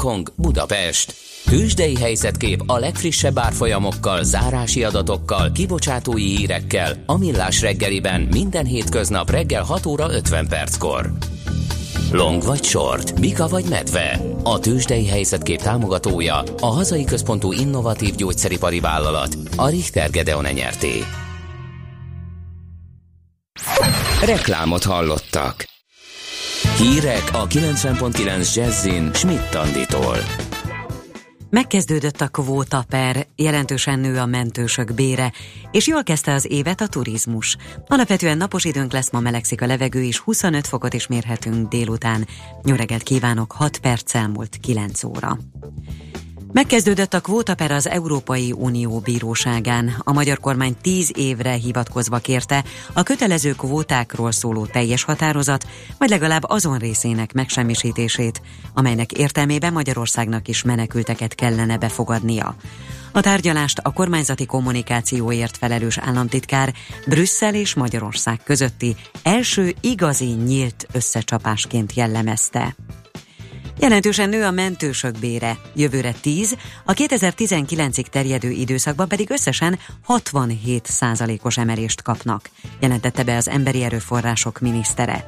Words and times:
Hongkong, 0.00 0.32
Budapest. 0.36 1.14
Hűsdei 1.44 1.96
helyzetkép 1.96 2.62
a 2.66 2.78
legfrissebb 2.78 3.38
árfolyamokkal, 3.38 4.22
zárási 4.24 4.84
adatokkal, 4.84 5.52
kibocsátói 5.52 6.36
hírekkel, 6.36 7.02
a 7.06 7.18
Millás 7.18 7.60
reggeliben 7.60 8.20
minden 8.20 8.64
hétköznap 8.64 9.30
reggel 9.30 9.62
6 9.62 9.86
óra 9.86 10.12
50 10.12 10.48
perckor. 10.48 11.12
Long 12.12 12.42
vagy 12.42 12.64
short, 12.64 13.20
Bika 13.20 13.48
vagy 13.48 13.64
medve. 13.68 14.20
A 14.42 14.58
tőzsdei 14.58 15.06
helyzetkép 15.06 15.60
támogatója, 15.60 16.42
a 16.60 16.66
hazai 16.66 17.04
központú 17.04 17.52
innovatív 17.52 18.14
gyógyszeripari 18.14 18.80
vállalat, 18.80 19.36
a 19.56 19.68
Richter 19.68 20.10
Gedeon 20.10 20.46
nyerté. 20.52 21.04
Reklámot 24.24 24.84
hallottak. 24.84 25.68
Hírek 26.80 27.30
a 27.32 27.46
90.9 27.46 28.54
Jazzin 28.54 29.10
Schmidt-Tanditól. 29.12 30.16
Megkezdődött 31.50 32.20
a 32.20 32.28
kvóta 32.28 32.84
per, 32.88 33.26
jelentősen 33.36 33.98
nő 33.98 34.18
a 34.18 34.26
mentősök 34.26 34.94
bére, 34.94 35.32
és 35.70 35.86
jól 35.86 36.02
kezdte 36.02 36.32
az 36.32 36.50
évet 36.50 36.80
a 36.80 36.86
turizmus. 36.86 37.56
Alapvetően 37.86 38.36
napos 38.36 38.64
időnk 38.64 38.92
lesz, 38.92 39.10
ma 39.10 39.20
melegszik 39.20 39.62
a 39.62 39.66
levegő, 39.66 40.02
és 40.02 40.18
25 40.18 40.66
fokot 40.66 40.94
is 40.94 41.06
mérhetünk 41.06 41.68
délután. 41.68 42.26
Reggelt 42.62 43.02
kívánok, 43.02 43.52
6 43.52 43.78
perc 43.78 44.14
elmúlt 44.14 44.56
9 44.60 45.04
óra. 45.04 45.38
Megkezdődött 46.52 47.14
a 47.14 47.20
kvótaper 47.20 47.70
az 47.70 47.88
Európai 47.88 48.52
Unió 48.52 48.98
bíróságán. 48.98 49.94
A 49.98 50.12
magyar 50.12 50.38
kormány 50.38 50.76
tíz 50.82 51.12
évre 51.16 51.52
hivatkozva 51.52 52.18
kérte 52.18 52.64
a 52.92 53.02
kötelező 53.02 53.52
kvótákról 53.52 54.32
szóló 54.32 54.66
teljes 54.66 55.02
határozat, 55.04 55.66
vagy 55.98 56.08
legalább 56.08 56.44
azon 56.46 56.78
részének 56.78 57.32
megsemmisítését, 57.32 58.42
amelynek 58.74 59.12
értelmében 59.12 59.72
Magyarországnak 59.72 60.48
is 60.48 60.62
menekülteket 60.62 61.34
kellene 61.34 61.78
befogadnia. 61.78 62.56
A 63.12 63.20
tárgyalást 63.20 63.78
a 63.78 63.92
kormányzati 63.92 64.46
kommunikációért 64.46 65.56
felelős 65.56 65.98
államtitkár 65.98 66.72
Brüsszel 67.06 67.54
és 67.54 67.74
Magyarország 67.74 68.40
közötti 68.44 68.96
első 69.22 69.74
igazi 69.80 70.24
nyílt 70.24 70.86
összecsapásként 70.92 71.94
jellemezte. 71.94 72.74
Jelentősen 73.80 74.28
nő 74.28 74.44
a 74.44 74.50
mentősök 74.50 75.18
bére, 75.18 75.58
jövőre 75.74 76.12
10, 76.20 76.56
a 76.84 76.92
2019-ig 76.92 78.04
terjedő 78.04 78.50
időszakban 78.50 79.08
pedig 79.08 79.30
összesen 79.30 79.78
67 80.02 80.86
százalékos 80.86 81.58
emelést 81.58 82.02
kapnak, 82.02 82.50
jelentette 82.80 83.24
be 83.24 83.36
az 83.36 83.48
Emberi 83.48 83.82
Erőforrások 83.82 84.58
minisztere. 84.58 85.24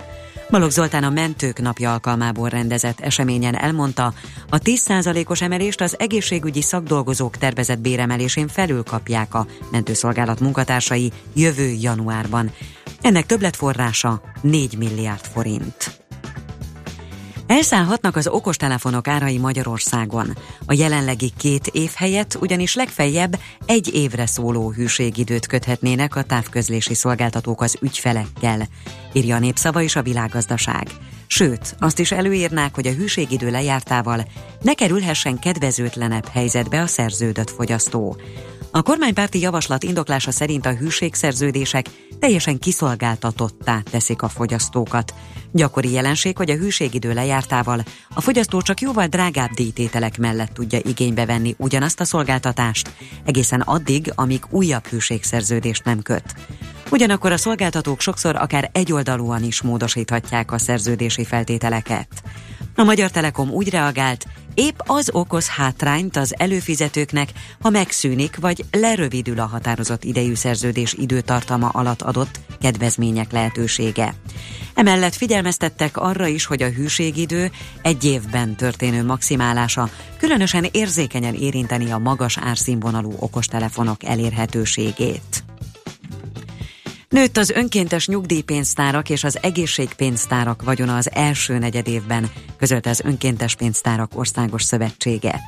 Balogh 0.50 0.72
Zoltán 0.72 1.04
a 1.04 1.10
Mentők 1.10 1.60
Napja 1.60 1.92
alkalmából 1.92 2.48
rendezett 2.48 3.00
eseményen 3.00 3.56
elmondta, 3.56 4.14
a 4.48 4.58
10%-os 4.58 5.42
emelést 5.42 5.80
az 5.80 5.98
egészségügyi 5.98 6.62
szakdolgozók 6.62 7.36
tervezett 7.36 7.80
béremelésén 7.80 8.48
felül 8.48 8.82
kapják 8.82 9.34
a 9.34 9.46
mentőszolgálat 9.70 10.40
munkatársai 10.40 11.12
jövő 11.34 11.68
januárban. 11.80 12.52
Ennek 13.00 13.26
többletforrása 13.26 14.20
4 14.40 14.78
milliárd 14.78 15.24
forint. 15.24 16.01
Elszállhatnak 17.46 18.16
az 18.16 18.28
okostelefonok 18.28 19.08
árai 19.08 19.38
Magyarországon. 19.38 20.36
A 20.66 20.72
jelenlegi 20.72 21.32
két 21.36 21.66
év 21.66 21.90
helyett 21.94 22.38
ugyanis 22.40 22.74
legfeljebb 22.74 23.38
egy 23.66 23.94
évre 23.94 24.26
szóló 24.26 24.70
hűségidőt 24.70 25.46
köthetnének 25.46 26.16
a 26.16 26.22
távközlési 26.22 26.94
szolgáltatók 26.94 27.60
az 27.60 27.78
ügyfelekkel, 27.80 28.68
írja 29.12 29.36
a 29.36 29.38
népszava 29.38 29.82
és 29.82 29.96
a 29.96 30.02
világgazdaság. 30.02 30.86
Sőt, 31.26 31.76
azt 31.78 31.98
is 31.98 32.12
előírnák, 32.12 32.74
hogy 32.74 32.86
a 32.86 32.92
hűségidő 32.92 33.50
lejártával 33.50 34.24
ne 34.60 34.74
kerülhessen 34.74 35.38
kedvezőtlenebb 35.38 36.26
helyzetbe 36.28 36.80
a 36.80 36.86
szerződött 36.86 37.50
fogyasztó. 37.50 38.16
A 38.74 38.82
kormánypárti 38.82 39.40
javaslat 39.40 39.82
indoklása 39.82 40.30
szerint 40.30 40.66
a 40.66 40.74
hűségszerződések 40.74 41.86
teljesen 42.18 42.58
kiszolgáltatottá 42.58 43.80
teszik 43.90 44.22
a 44.22 44.28
fogyasztókat. 44.28 45.14
Gyakori 45.50 45.92
jelenség, 45.92 46.36
hogy 46.36 46.50
a 46.50 46.56
hűségidő 46.56 47.12
lejártával 47.12 47.82
a 48.14 48.20
fogyasztó 48.20 48.60
csak 48.60 48.80
jóval 48.80 49.06
drágább 49.06 49.50
díjtételek 49.50 50.18
mellett 50.18 50.52
tudja 50.52 50.78
igénybe 50.82 51.26
venni 51.26 51.54
ugyanazt 51.58 52.00
a 52.00 52.04
szolgáltatást, 52.04 52.90
egészen 53.24 53.60
addig, 53.60 54.12
amíg 54.14 54.42
újabb 54.50 54.86
hűségszerződést 54.86 55.84
nem 55.84 56.02
köt. 56.02 56.34
Ugyanakkor 56.90 57.32
a 57.32 57.36
szolgáltatók 57.36 58.00
sokszor 58.00 58.36
akár 58.36 58.70
egyoldalúan 58.72 59.42
is 59.42 59.62
módosíthatják 59.62 60.52
a 60.52 60.58
szerződési 60.58 61.24
feltételeket. 61.24 62.22
A 62.74 62.82
Magyar 62.82 63.10
Telekom 63.10 63.50
úgy 63.50 63.70
reagált, 63.70 64.26
Épp 64.54 64.78
az 64.86 65.10
okoz 65.12 65.48
hátrányt 65.48 66.16
az 66.16 66.34
előfizetőknek, 66.38 67.28
ha 67.60 67.70
megszűnik 67.70 68.36
vagy 68.36 68.64
lerövidül 68.70 69.38
a 69.38 69.46
határozott 69.46 70.04
idejű 70.04 70.34
szerződés 70.34 70.92
időtartama 70.92 71.68
alatt 71.68 72.02
adott 72.02 72.40
kedvezmények 72.60 73.32
lehetősége. 73.32 74.14
Emellett 74.74 75.14
figyelmeztettek 75.14 75.96
arra 75.96 76.26
is, 76.26 76.44
hogy 76.44 76.62
a 76.62 76.70
hűségidő 76.70 77.50
egy 77.82 78.04
évben 78.04 78.56
történő 78.56 79.04
maximálása 79.04 79.88
különösen 80.18 80.66
érzékenyen 80.70 81.34
érinteni 81.34 81.90
a 81.90 81.98
magas 81.98 82.38
árszínvonalú 82.38 83.12
okostelefonok 83.18 84.04
elérhetőségét. 84.04 85.44
Nőtt 87.12 87.36
az 87.36 87.50
önkéntes 87.50 88.06
nyugdíjpénztárak 88.06 89.10
és 89.10 89.24
az 89.24 89.38
egészségpénztárak 89.42 90.62
vagyona 90.62 90.96
az 90.96 91.10
első 91.12 91.58
negyedévben, 91.58 92.30
közölte 92.56 92.90
az 92.90 93.00
Önkéntes 93.04 93.54
Pénztárak 93.54 94.18
Országos 94.18 94.62
Szövetsége. 94.62 95.40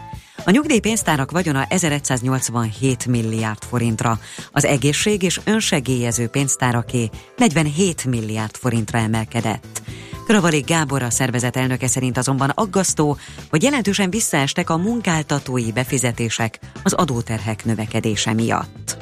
A 0.45 0.51
nyugdíjpénztárak 0.51 1.31
vagyona 1.31 1.65
1187 1.69 3.07
milliárd 3.07 3.63
forintra, 3.63 4.19
az 4.53 4.65
egészség 4.65 5.23
és 5.23 5.41
önsegélyező 5.45 6.27
pénztáraké 6.27 7.11
47 7.37 8.05
milliárd 8.05 8.57
forintra 8.57 8.99
emelkedett. 8.99 9.83
Kravalik 10.27 10.67
Gábor 10.67 11.03
a 11.03 11.11
szervezet 11.11 11.57
elnöke 11.57 11.87
szerint 11.87 12.17
azonban 12.17 12.51
aggasztó, 12.51 13.19
hogy 13.51 13.63
jelentősen 13.63 14.11
visszaestek 14.11 14.71
a 14.71 14.77
munkáltatói 14.77 15.73
befizetések 15.73 16.59
az 16.83 16.93
adóterhek 16.93 17.65
növekedése 17.65 18.33
miatt. 18.33 18.97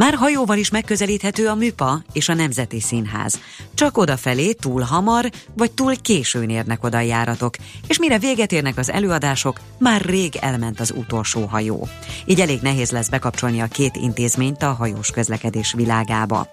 Már 0.00 0.14
hajóval 0.14 0.58
is 0.58 0.70
megközelíthető 0.70 1.48
a 1.48 1.54
Műpa 1.54 2.02
és 2.12 2.28
a 2.28 2.34
Nemzeti 2.34 2.80
Színház. 2.80 3.40
Csak 3.74 3.98
odafelé 3.98 4.52
túl 4.52 4.82
hamar 4.82 5.30
vagy 5.56 5.72
túl 5.72 5.96
későn 5.96 6.50
érnek 6.50 6.84
oda 6.84 6.96
a 6.96 7.00
járatok, 7.00 7.54
és 7.86 7.98
mire 7.98 8.18
véget 8.18 8.52
érnek 8.52 8.78
az 8.78 8.90
előadások, 8.90 9.60
már 9.78 10.00
rég 10.00 10.36
elment 10.36 10.80
az 10.80 10.94
utolsó 10.96 11.44
hajó. 11.44 11.88
Így 12.26 12.40
elég 12.40 12.60
nehéz 12.60 12.90
lesz 12.90 13.08
bekapcsolni 13.08 13.60
a 13.60 13.66
két 13.66 13.96
intézményt 13.96 14.62
a 14.62 14.72
hajós 14.72 15.10
közlekedés 15.10 15.72
világába. 15.72 16.46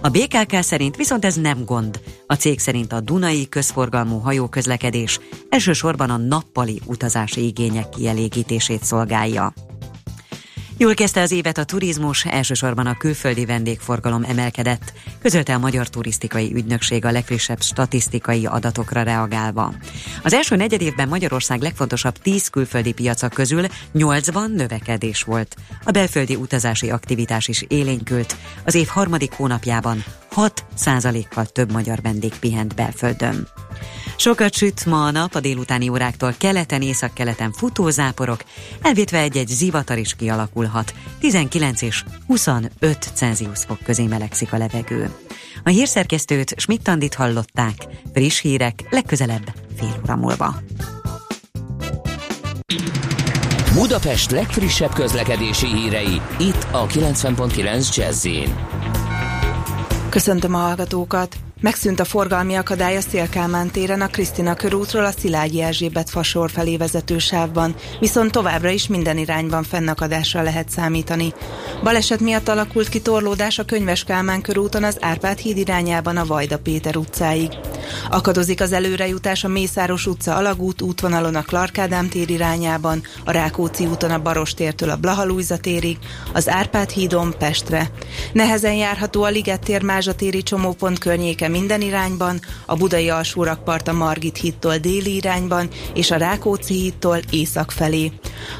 A 0.00 0.08
BKK 0.08 0.62
szerint 0.62 0.96
viszont 0.96 1.24
ez 1.24 1.34
nem 1.34 1.64
gond. 1.64 2.00
A 2.26 2.34
cég 2.34 2.58
szerint 2.58 2.92
a 2.92 3.00
Dunai 3.00 3.48
közforgalmú 3.48 4.18
hajóközlekedés 4.18 5.20
elsősorban 5.48 6.10
a 6.10 6.16
nappali 6.16 6.80
utazási 6.84 7.46
igények 7.46 7.88
kielégítését 7.88 8.84
szolgálja. 8.84 9.52
Jól 10.80 10.94
kezdte 10.94 11.20
az 11.20 11.32
évet 11.32 11.58
a 11.58 11.64
turizmus, 11.64 12.24
elsősorban 12.24 12.86
a 12.86 12.96
külföldi 12.96 13.44
vendégforgalom 13.44 14.22
emelkedett, 14.22 14.92
közölte 15.22 15.54
a 15.54 15.58
Magyar 15.58 15.88
Turisztikai 15.88 16.54
Ügynökség 16.54 17.04
a 17.04 17.10
legfrissebb 17.10 17.62
statisztikai 17.62 18.46
adatokra 18.46 19.02
reagálva. 19.02 19.74
Az 20.22 20.32
első 20.32 20.56
negyedévben 20.56 21.08
Magyarország 21.08 21.60
legfontosabb 21.60 22.18
10 22.18 22.48
külföldi 22.48 22.92
piaca 22.92 23.28
közül 23.28 23.66
8-ban 23.94 24.54
növekedés 24.54 25.22
volt. 25.22 25.56
A 25.84 25.90
belföldi 25.90 26.34
utazási 26.34 26.90
aktivitás 26.90 27.48
is 27.48 27.64
élénkült. 27.68 28.36
Az 28.64 28.74
év 28.74 28.86
harmadik 28.86 29.32
hónapjában 29.32 30.04
6 30.32 30.64
kal 31.34 31.46
több 31.46 31.72
magyar 31.72 32.00
vendég 32.02 32.32
pihent 32.40 32.74
belföldön. 32.74 33.48
Sokat 34.16 34.54
süt 34.54 34.86
ma 34.86 35.04
a 35.04 35.10
nap 35.10 35.34
a 35.34 35.40
délutáni 35.40 35.88
óráktól 35.88 36.34
keleten, 36.38 36.82
északkeleten 36.82 37.52
futózáporok, 37.52 38.44
elvétve 38.82 39.18
egy-egy 39.18 39.48
zivatar 39.48 39.98
is 39.98 40.14
kialakulhat. 40.14 40.94
19 41.20 41.82
és 41.82 42.04
25 42.26 42.70
Celsius 43.14 43.64
fok 43.64 43.78
közé 43.82 44.06
melegszik 44.06 44.52
a 44.52 44.56
levegő. 44.56 45.10
A 45.64 45.68
hírszerkesztőt 45.68 46.54
Schmidt-Tandit 46.56 47.14
hallották. 47.14 47.74
Friss 48.12 48.40
hírek 48.40 48.86
legközelebb 48.90 49.52
fél 49.76 50.00
óra 50.04 50.16
múlva. 50.16 50.54
Budapest 53.74 54.30
legfrissebb 54.30 54.92
közlekedési 54.92 55.66
hírei 55.66 56.20
itt 56.38 56.66
a 56.70 56.86
90.9 56.86 57.94
jazz 57.96 58.26
Köszöntöm 60.08 60.54
a 60.54 60.58
hallgatókat! 60.58 61.47
Megszűnt 61.60 62.00
a 62.00 62.04
forgalmi 62.04 62.54
akadály 62.54 62.96
a 62.96 63.00
Szélkálmán 63.00 63.70
téren 63.70 64.00
a 64.00 64.06
Krisztina 64.06 64.54
körútról 64.54 65.04
a 65.04 65.10
Szilágyi 65.10 65.62
Erzsébet 65.62 66.10
fasor 66.10 66.50
felé 66.50 66.76
vezető 66.76 67.18
sávban, 67.18 67.74
viszont 68.00 68.32
továbbra 68.32 68.68
is 68.68 68.86
minden 68.86 69.18
irányban 69.18 69.62
fennakadásra 69.62 70.42
lehet 70.42 70.70
számítani. 70.70 71.32
Baleset 71.82 72.20
miatt 72.20 72.48
alakult 72.48 72.88
ki 72.88 73.00
torlódás 73.00 73.58
a 73.58 73.64
Könyves 73.64 74.04
Kálmán 74.04 74.40
körúton 74.40 74.84
az 74.84 74.96
Árpád 75.00 75.38
híd 75.38 75.56
irányában 75.56 76.16
a 76.16 76.26
Vajda 76.26 76.58
Péter 76.58 76.96
utcáig. 76.96 77.50
Akadozik 78.10 78.60
az 78.60 78.72
előrejutás 78.72 79.44
a 79.44 79.48
Mészáros 79.48 80.06
utca 80.06 80.36
alagút 80.36 80.82
útvonalon 80.82 81.34
a 81.34 81.42
Clark 81.42 81.78
Ádám 81.78 82.08
tér 82.08 82.30
irányában, 82.30 83.02
a 83.24 83.30
Rákóczi 83.30 83.86
úton 83.86 84.10
a 84.10 84.22
Barostértől 84.22 84.90
a 84.90 84.96
Blahalújza 84.96 85.56
térig, 85.56 85.98
az 86.32 86.48
Árpád 86.48 86.90
hídon 86.90 87.34
Pestre. 87.38 87.90
Nehezen 88.32 88.74
járható 88.74 89.22
a 89.22 89.28
Liget 89.28 89.60
tér 89.60 89.82
Mázsatéri 89.82 90.42
csomópont 90.42 90.98
környéke 90.98 91.47
minden 91.48 91.80
irányban, 91.80 92.40
a 92.66 92.76
Budai 92.76 93.10
alsórakpart 93.10 93.88
a 93.88 93.92
Margit 93.92 94.36
hídtól 94.36 94.76
déli 94.76 95.14
irányban, 95.14 95.68
és 95.94 96.10
a 96.10 96.16
Rákóczi 96.16 96.74
hídtól 96.74 97.18
észak 97.30 97.70
felé. 97.70 98.12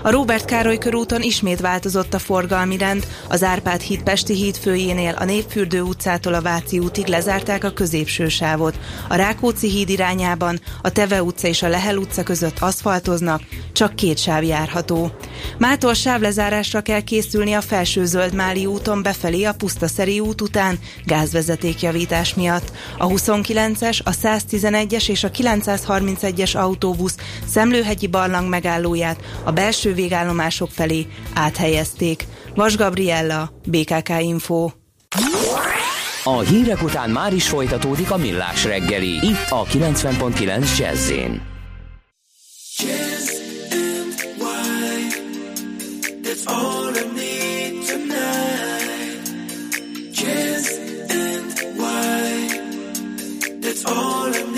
A 0.02 0.10
Róbert 0.10 0.44
Károly 0.44 0.78
körúton 0.78 1.22
ismét 1.22 1.60
változott 1.60 2.14
a 2.14 2.18
forgalmi 2.18 2.76
rend, 2.76 3.06
az 3.28 3.42
Árpád 3.42 3.80
híd 3.80 4.02
Pesti 4.02 4.34
híd 4.34 4.56
főjénél 4.56 5.14
a 5.18 5.24
Népfürdő 5.24 5.80
utcától 5.80 6.34
a 6.34 6.42
Váci 6.42 6.78
útig 6.78 7.06
lezárták 7.06 7.64
a 7.64 7.72
középső 7.72 8.28
sávot. 8.28 8.78
A 9.08 9.14
Rákóczi 9.14 9.68
híd 9.68 9.88
irányában 9.88 10.60
a 10.82 10.90
Teve 10.90 11.22
utca 11.22 11.48
és 11.48 11.62
a 11.62 11.68
Lehel 11.68 11.96
utca 11.96 12.22
között 12.22 12.58
aszfaltoznak, 12.58 13.42
csak 13.72 13.94
két 13.94 14.18
sáv 14.18 14.42
járható. 14.42 15.12
Mától 15.58 15.94
sávlezárásra 15.94 16.80
kell 16.80 17.00
készülni 17.00 17.52
a 17.52 17.60
felső 17.60 18.04
Zöldmáli 18.04 18.66
úton 18.66 19.02
befelé 19.02 19.44
a 19.44 19.52
Pusztaszeri 19.52 20.20
út 20.20 20.40
után 20.40 20.78
gázvezetékjavítás 21.04 22.34
miatt. 22.34 22.72
A 22.98 23.06
29-es, 23.06 23.98
a 24.04 24.10
111-es 24.10 25.08
és 25.08 25.24
a 25.24 25.30
931-es 25.30 26.56
autóbusz 26.56 27.16
Szemlőhegyi 27.46 28.06
barlang 28.06 28.48
megállóját 28.48 29.20
a 29.44 29.52
belső 29.52 29.94
végállomások 29.94 30.70
felé 30.70 31.06
áthelyezték. 31.34 32.26
Vas 32.54 32.76
Gabriella, 32.76 33.52
BKK 33.66 34.08
Info. 34.20 34.70
A 36.24 36.38
hírek 36.38 36.82
után 36.82 37.10
már 37.10 37.34
is 37.34 37.48
folytatódik 37.48 38.10
a 38.10 38.16
millás 38.16 38.64
reggeli, 38.64 39.26
itt 39.26 39.46
a 39.50 39.64
90.9 39.64 40.78
jazz 40.78 41.12
all 46.48 46.88
I 46.88 46.92
need 46.92 46.97
wine. 53.84 53.94
That's 54.28 54.44
all 54.44 54.54
I 54.54 54.57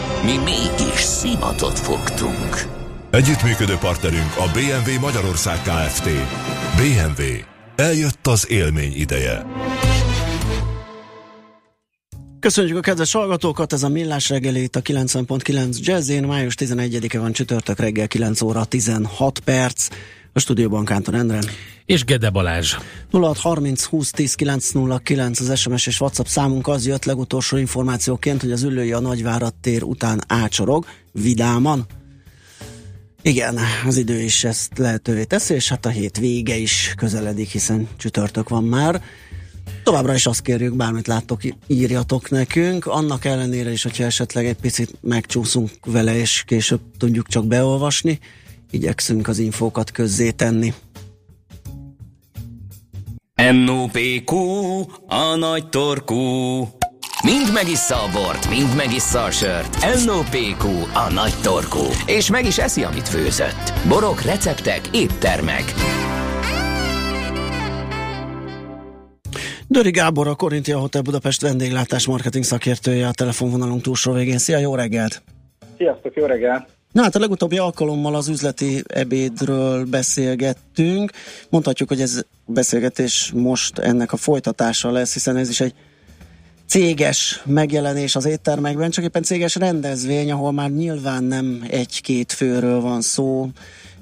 Mi 0.25 0.37
mégis 0.37 0.99
szimatot 0.99 1.79
fogtunk. 1.79 2.55
Együttműködő 3.11 3.75
partnerünk 3.75 4.37
a 4.37 4.51
BMW 4.53 4.99
Magyarország 4.99 5.61
Kft. 5.61 6.09
BMW. 6.75 7.23
Eljött 7.75 8.27
az 8.27 8.49
élmény 8.49 8.93
ideje. 8.95 9.45
Köszönjük 12.39 12.77
a 12.77 12.79
kedves 12.79 13.11
hallgatókat, 13.11 13.73
ez 13.73 13.83
a 13.83 13.89
Millás 13.89 14.29
reggeli 14.29 14.61
itt 14.61 14.75
a 14.75 14.81
90.9 14.81 15.77
Jazzén, 15.79 16.23
május 16.23 16.55
11-e 16.57 17.19
van 17.19 17.31
csütörtök 17.31 17.79
reggel 17.79 18.07
9 18.07 18.41
óra 18.41 18.65
16 18.65 19.39
perc. 19.39 19.87
A 20.33 20.39
stúdióban 20.39 20.85
Kántor 20.85 21.13
Endre. 21.13 21.39
És 21.85 22.05
Gede 22.05 22.29
Balázs. 22.29 22.75
0630 23.11 23.83
20 23.83 24.11
10 24.11 24.33
909 24.33 25.39
az 25.39 25.59
SMS 25.59 25.87
és 25.87 26.01
WhatsApp 26.01 26.25
számunk 26.25 26.67
az 26.67 26.87
jött 26.87 27.05
legutolsó 27.05 27.57
információként, 27.57 28.41
hogy 28.41 28.51
az 28.51 28.63
ülői 28.63 28.91
a 28.91 28.99
Nagyvárat 28.99 29.53
tér 29.53 29.83
után 29.83 30.21
ácsorog, 30.27 30.85
vidáman. 31.11 31.85
Igen, 33.21 33.59
az 33.85 33.97
idő 33.97 34.19
is 34.19 34.43
ezt 34.43 34.77
lehetővé 34.77 35.23
teszi, 35.23 35.53
és 35.53 35.69
hát 35.69 35.85
a 35.85 35.89
hét 35.89 36.17
vége 36.17 36.55
is 36.55 36.93
közeledik, 36.97 37.49
hiszen 37.49 37.87
csütörtök 37.97 38.49
van 38.49 38.63
már. 38.63 39.01
Továbbra 39.83 40.13
is 40.13 40.25
azt 40.25 40.41
kérjük, 40.41 40.75
bármit 40.75 41.07
láttok, 41.07 41.41
írjatok 41.67 42.29
nekünk, 42.29 42.85
annak 42.85 43.25
ellenére 43.25 43.71
is, 43.71 43.83
hogyha 43.83 44.03
esetleg 44.03 44.45
egy 44.45 44.55
picit 44.55 44.93
megcsúszunk 45.01 45.71
vele, 45.85 46.17
és 46.17 46.43
később 46.45 46.81
tudjuk 46.97 47.27
csak 47.27 47.45
beolvasni, 47.45 48.19
igyekszünk 48.71 49.27
az 49.27 49.39
infókat 49.39 49.91
közzé 49.91 50.31
tenni. 50.31 50.73
NOPQ, 53.65 54.35
a 55.07 55.35
nagy 55.35 55.69
torkú. 55.69 56.15
Mind 57.23 57.53
megissza 57.53 57.95
a 57.95 58.09
bort, 58.13 58.49
mind 58.49 58.75
megissza 58.75 59.23
a 59.23 59.31
sört. 59.31 59.77
NOPQ, 60.05 60.67
a 60.93 61.11
nagy 61.13 61.33
torkú. 61.43 61.83
És 62.05 62.29
meg 62.29 62.45
is 62.45 62.57
eszi, 62.57 62.83
amit 62.83 63.07
főzött. 63.07 63.73
Borok, 63.87 64.21
receptek, 64.21 64.81
éttermek. 64.93 65.63
Döri 69.67 69.91
Gábor, 69.91 70.27
a 70.27 70.35
Korintia 70.35 70.79
Hotel 70.79 71.01
Budapest 71.01 71.41
vendéglátás 71.41 72.07
marketing 72.07 72.43
szakértője 72.43 73.07
a 73.07 73.11
telefonvonalunk 73.11 73.81
túlsó 73.81 74.11
végén. 74.13 74.37
Szia, 74.37 74.57
jó 74.57 74.75
reggelt! 74.75 75.21
Sziasztok, 75.77 76.15
jó 76.15 76.25
reggelt! 76.25 76.80
Na 76.91 77.01
hát 77.01 77.15
a 77.15 77.19
legutóbbi 77.19 77.57
alkalommal 77.57 78.15
az 78.15 78.27
üzleti 78.27 78.83
ebédről 78.87 79.85
beszélgettünk. 79.85 81.11
Mondhatjuk, 81.49 81.89
hogy 81.89 82.01
ez 82.01 82.21
beszélgetés 82.45 83.31
most 83.35 83.77
ennek 83.79 84.11
a 84.11 84.17
folytatása 84.17 84.91
lesz, 84.91 85.13
hiszen 85.13 85.37
ez 85.37 85.49
is 85.49 85.59
egy 85.59 85.73
céges 86.67 87.41
megjelenés 87.45 88.15
az 88.15 88.25
éttermekben, 88.25 88.89
csak 88.89 89.03
éppen 89.03 89.23
céges 89.23 89.55
rendezvény, 89.55 90.31
ahol 90.31 90.51
már 90.51 90.69
nyilván 90.69 91.23
nem 91.23 91.65
egy-két 91.69 92.31
főről 92.31 92.81
van 92.81 93.01
szó, 93.01 93.49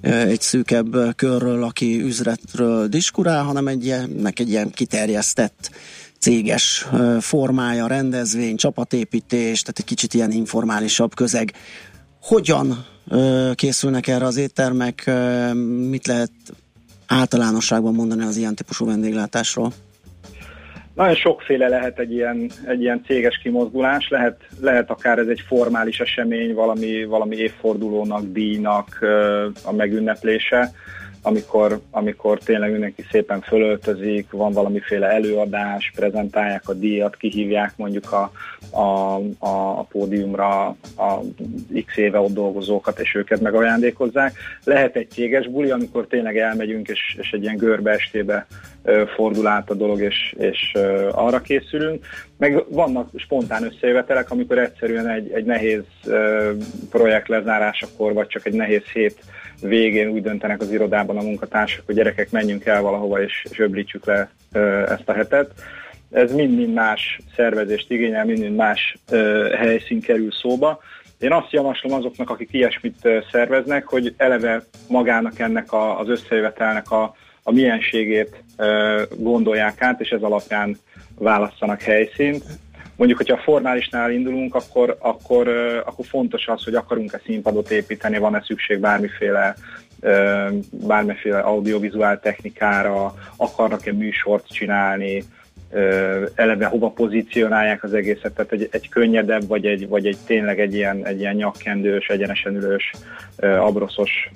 egy 0.02 0.42
szűkebb 0.42 1.16
körről, 1.16 1.64
aki 1.64 2.02
üzletről 2.02 2.88
diskurál, 2.88 3.44
hanem 3.44 3.68
egy 3.68 3.86
ilyen, 3.86 4.32
egy 4.36 4.50
ilyen 4.50 4.70
kiterjesztett 4.72 5.72
céges 6.20 6.88
formája, 7.20 7.88
rendezvény, 7.88 8.56
csapatépítés, 8.56 9.62
tehát 9.62 9.80
egy 9.80 9.86
kicsit 9.86 10.14
ilyen 10.14 10.32
informálisabb 10.32 11.16
közeg. 11.16 11.54
Hogyan 12.22 12.86
készülnek 13.56 14.08
erre 14.08 14.26
az 14.26 14.38
éttermek, 14.38 15.12
mit 15.90 16.08
lehet 16.08 16.32
általánosságban 17.08 17.94
mondani 17.94 18.24
az 18.24 18.38
ilyen 18.38 18.56
típusú 18.56 18.86
vendéglátásról? 18.86 19.72
Nagyon 20.94 21.16
sokféle 21.16 21.68
lehet 21.68 22.00
egy 22.00 22.12
ilyen, 22.12 22.52
egy 22.66 22.82
ilyen 22.82 23.04
céges 23.06 23.38
kimozdulás, 23.38 24.10
lehet, 24.10 24.42
lehet 24.60 24.90
akár 24.90 25.18
ez 25.18 25.28
egy 25.28 25.44
formális 25.48 26.00
esemény, 26.00 26.54
valami, 26.54 27.06
valami 27.06 27.36
évfordulónak, 27.36 28.24
díjnak 28.24 29.00
a 29.64 29.74
megünneplése, 29.74 30.74
amikor, 31.22 31.80
amikor 31.92 32.40
tényleg 32.40 32.72
mindenki 32.72 33.06
szépen 33.12 33.42
fölöltözik, 33.42 34.32
van 34.32 34.54
valamiféle 34.54 35.08
előadás, 35.08 35.92
prezentálják 35.96 36.70
a 36.70 36.74
díjat, 36.74 37.16
kihívják 37.16 37.74
mondjuk 37.76 38.12
a, 38.12 38.32
a, 38.78 39.16
a, 39.40 39.80
a 39.80 39.84
pódiumra 39.84 40.66
a 40.98 41.20
x 41.86 41.98
éve 41.98 42.20
ott 42.20 42.34
dolgozókat, 42.34 43.00
és 43.00 43.16
őket 43.16 43.42
megajándékozzák. 43.42 44.34
Lehet 44.64 44.96
egy 44.96 45.10
céges 45.10 45.48
buli, 45.48 45.70
amikor 45.70 46.08
tényleg 46.08 46.38
elmegyünk, 46.38 46.88
és, 46.88 47.18
és 47.20 47.32
egy 47.32 47.42
ilyen 47.42 47.58
görbe 47.58 47.92
estébe 47.92 48.48
fordul 49.16 49.48
át 49.48 49.70
a 49.70 49.74
dolog, 49.74 50.02
és, 50.02 50.36
és 50.38 50.72
arra 51.12 51.42
készülünk. 51.42 52.06
Meg 52.38 52.64
vannak 52.70 53.10
spontán 53.16 53.64
összejövetelek, 53.64 54.32
amikor 54.32 54.58
egyszerűen 54.58 55.08
egy, 55.08 55.32
egy 55.32 55.46
nehéz 55.46 55.84
projekt 56.90 57.28
lezárásakor, 57.28 58.14
vagy 58.14 58.28
csak 58.28 58.46
egy 58.46 58.54
nehéz 58.54 58.84
hét 58.94 59.20
végén 59.62 60.08
úgy 60.08 60.22
döntenek 60.22 60.62
az 60.62 60.72
irodában 60.72 61.18
a 61.18 61.22
munkatársak, 61.22 61.86
hogy 61.86 61.96
gyerekek 61.96 62.32
menjünk 62.32 62.66
el 62.66 62.82
valahova 62.82 63.24
és, 63.24 63.46
és 63.50 63.60
öblítsük 63.60 64.06
le 64.06 64.30
ezt 64.88 65.10
a 65.10 65.14
hetet. 65.14 65.52
Ez 66.12 66.34
mind-mind 66.34 66.74
más 66.74 67.20
szervezést 67.36 67.92
igényel, 67.92 68.26
mind-mind 68.26 68.56
más 68.56 68.98
helyszín 69.58 70.02
kerül 70.02 70.32
szóba. 70.32 70.80
Én 71.20 71.32
azt 71.32 71.52
javaslom 71.52 71.94
azoknak, 71.94 72.30
akik 72.30 72.50
ilyesmit 72.52 73.08
szerveznek, 73.32 73.88
hogy 73.88 74.14
eleve 74.18 74.64
magának 74.88 75.40
ennek 75.40 75.72
a, 75.72 76.00
az 76.00 76.10
összejövetelnek 76.10 76.92
a, 76.92 77.16
a 77.44 77.52
mienségét 77.52 78.44
gondolják 79.18 79.82
át, 79.82 80.02
és 80.02 80.10
ez 80.10 80.22
alapján 80.22 80.78
válasszanak 81.16 81.82
helyszínt. 81.82 82.44
Mondjuk, 83.00 83.20
hogyha 83.20 83.36
a 83.36 83.44
formálisnál 83.44 84.12
indulunk, 84.12 84.56
akkor, 84.56 84.96
akkor, 85.00 85.48
akkor 85.86 86.06
fontos 86.06 86.48
az, 86.48 86.64
hogy 86.64 86.76
akarunk-e 86.76 87.22
színpadot 87.26 87.72
építeni, 87.72 88.18
van-e 88.18 88.44
szükség 88.46 88.80
bármiféle 88.80 89.56
bármiféle 90.72 91.40
audiovizuál 91.40 92.20
technikára, 92.20 93.14
akarnak-e 93.36 93.94
műsort 93.94 94.48
csinálni, 94.48 95.24
eleve 96.36 96.66
hova 96.66 96.90
pozícionálják 96.90 97.84
az 97.84 97.94
egészet, 97.94 98.34
tehát 98.34 98.52
egy, 98.52 98.68
egy 98.72 98.90
könnyedebb, 98.90 99.48
vagy 99.48 99.66
egy, 99.66 99.88
vagy 99.88 100.08
egy 100.08 100.18
tényleg 100.26 100.60
egy 100.60 100.74
ilyen, 100.74 101.06
egy 101.06 101.20
ilyen 101.20 101.36
nyakkendős, 101.36 102.08
egyenesen 102.08 102.56
ülős, 102.56 102.94
abroszos 103.38 104.32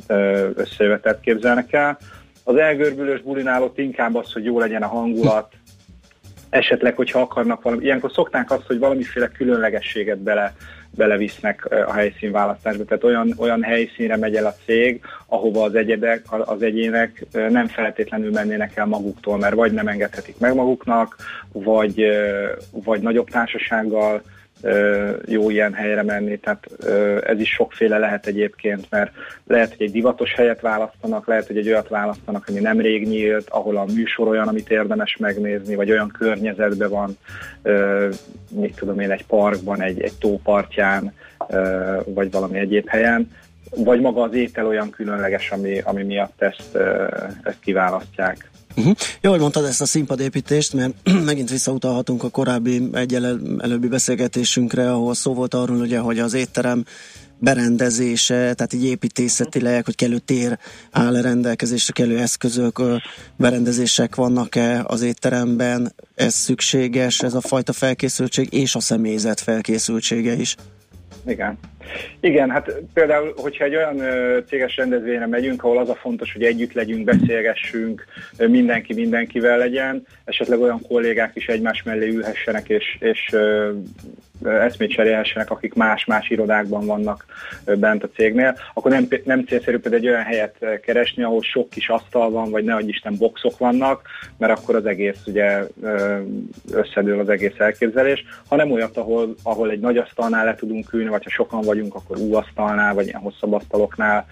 összejövetet 0.55 1.20
képzelnek 1.20 1.74
el. 1.74 1.98
Az 2.43 2.55
elgörbülős 2.55 3.22
bulinál 3.22 3.63
ott 3.63 3.77
inkább 3.77 4.15
az, 4.15 4.34
hogy 4.34 4.43
jó 4.43 4.60
legyen 4.60 4.84
a 4.84 4.88
hangulat, 4.88 5.53
esetleg, 6.53 6.95
hogyha 6.95 7.19
akarnak 7.19 7.62
valami, 7.62 7.83
ilyenkor 7.83 8.12
szokták 8.12 8.51
azt, 8.51 8.67
hogy 8.67 8.79
valamiféle 8.79 9.27
különlegességet 9.27 10.17
bele, 10.17 10.53
belevisznek 10.95 11.65
a 11.88 11.93
helyszínválasztásba. 11.93 12.83
Tehát 12.83 13.03
olyan, 13.03 13.33
olyan 13.38 13.63
helyszínre 13.63 14.17
megy 14.17 14.36
el 14.36 14.45
a 14.45 14.55
cég, 14.65 15.01
ahova 15.25 15.63
az 15.63 15.75
egyedek, 15.75 16.25
az 16.29 16.62
egyének 16.62 17.25
nem 17.31 17.67
feltétlenül 17.67 18.31
mennének 18.31 18.75
el 18.75 18.86
maguktól, 18.86 19.38
mert 19.38 19.55
vagy 19.55 19.72
nem 19.72 19.88
engedhetik 19.88 20.39
meg 20.39 20.55
maguknak, 20.55 21.15
vagy, 21.51 22.05
vagy 22.72 23.01
nagyobb 23.01 23.29
társasággal 23.29 24.22
jó 25.25 25.50
ilyen 25.50 25.74
helyre 25.74 26.03
menni, 26.03 26.38
tehát 26.38 26.67
ez 27.24 27.39
is 27.39 27.50
sokféle 27.50 27.98
lehet 27.98 28.27
egyébként, 28.27 28.86
mert 28.89 29.12
lehet, 29.48 29.75
hogy 29.75 29.86
egy 29.86 29.91
divatos 29.91 30.34
helyet 30.34 30.62
választanak, 30.62 31.27
lehet, 31.27 31.48
hogy 31.48 31.58
egy 31.58 31.67
olyat 31.67 31.88
választanak, 31.88 32.46
ami 32.48 32.60
nem 32.60 32.79
rég 32.79 33.08
nyílt, 33.08 33.50
ahol 33.50 33.77
a 33.77 33.86
műsor 33.86 34.27
olyan, 34.27 34.48
amit 34.48 34.70
érdemes 34.70 35.17
megnézni, 35.17 35.75
vagy 35.75 35.91
olyan 35.91 36.08
környezetben 36.17 36.89
van, 36.89 37.17
mit 38.50 38.75
tudom 38.75 39.00
én, 39.00 39.12
egy 39.12 39.25
parkban, 39.25 39.82
egy, 39.82 40.01
egy 40.01 40.13
tópartján, 40.20 41.13
vagy 42.05 42.32
valami 42.32 42.60
egyéb 42.60 42.88
helyen, 42.88 43.32
vagy 43.75 44.01
maga 44.01 44.22
az 44.22 44.34
étel 44.34 44.67
olyan 44.67 44.89
különleges, 44.89 45.51
ami, 45.51 45.79
ami 45.79 46.03
miatt 46.03 46.41
ezt, 46.41 46.75
ezt 47.43 47.60
kiválasztják. 47.60 48.50
Uh-huh. 48.75 48.96
Jó, 49.22 49.32
hogy 49.32 49.39
mondtad 49.39 49.65
ezt 49.65 49.82
a 49.82 49.86
színpadépítést, 49.86 50.74
mert 50.74 50.94
megint 51.25 51.50
visszautalhatunk 51.50 52.24
a 52.24 52.30
korábbi 52.30 52.89
egy 52.94 53.13
előbbi 53.58 53.88
beszélgetésünkre, 53.88 54.92
ahol 54.92 55.13
szó 55.13 55.34
volt 55.34 55.53
arról, 55.53 55.77
ugye, 55.77 56.00
hogy 56.00 56.20
az 56.20 56.34
étterem 56.34 56.86
berendezése, 57.39 58.53
tehát 58.53 58.74
így 58.74 58.84
építészetileg, 58.84 59.86
hogy 59.86 59.96
kellő 59.96 60.18
tér 60.18 60.60
áll 60.92 61.22
rendelkezésre, 61.22 61.94
kellő 61.94 62.20
eszközök, 62.20 62.82
berendezések 63.36 64.15
vannak-e 64.15 64.84
az 64.88 65.01
étteremben, 65.01 65.94
ez 66.15 66.34
szükséges, 66.34 67.22
ez 67.22 67.34
a 67.34 67.42
fajta 67.42 67.74
felkészültség, 67.74 68.53
és 68.53 68.75
a 68.75 68.80
személyzet 68.80 69.39
felkészültsége 69.39 70.34
is. 70.34 70.56
Igen. 71.25 71.60
Igen, 72.20 72.50
hát 72.50 72.74
például, 72.94 73.34
hogyha 73.36 73.63
egy 73.63 73.75
olyan 73.75 74.01
céges 74.48 74.75
rendezvényre 74.75 75.27
megyünk, 75.27 75.63
ahol 75.63 75.77
az 75.77 75.89
a 75.89 75.96
fontos, 75.96 76.34
hogy 76.34 76.44
együtt 76.44 76.74
legyünk, 76.74 77.03
beszélgessünk, 77.03 78.06
mindenki 78.38 78.94
mindenkivel 78.94 79.58
legyen, 79.58 80.06
esetleg 80.25 80.60
olyan 80.60 80.82
kollégák 80.88 81.36
is 81.36 81.48
egymás 81.48 81.84
mellé 81.84 82.10
ülhessenek, 82.10 82.70
és, 82.70 82.98
és 83.00 83.36
eszmét 84.44 84.92
akik 85.48 85.74
más-más 85.74 86.30
irodákban 86.30 86.86
vannak 86.86 87.25
bent 87.66 88.04
a 88.04 88.10
cégnél, 88.16 88.58
akkor 88.74 88.92
nem, 88.92 89.08
nem 89.24 89.46
célszerű 89.46 89.78
például 89.78 90.04
egy 90.04 90.10
olyan 90.10 90.24
helyet 90.24 90.80
keresni, 90.82 91.24
ahol 91.24 91.42
sok 91.42 91.70
kis 91.70 91.90
asztal 91.90 92.30
van, 92.30 92.52
vagy 92.52 92.63
ne 92.63 92.80
Isten 92.80 93.16
boxok 93.18 93.58
vannak, 93.58 94.02
mert 94.38 94.60
akkor 94.60 94.75
az 94.75 94.86
egész 94.86 95.20
ugye 95.25 95.63
összedől 96.72 97.20
az 97.20 97.30
egész 97.30 97.58
elképzelés, 97.58 98.25
hanem 98.48 98.72
olyat, 98.72 98.98
ahol, 98.98 99.36
ahol 99.44 99.70
egy 99.70 99.80
nagy 99.80 99.98
asztalnál 99.98 100.46
le 100.46 100.56
tudunk 100.56 100.94
ülni, 100.94 101.10
vagy 101.10 101.24
ha 101.24 101.30
sokan 101.30 101.62
vagyunk, 101.62 101.96
akkor 101.96 102.18
U 102.18 102.36
asztalnál, 102.36 102.94
vagy 102.94 103.08
ilyen 103.08 103.20
hosszabb 103.20 103.54
asztaloknál. 103.54 104.28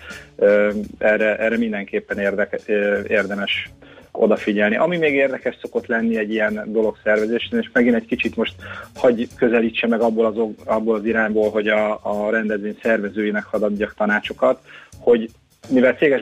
Erre, 0.98 1.38
erre 1.38 1.58
mindenképpen 1.58 2.20
érdeke, 2.20 2.60
érdemes 3.08 3.70
odafigyelni. 4.12 4.76
Ami 4.76 4.98
még 4.98 5.14
érdekes 5.14 5.58
szokott 5.62 5.86
lenni 5.86 6.18
egy 6.18 6.32
ilyen 6.32 6.64
dolog 6.66 6.98
szervezésén, 7.04 7.60
és 7.60 7.70
megint 7.74 7.96
egy 7.96 8.06
kicsit 8.06 8.36
most 8.36 8.54
hagy 8.96 9.28
közelítse 9.36 9.88
meg 9.88 10.02
abból 10.02 10.26
az, 10.26 10.66
abból 10.66 10.96
az 10.96 11.06
irányból, 11.06 11.50
hogy 11.50 11.68
a, 11.68 12.00
a 12.04 12.30
rendezvény 12.30 12.78
szervezőinek 12.82 13.44
hadd 13.44 13.64
adjak 13.64 13.94
tanácsokat, 13.98 14.62
hogy 14.98 15.30
mivel 15.70 15.94
céges 15.94 16.22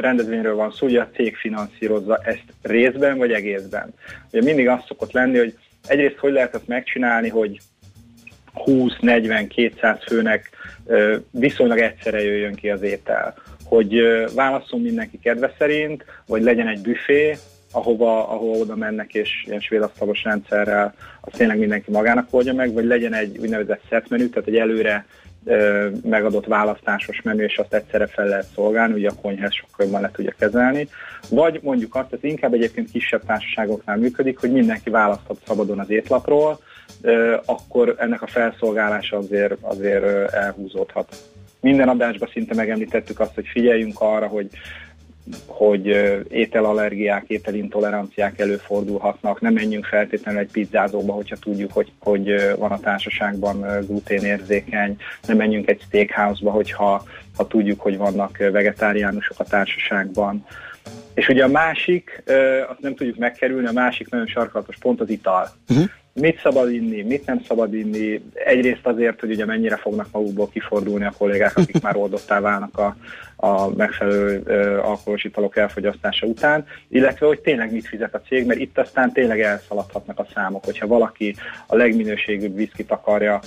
rendezvényről 0.00 0.54
van 0.54 0.70
szó, 0.70 0.86
ugye 0.86 1.00
a 1.00 1.10
cég 1.14 1.36
finanszírozza 1.36 2.18
ezt 2.22 2.44
részben 2.62 3.18
vagy 3.18 3.32
egészben. 3.32 3.94
Ugye 4.32 4.42
mindig 4.42 4.68
az 4.68 4.80
szokott 4.86 5.12
lenni, 5.12 5.38
hogy 5.38 5.58
egyrészt 5.86 6.18
hogy 6.18 6.32
lehet 6.32 6.54
ezt 6.54 6.66
megcsinálni, 6.66 7.28
hogy 7.28 7.58
20-40-200 8.54 10.02
főnek 10.06 10.50
viszonylag 11.30 11.78
egyszerre 11.78 12.22
jöjjön 12.22 12.54
ki 12.54 12.70
az 12.70 12.82
étel 12.82 13.34
hogy 13.64 14.00
válaszol 14.34 14.80
mindenki 14.80 15.18
kedve 15.18 15.54
szerint, 15.58 16.04
vagy 16.26 16.42
legyen 16.42 16.68
egy 16.68 16.80
büfé, 16.80 17.36
ahova, 17.74 18.28
ahova 18.28 18.56
oda 18.56 18.76
mennek, 18.76 19.14
és 19.14 19.44
ilyen 19.46 19.60
svédasztalos 19.60 20.22
rendszerrel 20.22 20.94
azt 21.20 21.36
tényleg 21.36 21.58
mindenki 21.58 21.90
magának 21.90 22.26
oldja 22.30 22.54
meg, 22.54 22.72
vagy 22.72 22.84
legyen 22.84 23.14
egy 23.14 23.38
úgynevezett 23.38 23.80
set 23.88 24.08
menü, 24.08 24.28
tehát 24.28 24.48
egy 24.48 24.56
előre 24.56 25.06
ö, 25.44 25.88
megadott 26.02 26.46
választásos 26.46 27.22
menü, 27.22 27.42
és 27.42 27.58
azt 27.58 27.74
egyszerre 27.74 28.06
fel 28.06 28.26
lehet 28.26 28.46
szolgálni, 28.54 28.94
ugye 28.94 29.08
a 29.08 29.20
konyház 29.22 29.54
sokkal 29.54 29.86
jobban 29.86 30.00
le 30.00 30.10
tudja 30.10 30.34
kezelni. 30.38 30.88
Vagy 31.28 31.60
mondjuk 31.62 31.94
azt, 31.94 32.12
ez 32.12 32.18
inkább 32.22 32.52
egyébként 32.52 32.90
kisebb 32.90 33.24
társaságoknál 33.26 33.96
működik, 33.96 34.38
hogy 34.38 34.52
mindenki 34.52 34.90
választhat 34.90 35.40
szabadon 35.46 35.78
az 35.78 35.90
étlapról, 35.90 36.58
ö, 37.02 37.36
akkor 37.44 37.94
ennek 37.98 38.22
a 38.22 38.26
felszolgálása 38.26 39.16
azért, 39.16 39.56
azért 39.60 40.32
elhúzódhat 40.32 41.16
minden 41.64 41.88
adásban 41.88 42.28
szinte 42.32 42.54
megemlítettük 42.54 43.20
azt, 43.20 43.34
hogy 43.34 43.46
figyeljünk 43.46 44.00
arra, 44.00 44.26
hogy 44.26 44.48
hogy 45.46 45.86
ételallergiák, 46.28 47.24
ételintoleranciák 47.26 48.38
előfordulhatnak, 48.38 49.40
nem 49.40 49.52
menjünk 49.52 49.84
feltétlenül 49.84 50.40
egy 50.40 50.50
pizzázóba, 50.50 51.12
hogyha 51.12 51.36
tudjuk, 51.36 51.72
hogy, 51.72 51.92
hogy 51.98 52.54
van 52.58 52.70
a 52.70 52.80
társaságban 52.80 53.66
gluténérzékeny, 53.86 54.96
nem 55.26 55.36
menjünk 55.36 55.68
egy 55.68 55.80
steakhouse-ba, 55.86 56.50
hogyha 56.50 57.04
ha 57.36 57.46
tudjuk, 57.46 57.80
hogy 57.80 57.96
vannak 57.96 58.36
vegetáriánusok 58.36 59.40
a 59.40 59.44
társaságban. 59.44 60.46
És 61.14 61.28
ugye 61.28 61.44
a 61.44 61.48
másik, 61.48 62.22
azt 62.68 62.80
nem 62.80 62.94
tudjuk 62.94 63.16
megkerülni, 63.16 63.66
a 63.66 63.72
másik 63.72 64.10
nagyon 64.10 64.26
sarkalatos 64.26 64.76
pont 64.76 65.00
az 65.00 65.10
ital. 65.10 65.48
Uh-huh 65.68 65.88
mit 66.14 66.40
szabad 66.40 66.72
inni, 66.72 67.02
mit 67.02 67.26
nem 67.26 67.40
szabad 67.48 67.74
inni. 67.74 68.22
Egyrészt 68.34 68.86
azért, 68.86 69.20
hogy 69.20 69.30
ugye 69.30 69.44
mennyire 69.44 69.76
fognak 69.76 70.06
magukból 70.12 70.48
kifordulni 70.48 71.04
a 71.04 71.14
kollégák, 71.18 71.56
akik 71.56 71.82
már 71.82 71.96
oldottá 71.96 72.40
válnak 72.40 72.78
a, 72.78 72.96
a 73.36 73.68
megfelelő 73.68 74.42
ö, 74.44 74.78
alkoholos 74.78 75.24
italok 75.24 75.56
elfogyasztása 75.56 76.26
után, 76.26 76.66
illetve 76.88 77.26
hogy 77.26 77.40
tényleg 77.40 77.72
mit 77.72 77.86
fizet 77.86 78.14
a 78.14 78.20
cég, 78.20 78.46
mert 78.46 78.60
itt 78.60 78.78
aztán 78.78 79.12
tényleg 79.12 79.40
elszaladhatnak 79.40 80.18
a 80.18 80.26
számok, 80.34 80.64
hogyha 80.64 80.86
valaki 80.86 81.34
a 81.66 81.76
legminőségűbb 81.76 82.56
viszkit 82.56 82.90
akarja 82.90 83.40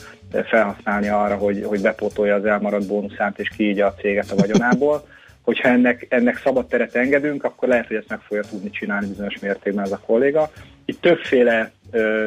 felhasználni 0.46 1.08
arra, 1.08 1.36
hogy, 1.36 1.64
hogy 1.64 1.82
bepótolja 1.82 2.36
az 2.36 2.46
elmaradt 2.46 2.88
bónuszát 2.88 3.40
és 3.40 3.50
kiígya 3.58 3.86
a 3.86 3.94
céget 3.94 4.32
a 4.32 4.36
vagyonából, 4.36 5.08
hogyha 5.42 5.68
ennek, 5.68 6.06
ennek 6.10 6.38
szabad 6.38 6.68
teret 6.68 6.96
engedünk, 6.96 7.44
akkor 7.44 7.68
lehet, 7.68 7.88
hogy 7.88 7.96
ezt 7.96 8.10
meg 8.10 8.20
fogja 8.20 8.44
tudni 8.44 8.70
csinálni 8.70 9.08
bizonyos 9.08 9.40
mértékben 9.40 9.86
ez 9.86 9.92
a 9.92 10.01
kolléga. 10.06 10.51
Itt 10.86 11.01
többféle 11.01 11.72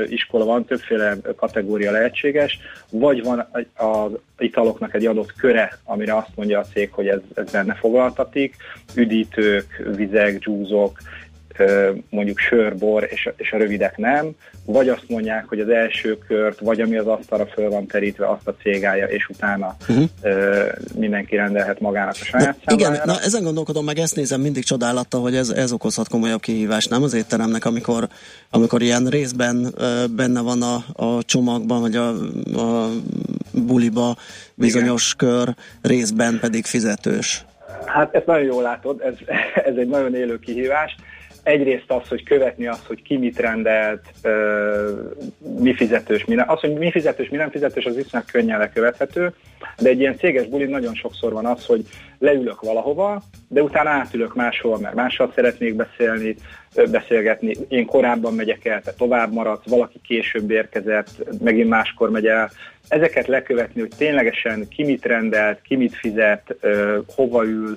iskola 0.08 0.44
van, 0.44 0.64
többféle 0.64 1.16
kategória 1.36 1.90
lehetséges, 1.90 2.58
vagy 2.90 3.22
van 3.22 3.48
az 3.74 4.12
italoknak 4.38 4.94
egy 4.94 5.06
adott 5.06 5.32
köre, 5.32 5.78
amire 5.84 6.16
azt 6.16 6.34
mondja 6.34 6.58
a 6.58 6.64
cég, 6.64 6.92
hogy 6.92 7.08
ez, 7.08 7.18
ez 7.34 7.50
benne 7.50 7.74
foglaltatik, 7.74 8.56
üdítők, 8.94 9.82
vizek, 9.96 10.38
dzsúzok, 10.38 10.98
mondjuk 12.10 12.38
sörbor, 12.38 13.06
és, 13.10 13.28
és 13.36 13.52
a 13.52 13.56
rövidek 13.56 13.96
nem, 13.96 14.30
vagy 14.64 14.88
azt 14.88 15.08
mondják, 15.08 15.44
hogy 15.48 15.60
az 15.60 15.68
első 15.68 16.18
kört, 16.18 16.58
vagy 16.58 16.80
ami 16.80 16.96
az 16.96 17.06
asztalra 17.06 17.46
föl 17.46 17.70
van 17.70 17.86
terítve, 17.86 18.28
azt 18.28 18.48
a 18.48 18.54
cégálja, 18.62 19.06
és 19.06 19.28
utána 19.28 19.76
uh-huh. 19.88 20.04
ö, 20.22 20.64
mindenki 20.94 21.36
rendelhet 21.36 21.80
magának 21.80 22.14
a 22.20 22.24
saját 22.24 22.56
na, 22.64 22.74
Igen, 22.74 23.00
na 23.04 23.20
ezen 23.20 23.42
gondolkodom, 23.42 23.84
meg 23.84 23.98
ezt 23.98 24.16
nézem 24.16 24.40
mindig 24.40 24.64
csodálattal, 24.64 25.20
hogy 25.20 25.36
ez, 25.36 25.48
ez 25.48 25.72
okozhat 25.72 26.08
komolyabb 26.08 26.40
kihívást, 26.40 26.90
nem 26.90 27.02
az 27.02 27.14
étteremnek, 27.14 27.64
amikor, 27.64 28.08
amikor 28.50 28.82
ilyen 28.82 29.06
részben 29.06 29.66
ö, 29.76 30.04
benne 30.16 30.40
van 30.40 30.62
a, 30.62 31.04
a 31.04 31.22
csomagban, 31.22 31.80
vagy 31.80 31.96
a, 31.96 32.08
a 32.60 32.88
buliba 33.52 34.16
bizonyos 34.54 35.14
Igen. 35.18 35.30
kör, 35.30 35.54
részben 35.82 36.38
pedig 36.40 36.64
fizetős. 36.64 37.44
Hát 37.86 38.14
ezt 38.14 38.26
nagyon 38.26 38.44
jól 38.44 38.62
látod, 38.62 39.00
ez, 39.00 39.14
ez 39.70 39.74
egy 39.76 39.88
nagyon 39.88 40.14
élő 40.14 40.38
kihívás 40.38 40.96
egyrészt 41.42 41.90
az, 41.90 42.08
hogy 42.08 42.22
követni 42.22 42.66
azt, 42.66 42.86
hogy 42.86 43.02
ki 43.02 43.16
mit 43.16 43.38
rendelt, 43.38 44.02
mi 45.58 45.74
fizetős, 45.74 46.24
mi 46.24 46.34
nem. 46.34 46.50
Az, 46.50 46.60
hogy 46.60 46.72
mi 46.72 46.90
fizetős, 46.90 47.28
mi 47.28 47.36
nem 47.36 47.50
fizetős, 47.50 47.84
az 47.84 47.94
viszonylag 47.94 48.30
könnyen 48.30 48.58
lekövethető, 48.58 49.32
de 49.78 49.88
egy 49.88 50.00
ilyen 50.00 50.16
céges 50.16 50.46
buli 50.46 50.64
nagyon 50.64 50.94
sokszor 50.94 51.32
van 51.32 51.46
az, 51.46 51.66
hogy 51.66 51.84
leülök 52.18 52.60
valahova, 52.60 53.22
de 53.48 53.62
utána 53.62 53.90
átülök 53.90 54.34
máshol, 54.34 54.78
mert 54.78 54.94
mással 54.94 55.32
szeretnék 55.34 55.74
beszélni, 55.74 56.36
beszélgetni. 56.90 57.54
Én 57.68 57.86
korábban 57.86 58.34
megyek 58.34 58.64
el, 58.64 58.82
te 58.82 58.92
tovább 58.92 59.32
maradsz, 59.32 59.68
valaki 59.68 60.00
később 60.02 60.50
érkezett, 60.50 61.08
megint 61.40 61.68
máskor 61.68 62.10
megy 62.10 62.26
el. 62.26 62.50
Ezeket 62.88 63.26
lekövetni, 63.26 63.80
hogy 63.80 63.92
ténylegesen 63.96 64.68
ki 64.68 64.84
mit 64.84 65.04
rendelt, 65.04 65.60
ki 65.62 65.76
mit 65.76 65.94
fizet, 65.94 66.56
hova 67.14 67.44
ül, 67.44 67.76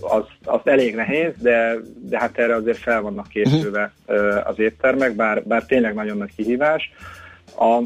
az, 0.00 0.24
az 0.44 0.60
elég 0.64 0.94
nehéz, 0.94 1.32
de, 1.38 1.76
de 2.00 2.18
hát 2.18 2.38
erre 2.38 2.54
azért 2.54 2.78
fel 2.78 3.00
vannak 3.00 3.28
készülve 3.28 3.92
az 4.44 4.58
éttermek, 4.58 5.14
bár, 5.14 5.42
bár 5.42 5.64
tényleg 5.64 5.94
nagyon 5.94 6.16
nagy 6.16 6.34
kihívás. 6.36 6.92
A, 7.58 7.82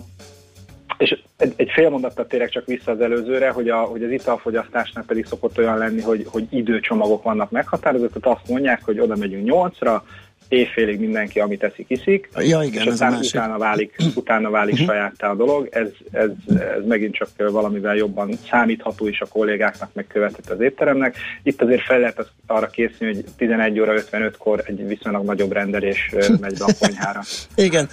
és 0.99 1.23
egy, 1.37 1.53
egy 1.57 1.71
fél 1.71 1.91
mondattal 1.91 2.27
tényleg 2.27 2.49
csak 2.49 2.67
vissza 2.67 2.91
az 2.91 3.01
előzőre, 3.01 3.51
hogy, 3.51 3.69
a, 3.69 3.77
hogy 3.77 4.03
az 4.03 4.11
italfogyasztásnál 4.11 5.05
pedig 5.05 5.27
szokott 5.27 5.59
olyan 5.59 5.79
lenni, 5.79 6.01
hogy, 6.01 6.27
hogy 6.29 6.47
időcsomagok 6.51 7.23
vannak 7.23 7.51
meghatározott, 7.51 8.27
azt 8.27 8.49
mondják, 8.49 8.85
hogy 8.85 9.01
oda 9.01 9.17
megyünk 9.17 9.45
nyolcra, 9.45 10.05
éjfélig 10.49 11.01
mindenki, 11.01 11.41
amit 11.41 11.63
eszik, 11.63 11.85
iszik, 11.89 12.29
ja, 12.37 12.63
igen, 12.63 12.83
és 12.83 12.89
aztán 12.89 13.15
utána 13.15 13.59
válik, 13.59 13.97
utána 14.15 14.51
válik 14.51 14.73
uh-huh. 14.73 14.89
sajáttá 14.89 15.31
a 15.31 15.35
dolog. 15.35 15.69
Ez, 15.71 15.89
ez, 16.11 16.31
ez 16.49 16.87
megint 16.87 17.15
csak 17.15 17.29
valamivel 17.51 17.97
jobban 17.97 18.39
számítható 18.51 19.09
is 19.09 19.21
a 19.21 19.27
kollégáknak, 19.27 19.91
meg 19.93 20.07
követett 20.07 20.51
az 20.51 20.61
étteremnek. 20.61 21.17
Itt 21.43 21.63
azért 21.63 21.83
fel 21.83 21.99
lehet 21.99 22.31
arra 22.47 22.67
készülni, 22.67 23.15
hogy 23.15 23.25
11 23.37 23.81
óra 23.81 23.93
55-kor 24.11 24.63
egy 24.67 24.87
viszonylag 24.87 25.25
nagyobb 25.25 25.53
rendelés 25.53 26.11
megy 26.41 26.59
be 26.59 26.65
a 26.65 26.73
konyhára. 26.79 27.23
igen. 27.55 27.89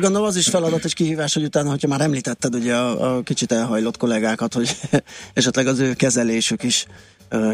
Gondolom 0.00 0.26
az 0.26 0.36
is 0.36 0.48
feladat 0.48 0.84
és 0.84 0.94
kihívás, 0.94 1.34
hogy 1.34 1.44
utána, 1.44 1.70
hogyha 1.70 1.88
már 1.88 2.00
említetted 2.00 2.54
ugye 2.54 2.74
a, 2.74 3.16
a 3.16 3.22
kicsit 3.22 3.52
elhajlott 3.52 3.96
kollégákat, 3.96 4.54
hogy 4.54 4.70
esetleg 5.34 5.66
az 5.66 5.78
ő 5.78 5.92
kezelésük 5.92 6.62
is 6.62 6.86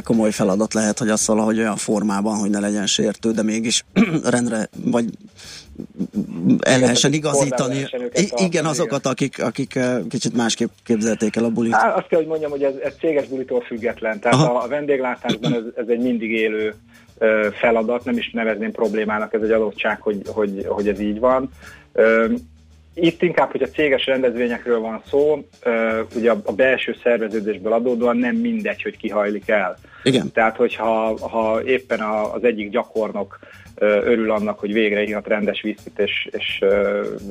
komoly 0.04 0.30
feladat 0.30 0.74
lehet, 0.74 0.98
hogy 0.98 1.08
azt 1.08 1.26
valahogy 1.26 1.58
olyan 1.58 1.76
formában, 1.76 2.36
hogy 2.36 2.50
ne 2.50 2.60
legyen 2.60 2.86
sértő, 2.86 3.30
de 3.30 3.42
mégis 3.42 3.84
rendre, 4.30 4.68
vagy 4.84 5.04
el 6.60 6.78
lehessen 6.78 7.12
igazítani. 7.12 7.86
Igen, 8.36 8.64
azokat, 8.64 9.06
akik, 9.06 9.42
akik 9.42 9.78
kicsit 10.08 10.36
másképp 10.36 10.68
képzelték 10.84 11.36
el 11.36 11.44
a 11.44 11.50
bulit. 11.50 11.74
Hát 11.74 11.96
azt 11.96 12.06
kell, 12.06 12.18
hogy 12.18 12.28
mondjam, 12.28 12.50
hogy 12.50 12.62
ez, 12.62 12.74
ez 12.82 12.92
céges 12.98 13.26
bulitól 13.26 13.60
független. 13.60 14.20
Tehát 14.20 14.40
Aha. 14.40 14.58
a 14.58 14.68
vendéglátásban 14.68 15.54
ez, 15.54 15.62
ez 15.74 15.88
egy 15.88 16.00
mindig 16.00 16.30
élő 16.30 16.74
feladat, 17.60 18.04
nem 18.04 18.16
is 18.16 18.30
nevezném 18.30 18.72
problémának, 18.72 19.34
ez 19.34 19.42
egy 19.42 19.50
adottság, 19.50 20.00
hogy, 20.00 20.22
hogy, 20.26 20.64
hogy 20.68 20.88
ez 20.88 21.00
így 21.00 21.18
van 21.18 21.50
itt 23.00 23.22
inkább, 23.22 23.50
hogy 23.50 23.62
a 23.62 23.68
céges 23.68 24.06
rendezvényekről 24.06 24.80
van 24.80 25.02
szó, 25.10 25.44
ugye 26.14 26.30
a, 26.30 26.52
belső 26.52 26.96
szerveződésből 27.02 27.72
adódóan 27.72 28.16
nem 28.16 28.36
mindegy, 28.36 28.82
hogy 28.82 28.96
ki 28.96 29.08
hajlik 29.08 29.48
el. 29.48 29.78
Igen. 30.02 30.32
Tehát, 30.32 30.56
hogyha 30.56 31.18
ha 31.28 31.62
éppen 31.64 32.00
az 32.32 32.44
egyik 32.44 32.70
gyakornok 32.70 33.38
örül 33.80 34.30
annak, 34.30 34.58
hogy 34.58 34.72
végre 34.72 35.02
ihat 35.02 35.26
rendes 35.26 35.60
vízit, 35.62 35.98
és, 35.98 36.28
és 36.30 36.64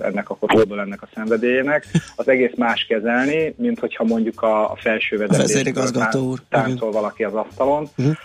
ennek 0.02 0.30
a 0.30 0.36
kocsóból 0.36 0.80
ennek 0.80 1.02
a 1.02 1.08
szenvedélyének, 1.14 1.86
az 2.16 2.28
egész 2.28 2.54
más 2.56 2.86
kezelni, 2.86 3.54
mint 3.58 3.80
hogyha 3.80 4.04
mondjuk 4.04 4.42
a, 4.42 4.72
a 4.72 4.76
felső 4.76 5.18
vezetés 5.18 5.74
táncol 6.50 6.92
valaki 6.92 7.24
az 7.24 7.34
asztalon. 7.34 7.88
Uh-huh. 7.98 8.16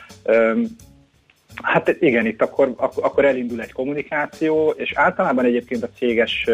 Hát 1.62 1.96
igen, 2.00 2.26
itt 2.26 2.42
akkor, 2.42 2.74
akkor 2.76 3.24
elindul 3.24 3.60
egy 3.60 3.72
kommunikáció, 3.72 4.74
és 4.76 4.92
általában 4.94 5.44
egyébként 5.44 5.82
a 5.82 5.88
céges 5.96 6.48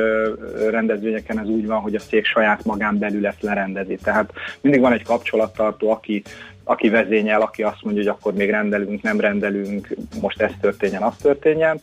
rendezvényeken 0.70 1.38
ez 1.38 1.48
úgy 1.48 1.66
van, 1.66 1.80
hogy 1.80 1.94
a 1.94 1.98
cég 2.00 2.24
saját 2.24 2.64
magán 2.64 2.98
belül 2.98 3.26
ezt 3.26 3.42
lerendezi. 3.42 3.98
Tehát 4.02 4.32
mindig 4.60 4.80
van 4.80 4.92
egy 4.92 5.04
kapcsolattartó, 5.04 5.90
aki, 5.90 6.22
aki 6.64 6.88
vezényel, 6.88 7.40
aki 7.40 7.62
azt 7.62 7.82
mondja, 7.82 8.02
hogy 8.02 8.10
akkor 8.10 8.32
még 8.34 8.50
rendelünk, 8.50 9.02
nem 9.02 9.20
rendelünk, 9.20 9.88
most 10.20 10.42
ez 10.42 10.52
történjen, 10.60 11.02
az 11.02 11.16
történjen. 11.16 11.80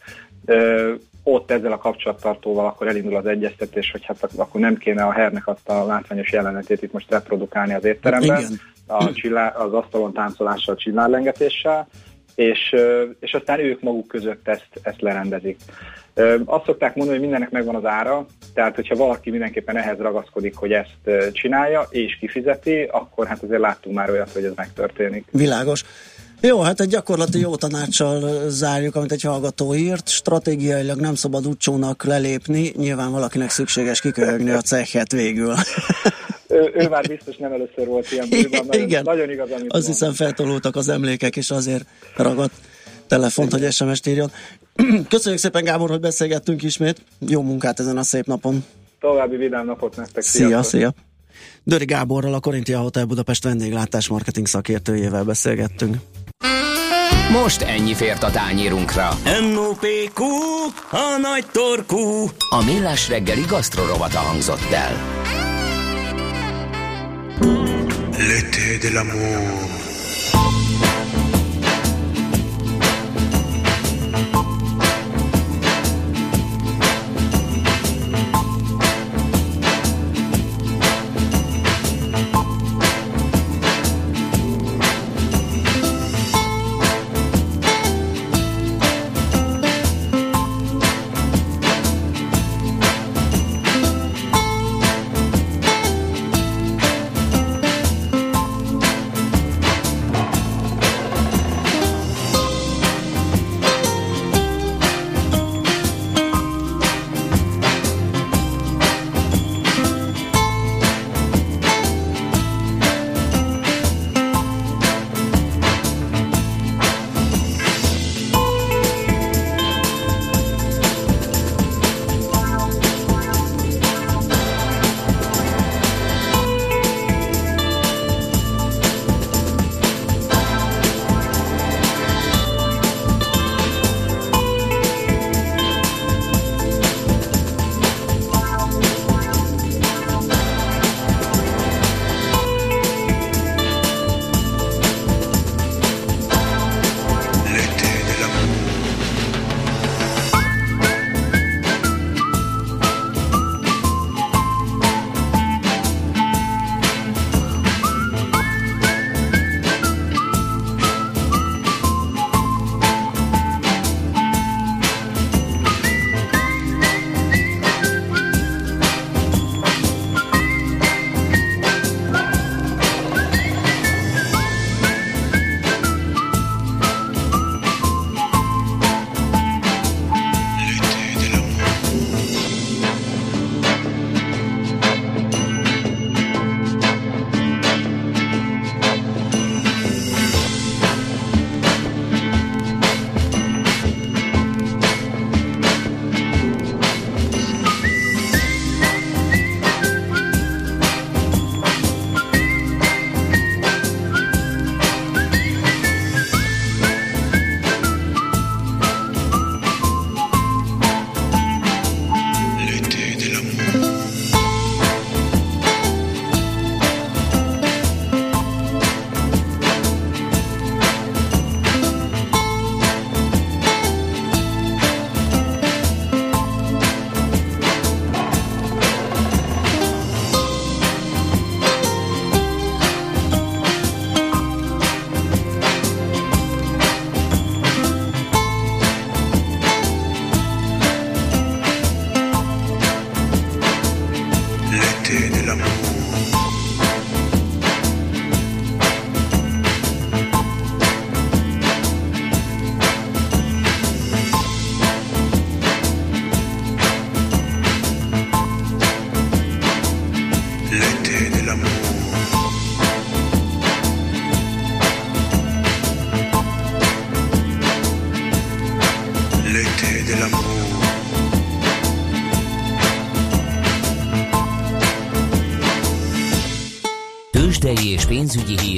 Ott 1.23 1.51
ezzel 1.51 1.71
a 1.71 1.77
kapcsolattartóval 1.77 2.65
akkor 2.65 2.87
elindul 2.87 3.15
az 3.15 3.25
egyeztetés, 3.25 3.91
hogy 3.91 4.05
hát 4.05 4.29
akkor 4.37 4.61
nem 4.61 4.77
kéne 4.77 5.03
a 5.03 5.11
hernek 5.11 5.47
azt 5.47 5.69
a 5.69 5.85
látványos 5.85 6.31
jelenetét 6.31 6.81
itt 6.81 6.93
most 6.93 7.11
reprodukálni 7.11 7.73
az 7.73 7.85
étteremben, 7.85 8.43
a 8.87 9.11
csillár, 9.13 9.53
az 9.57 9.73
asztalon 9.73 10.13
táncolással, 10.13 10.75
csillárlengetéssel 10.75 11.87
és, 12.35 12.75
és 13.19 13.33
aztán 13.33 13.59
ők 13.59 13.81
maguk 13.81 14.07
között 14.07 14.47
ezt, 14.47 14.69
ezt 14.81 15.01
lerendezik. 15.01 15.57
Azt 16.45 16.65
szokták 16.65 16.95
mondani, 16.95 17.17
hogy 17.17 17.27
mindennek 17.27 17.51
megvan 17.51 17.75
az 17.75 17.85
ára, 17.85 18.25
tehát 18.53 18.75
hogyha 18.75 18.95
valaki 18.95 19.29
mindenképpen 19.29 19.77
ehhez 19.77 19.97
ragaszkodik, 19.97 20.55
hogy 20.55 20.71
ezt 20.71 21.31
csinálja, 21.31 21.87
és 21.89 22.17
kifizeti, 22.19 22.81
akkor 22.81 23.27
hát 23.27 23.43
azért 23.43 23.59
láttunk 23.59 23.95
már 23.95 24.09
olyat, 24.09 24.31
hogy 24.31 24.43
ez 24.43 24.51
megtörténik. 24.55 25.25
Világos. 25.31 25.83
Jó, 26.41 26.61
hát 26.61 26.79
egy 26.79 26.87
gyakorlati 26.87 27.39
jó 27.39 27.55
tanácssal 27.55 28.49
zárjuk, 28.49 28.95
amit 28.95 29.11
egy 29.11 29.21
hallgató 29.21 29.75
írt. 29.75 30.07
Stratégiailag 30.09 30.99
nem 30.99 31.15
szabad 31.15 31.45
utcsónak 31.45 32.03
lelépni, 32.03 32.71
nyilván 32.75 33.11
valakinek 33.11 33.49
szükséges 33.49 34.01
kiköhögni 34.01 34.49
a 34.49 34.61
cechet 34.61 35.11
végül. 35.11 35.53
ő, 36.55 36.71
ő 36.73 36.89
már 36.89 37.07
biztos 37.07 37.37
nem 37.37 37.51
először 37.51 37.85
volt 37.85 38.11
ilyen 38.11 38.27
nagyon, 38.29 38.81
Igen. 38.81 39.03
nagyon 39.03 39.29
igaz, 39.29 39.51
amit 39.51 39.73
Azt 39.73 39.87
hiszem 39.87 40.13
feltolultak 40.13 40.75
az 40.75 40.89
emlékek, 40.89 41.35
és 41.35 41.51
azért 41.51 41.85
ragadt 42.15 42.53
telefont, 43.07 43.53
Igen. 43.53 43.63
hogy 43.63 43.71
SMS-t 43.71 44.07
írjon. 44.07 44.31
Köszönjük 45.09 45.41
szépen, 45.41 45.63
Gábor, 45.63 45.89
hogy 45.89 45.99
beszélgettünk 45.99 46.63
ismét. 46.63 47.01
Jó 47.27 47.41
munkát 47.41 47.79
ezen 47.79 47.97
a 47.97 48.03
szép 48.03 48.25
napon. 48.25 48.65
További 48.99 49.35
vidám 49.35 49.65
napot 49.65 49.95
nektek. 49.95 50.23
Szia, 50.23 50.47
Sziasztok. 50.47 50.79
szia. 50.79 50.93
Döri 51.63 51.85
Gáborral, 51.85 52.33
a 52.33 52.39
Korintia 52.39 52.79
Hotel 52.79 53.05
Budapest 53.05 53.43
vendéglátás 53.43 54.07
marketing 54.07 54.47
szakértőjével 54.47 55.23
beszélgettünk. 55.23 55.95
Most 57.31 57.61
ennyi 57.61 57.93
fért 57.93 58.23
a 58.23 58.31
tányírunkra. 58.31 59.09
M.O.P.Q. 59.51 60.23
A 60.91 61.17
nagy 61.21 61.45
torkú. 61.51 62.29
A 62.49 62.63
millás 62.65 63.09
reggeli 63.09 63.43
gasztrorovata 63.47 64.17
hangzott 64.17 64.71
el. 64.71 64.93
L'été 68.19 68.79
de 68.79 68.93
l'amour. 68.93 69.74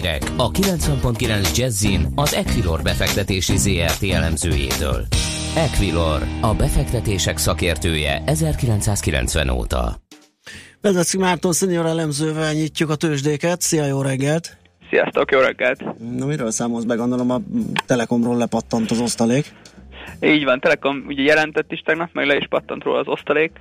Hírek 0.08 0.32
a 0.38 0.52
90.9 0.52 1.58
Jazzin 1.58 2.08
az 2.15 2.34
Equilor 2.34 2.82
befektetési 2.82 3.58
ZRT 3.58 4.04
elemzőjétől. 4.12 5.06
Equilor, 5.56 6.22
a 6.41 6.54
befektetések 6.54 7.38
szakértője 7.38 8.24
1990 8.26 9.50
óta. 9.50 9.96
Vezetszik 10.82 11.20
Márton 11.20 11.52
szenior 11.52 11.86
elemzővel 11.86 12.54
nyitjuk 12.54 12.89
a 12.89 12.96
tőzsdéket. 12.96 13.62
Szia, 13.62 13.86
jó 13.86 14.02
reggelt! 14.02 14.58
Sziasztok, 14.89 15.32
jó 15.32 15.39
reggelt! 15.39 15.84
Na 16.17 16.26
miről 16.26 16.52
számolsz 16.52 16.84
be? 16.84 16.96
Gondolom 16.96 17.30
a 17.30 17.41
Telekomról 17.86 18.38
lepattant 18.38 18.91
az 18.91 19.00
osztalék. 19.00 19.54
Így 20.21 20.43
van, 20.43 20.60
Telekom 20.60 21.03
ugye 21.08 21.21
jelentett 21.21 21.71
is 21.71 21.80
tegnap, 21.80 22.10
meg 22.13 22.25
le 22.25 22.36
is 22.36 22.47
pattant 22.49 22.84
róla 22.84 22.99
az 22.99 23.08
osztalék. 23.08 23.51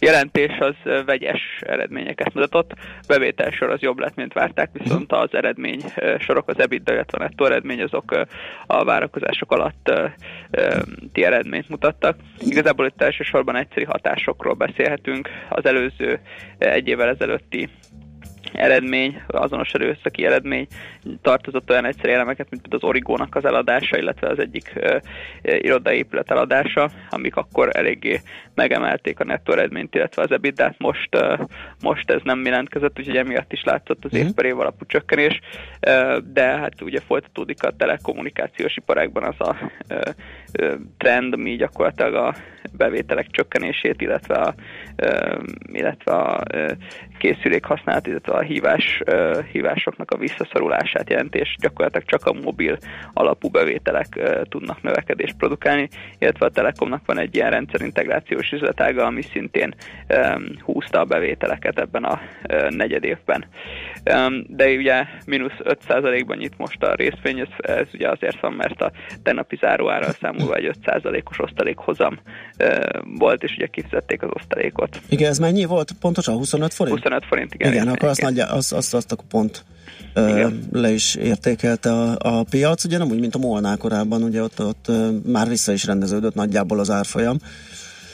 Jelentés 0.00 0.58
az 0.58 0.74
vegyes 1.06 1.40
eredményeket 1.60 2.34
mutatott, 2.34 2.74
bevétel 3.06 3.50
sor 3.50 3.70
az 3.70 3.80
jobb 3.80 3.98
lett, 3.98 4.14
mint 4.14 4.32
várták, 4.32 4.70
viszont 4.72 5.12
az 5.12 5.34
eredmény 5.34 5.80
sorok, 6.18 6.48
az 6.48 6.58
EBITDA, 6.58 6.92
illetve 6.92 7.18
nettó 7.18 7.44
eredmény 7.44 7.82
azok 7.82 8.26
a 8.66 8.84
várakozások 8.84 9.52
alatt 9.52 9.92
ti 11.12 11.24
eredményt 11.24 11.68
mutattak. 11.68 12.16
Igazából 12.38 12.86
itt 12.86 13.02
elsősorban 13.02 13.56
egyszerű 13.56 13.84
hatásokról 13.84 14.54
beszélhetünk. 14.54 15.28
Az 15.48 15.66
előző 15.66 16.20
egy 16.58 16.88
évvel 16.88 17.08
ezelőtti 17.08 17.68
eredmény, 18.52 19.22
azonos 19.26 19.72
erőszaki 19.72 20.24
eredmény 20.24 20.66
tartozott 21.22 21.70
olyan 21.70 21.84
egyszerű 21.84 22.12
elemeket, 22.12 22.50
mint 22.50 22.74
az 22.74 22.82
Origónak 22.82 23.34
az 23.34 23.44
eladása, 23.44 23.98
illetve 23.98 24.28
az 24.28 24.38
egyik 24.38 24.72
uh, 24.76 25.00
irodai 25.42 25.96
épület 25.96 26.30
eladása, 26.30 26.90
amik 27.10 27.36
akkor 27.36 27.68
eléggé 27.72 28.20
megemelték 28.54 29.20
a 29.20 29.24
nettó 29.24 29.52
eredményt, 29.52 29.94
illetve 29.94 30.22
az 30.22 30.32
ebitdát. 30.32 30.74
Most, 30.78 31.16
uh, 31.16 31.40
most 31.82 32.10
ez 32.10 32.20
nem 32.24 32.44
jelentkezett, 32.44 32.98
úgyhogy 32.98 33.16
emiatt 33.16 33.52
is 33.52 33.62
látszott 33.64 34.04
az 34.04 34.10
mhm. 34.10 34.20
év 34.20 34.32
per 34.32 34.44
év 34.44 34.58
alapú 34.58 34.86
csökkenés, 34.86 35.40
uh, 35.88 36.16
de 36.16 36.44
hát 36.44 36.82
ugye 36.82 37.00
folytatódik 37.00 37.62
a 37.62 37.76
telekommunikációs 37.76 38.76
iparágban 38.76 39.22
az 39.22 39.48
a 39.48 39.56
uh, 39.90 40.12
trend, 40.98 41.32
ami 41.32 41.56
gyakorlatilag 41.56 42.14
a 42.14 42.34
bevételek 42.72 43.30
csökkenését, 43.30 44.00
illetve 44.00 44.34
a, 44.34 44.54
illetve 45.72 46.12
a 46.12 46.42
készülék 47.20 47.64
használat, 47.64 48.06
illetve 48.06 48.32
a 48.32 48.40
hívás, 48.40 49.02
hívásoknak 49.52 50.10
a 50.10 50.16
visszaszorulását 50.16 51.10
jelenti, 51.10 51.38
és 51.38 51.56
gyakorlatilag 51.60 52.06
csak 52.06 52.24
a 52.24 52.32
mobil 52.32 52.78
alapú 53.12 53.48
bevételek 53.48 54.06
tudnak 54.48 54.82
növekedést 54.82 55.36
produkálni, 55.36 55.88
illetve 56.18 56.46
a 56.46 56.50
Telekomnak 56.50 57.02
van 57.06 57.18
egy 57.18 57.34
ilyen 57.34 57.50
rendszerintegrációs 57.50 58.50
üzletága, 58.50 59.04
ami 59.04 59.22
szintén 59.22 59.74
húzta 60.60 61.00
a 61.00 61.04
bevételeket 61.04 61.78
ebben 61.78 62.04
a 62.04 62.20
negyed 62.68 63.04
évben. 63.04 63.44
De 64.46 64.70
ugye 64.70 65.04
mínusz 65.26 65.58
5%-ban 65.64 66.36
nyit 66.36 66.58
most 66.58 66.82
a 66.82 66.94
részvény, 66.94 67.38
ez, 67.38 67.48
ez 67.58 67.86
ugye 67.92 68.08
azért 68.08 68.40
van, 68.40 68.52
mert 68.52 68.80
a 68.80 68.92
tegnapi 69.22 69.56
záróára 69.56 70.12
számolva 70.12 70.54
egy 70.54 70.70
5%-os 70.84 71.38
osztalékhozam 71.38 72.18
volt, 73.18 73.42
és 73.42 73.54
ugye 73.56 73.66
kifizették 73.66 74.22
az 74.22 74.30
osztalékot. 74.32 75.00
Igen, 75.08 75.30
ez 75.30 75.38
mennyi 75.38 75.64
volt? 75.64 75.92
Pontosan 76.00 76.34
25 76.34 76.74
forint? 76.74 76.96
25 76.96 77.09
forint, 77.28 77.54
igen. 77.54 77.72
Igen, 77.72 77.88
akkor 77.88 78.08
azt, 78.08 78.20
nagyja, 78.20 78.46
azt, 78.46 78.72
azt, 78.72 78.94
azt 78.94 79.12
akkor 79.12 79.24
pont 79.28 79.64
igen. 80.14 80.68
le 80.72 80.90
is 80.90 81.14
értékelte 81.14 81.92
a, 81.92 82.16
a 82.18 82.42
piac, 82.42 82.84
ugye 82.84 82.98
nem 82.98 83.10
úgy, 83.10 83.20
mint 83.20 83.34
a 83.34 83.38
Molnál 83.38 83.76
korábban, 83.76 84.22
ugye 84.22 84.42
ott, 84.42 84.60
ott 84.60 84.90
már 85.26 85.48
vissza 85.48 85.72
is 85.72 85.84
rendeződött 85.84 86.34
nagyjából 86.34 86.78
az 86.78 86.90
árfolyam. 86.90 87.38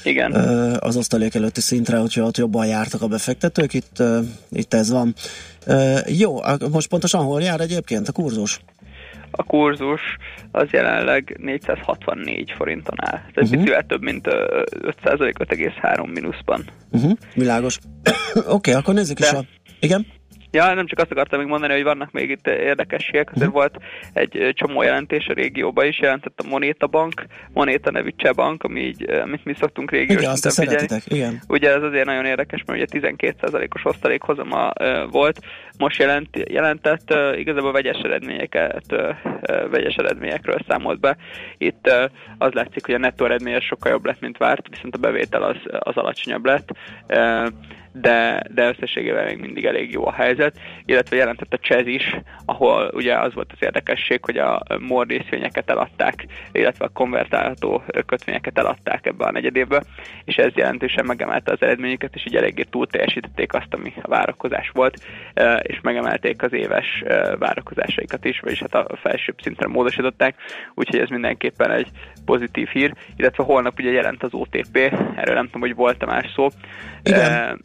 Igen. 0.04 0.32
Az 0.78 0.96
osztalék 0.96 1.34
előtti 1.34 1.60
szintre, 1.60 1.96
hogyha 1.96 2.22
ott 2.24 2.36
jobban 2.36 2.66
jártak 2.66 3.02
a 3.02 3.06
befektetők, 3.06 3.74
itt, 3.74 4.02
itt 4.50 4.74
ez 4.74 4.90
van. 4.90 5.14
Jó, 6.06 6.40
most 6.70 6.88
pontosan 6.88 7.24
hol 7.24 7.42
jár 7.42 7.60
egyébként 7.60 8.08
a 8.08 8.12
kurzus? 8.12 8.60
A 9.30 9.42
kurzus 9.42 10.00
az 10.50 10.70
jelenleg 10.70 11.36
464 11.40 12.52
forinton 12.56 12.96
áll. 12.96 13.14
Ez 13.14 13.32
egy 13.34 13.42
uh-huh. 13.42 13.58
picivel 13.58 13.82
több, 13.86 14.02
mint 14.02 14.26
5 14.26 14.96
5,3 15.02 16.12
mínuszban. 16.14 16.64
Uh-huh. 16.90 17.12
Világos. 17.34 17.78
Oké, 18.34 18.48
okay, 18.48 18.74
akkor 18.74 18.94
nézzük 18.94 19.18
De... 19.18 19.26
is 19.26 19.32
a... 19.32 19.44
Igen? 19.80 20.06
Ja, 20.50 20.74
nem 20.74 20.86
csak 20.86 20.98
azt 20.98 21.10
akartam 21.10 21.38
még 21.38 21.48
mondani, 21.48 21.72
hogy 21.72 21.82
vannak 21.82 22.12
még 22.12 22.30
itt 22.30 22.46
érdekességek, 22.46 23.30
azért 23.30 23.48
uh-huh. 23.48 23.62
volt 23.62 23.84
egy 24.12 24.52
csomó 24.54 24.82
jelentés 24.82 25.26
a 25.26 25.32
régióban 25.32 25.86
is, 25.86 25.98
jelentett 26.00 26.40
a 26.40 26.48
Monéta 26.48 26.86
Bank, 26.86 27.26
Monéta 27.52 27.90
nevű 27.90 28.10
bank, 28.34 28.62
ami 28.62 28.80
így, 28.80 29.10
amit 29.10 29.44
mi 29.44 29.54
szoktunk 29.58 29.90
régiós 29.90 30.20
igen, 30.20 30.30
azt 30.30 30.54
figyelni. 30.54 30.86
Igen. 31.06 31.40
Ugye 31.48 31.70
ez 31.70 31.82
azért 31.82 32.06
nagyon 32.06 32.24
érdekes, 32.24 32.64
mert 32.66 32.92
ugye 32.92 33.00
12%-os 33.00 33.84
osztalékhozama 33.84 34.72
uh, 34.80 35.10
volt, 35.10 35.40
most 35.78 35.98
jelent, 35.98 36.28
jelentett 36.48 37.14
igazából 37.36 37.72
vegyes 37.72 37.98
eredményeket, 37.98 38.84
vegyes 39.70 39.94
eredményekről 39.94 40.58
számolt 40.68 41.00
be. 41.00 41.16
Itt 41.58 41.90
az 42.38 42.52
látszik, 42.52 42.86
hogy 42.86 42.94
a 42.94 42.98
nettó 42.98 43.24
eredménye 43.24 43.60
sokkal 43.60 43.90
jobb 43.90 44.04
lett, 44.04 44.20
mint 44.20 44.38
várt, 44.38 44.68
viszont 44.68 44.94
a 44.94 44.98
bevétel 44.98 45.42
az, 45.42 45.56
az 45.78 45.96
alacsonyabb 45.96 46.44
lett. 46.44 46.68
De, 48.00 48.42
de 48.54 48.68
összességében 48.68 49.24
még 49.24 49.38
mindig 49.38 49.64
elég 49.64 49.90
jó 49.92 50.06
a 50.06 50.12
helyzet, 50.12 50.58
illetve 50.84 51.16
jelentett 51.16 51.52
a 51.52 51.58
Csez 51.58 51.86
is, 51.86 52.16
ahol 52.44 52.90
ugye 52.94 53.18
az 53.18 53.34
volt 53.34 53.52
az 53.52 53.58
érdekesség, 53.60 54.24
hogy 54.24 54.38
a 54.38 54.62
MOR 54.78 55.06
részvényeket 55.06 55.70
eladták, 55.70 56.26
illetve 56.52 56.84
a 56.84 56.88
konvertálható 56.88 57.82
kötvényeket 58.06 58.58
eladták 58.58 59.06
ebbe 59.06 59.24
a 59.24 59.30
negyedévbe, 59.30 59.82
és 60.24 60.36
ez 60.36 60.52
jelentősen 60.54 61.04
megemelte 61.06 61.52
az 61.52 61.62
eredményüket, 61.62 62.14
és 62.14 62.24
így 62.26 62.36
eléggé 62.36 62.62
túl 62.62 62.86
teljesítették 62.86 63.54
azt, 63.54 63.74
ami 63.74 63.92
a 64.02 64.08
várakozás 64.08 64.70
volt, 64.74 64.96
és 65.62 65.80
megemelték 65.82 66.42
az 66.42 66.52
éves 66.52 67.02
várakozásaikat 67.38 68.24
is, 68.24 68.40
vagyis 68.40 68.60
hát 68.60 68.74
a 68.74 68.96
felsőbb 68.96 69.40
szintre 69.42 69.66
módosították, 69.66 70.34
úgyhogy 70.74 71.00
ez 71.00 71.08
mindenképpen 71.08 71.70
egy 71.70 71.88
pozitív 72.24 72.68
hír, 72.68 72.92
illetve 73.16 73.44
holnap 73.44 73.78
ugye 73.78 73.90
jelent 73.90 74.22
az 74.22 74.34
OTP, 74.34 74.76
erről 75.16 75.34
nem 75.34 75.44
tudom, 75.44 75.60
hogy 75.60 75.74
volt-e 75.74 76.06
más 76.06 76.32
szó. 76.34 76.48
Igen. 77.02 77.64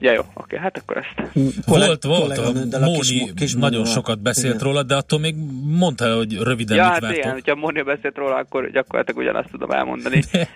Ja, 0.00 0.12
jó, 0.12 0.22
oké, 0.34 0.56
hát 0.56 0.78
akkor 0.78 0.96
ezt. 0.96 1.30
Volt, 1.66 2.04
volt, 2.04 2.38
a 2.38 2.52
Móni 2.80 3.32
kis, 3.34 3.54
nagyon 3.54 3.84
sokat 3.84 4.22
beszélt 4.22 4.54
igen. 4.54 4.66
róla, 4.66 4.82
de 4.82 4.94
attól 4.94 5.18
még 5.18 5.34
mondta, 5.78 6.16
hogy 6.16 6.38
röviden 6.42 6.76
ja, 6.76 6.82
hát 6.82 7.00
vártok. 7.00 7.18
igen, 7.18 7.32
hogyha 7.32 7.54
Móni 7.54 7.82
beszélt 7.82 8.16
róla, 8.16 8.34
akkor 8.34 8.70
gyakorlatilag 8.70 9.20
ugyanazt 9.20 9.50
tudom 9.50 9.70
elmondani. 9.70 10.22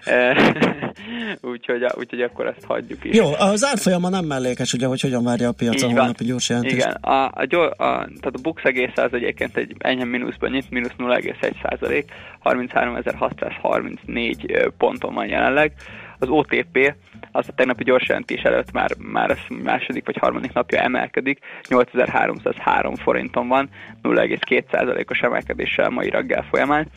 úgyhogy, 1.52 1.86
úgyhogy 1.94 2.20
akkor 2.20 2.46
ezt 2.46 2.64
hagyjuk 2.66 3.04
is. 3.04 3.16
Jó, 3.16 3.32
az 3.38 3.64
árfolyama 3.64 4.08
nem 4.08 4.24
mellékes, 4.24 4.72
ugye, 4.72 4.86
hogy 4.86 5.00
hogyan 5.00 5.24
várja 5.24 5.48
a 5.48 5.52
piac 5.52 5.82
a 5.82 5.86
holnapi 5.86 6.24
gyors 6.24 6.48
jelentést. 6.48 6.74
Igen, 6.74 6.92
a, 6.92 7.24
a, 7.24 7.46
a, 7.50 7.66
a, 7.66 7.72
tehát 7.76 8.32
a 8.32 8.40
Bux 8.42 8.64
egész 8.64 8.96
az 8.96 9.12
egyébként 9.12 9.56
egy 9.56 9.74
enyhe 9.78 10.04
mínuszban 10.04 10.50
nyit, 10.50 10.70
mínusz 10.70 10.94
0,1 10.98 11.52
százalék, 11.62 12.12
33.634 12.44 14.70
ponton 14.78 15.14
van 15.14 15.26
jelenleg. 15.26 15.72
Az 16.22 16.28
OTP 16.28 16.94
az 17.32 17.48
a 17.48 17.52
tegnapi 17.52 17.84
gyors 17.84 18.08
jelentés 18.08 18.42
előtt 18.42 18.72
már, 18.72 18.90
már 18.98 19.30
a 19.30 19.36
második 19.62 20.06
vagy 20.06 20.16
harmadik 20.16 20.52
napja 20.52 20.80
emelkedik, 20.80 21.38
8303 21.68 22.94
forinton 22.94 23.48
van, 23.48 23.68
0,2%-os 24.02 25.20
emelkedéssel 25.20 25.88
mai 25.88 26.10
reggel 26.10 26.46
folyamán. 26.50 26.88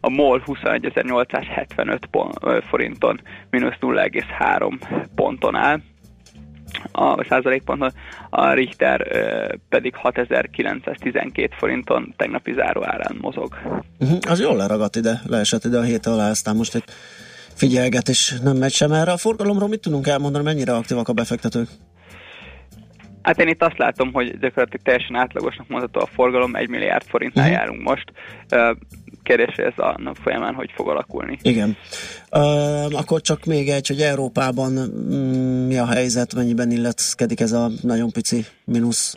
A 0.00 0.10
MOL 0.10 0.42
21.875 0.46 2.62
forinton, 2.68 3.20
mínusz 3.50 3.76
0,3 3.80 5.04
ponton 5.14 5.54
áll, 5.54 5.80
a 6.92 7.24
százalékponton, 7.24 7.92
a 8.30 8.52
Richter 8.52 9.06
pedig 9.68 9.94
6912 9.94 11.54
forinton 11.58 12.14
tegnapi 12.16 12.52
záróárán 12.52 13.16
mozog. 13.20 13.58
Uh-huh, 13.98 14.18
az 14.28 14.40
jól 14.40 14.56
leragadt 14.56 14.96
ide, 14.96 15.20
leesett 15.26 15.64
ide 15.64 15.78
a 15.78 15.82
hét 15.82 16.06
alá, 16.06 16.30
aztán 16.30 16.56
most 16.56 16.74
egy 16.74 16.84
figyelgetés 17.60 18.34
nem 18.42 18.56
megy 18.56 18.72
sem 18.72 18.92
erre. 18.92 19.12
A 19.12 19.16
forgalomról 19.16 19.68
mit 19.68 19.80
tudunk 19.80 20.06
elmondani, 20.06 20.44
mennyire 20.44 20.74
aktívak 20.74 21.08
a 21.08 21.12
befektetők? 21.12 21.68
Hát 23.22 23.40
én 23.40 23.48
itt 23.48 23.62
azt 23.62 23.78
látom, 23.78 24.12
hogy 24.12 24.26
gyakorlatilag 24.26 24.82
teljesen 24.82 25.16
átlagosnak 25.16 25.68
mondható 25.68 26.00
a 26.00 26.06
forgalom, 26.06 26.54
egy 26.54 26.68
milliárd 26.68 27.04
forintnál 27.04 27.44
uh-huh. 27.44 27.60
járunk 27.60 27.82
most. 27.82 28.12
Kérdés, 29.22 29.54
ez 29.54 29.72
a 29.76 29.94
nap 29.96 30.16
folyamán 30.22 30.54
hogy 30.54 30.70
fog 30.74 30.88
alakulni. 30.88 31.38
Igen. 31.42 31.76
Uh, 32.30 32.98
akkor 32.98 33.20
csak 33.20 33.44
még 33.44 33.68
egy, 33.68 33.86
hogy 33.86 34.00
Európában 34.00 34.72
mm, 34.72 35.66
mi 35.66 35.78
a 35.78 35.86
helyzet, 35.86 36.34
mennyiben 36.34 36.70
illeszkedik 36.70 37.40
ez 37.40 37.52
a 37.52 37.70
nagyon 37.82 38.10
pici 38.10 38.44
mínusz 38.64 39.16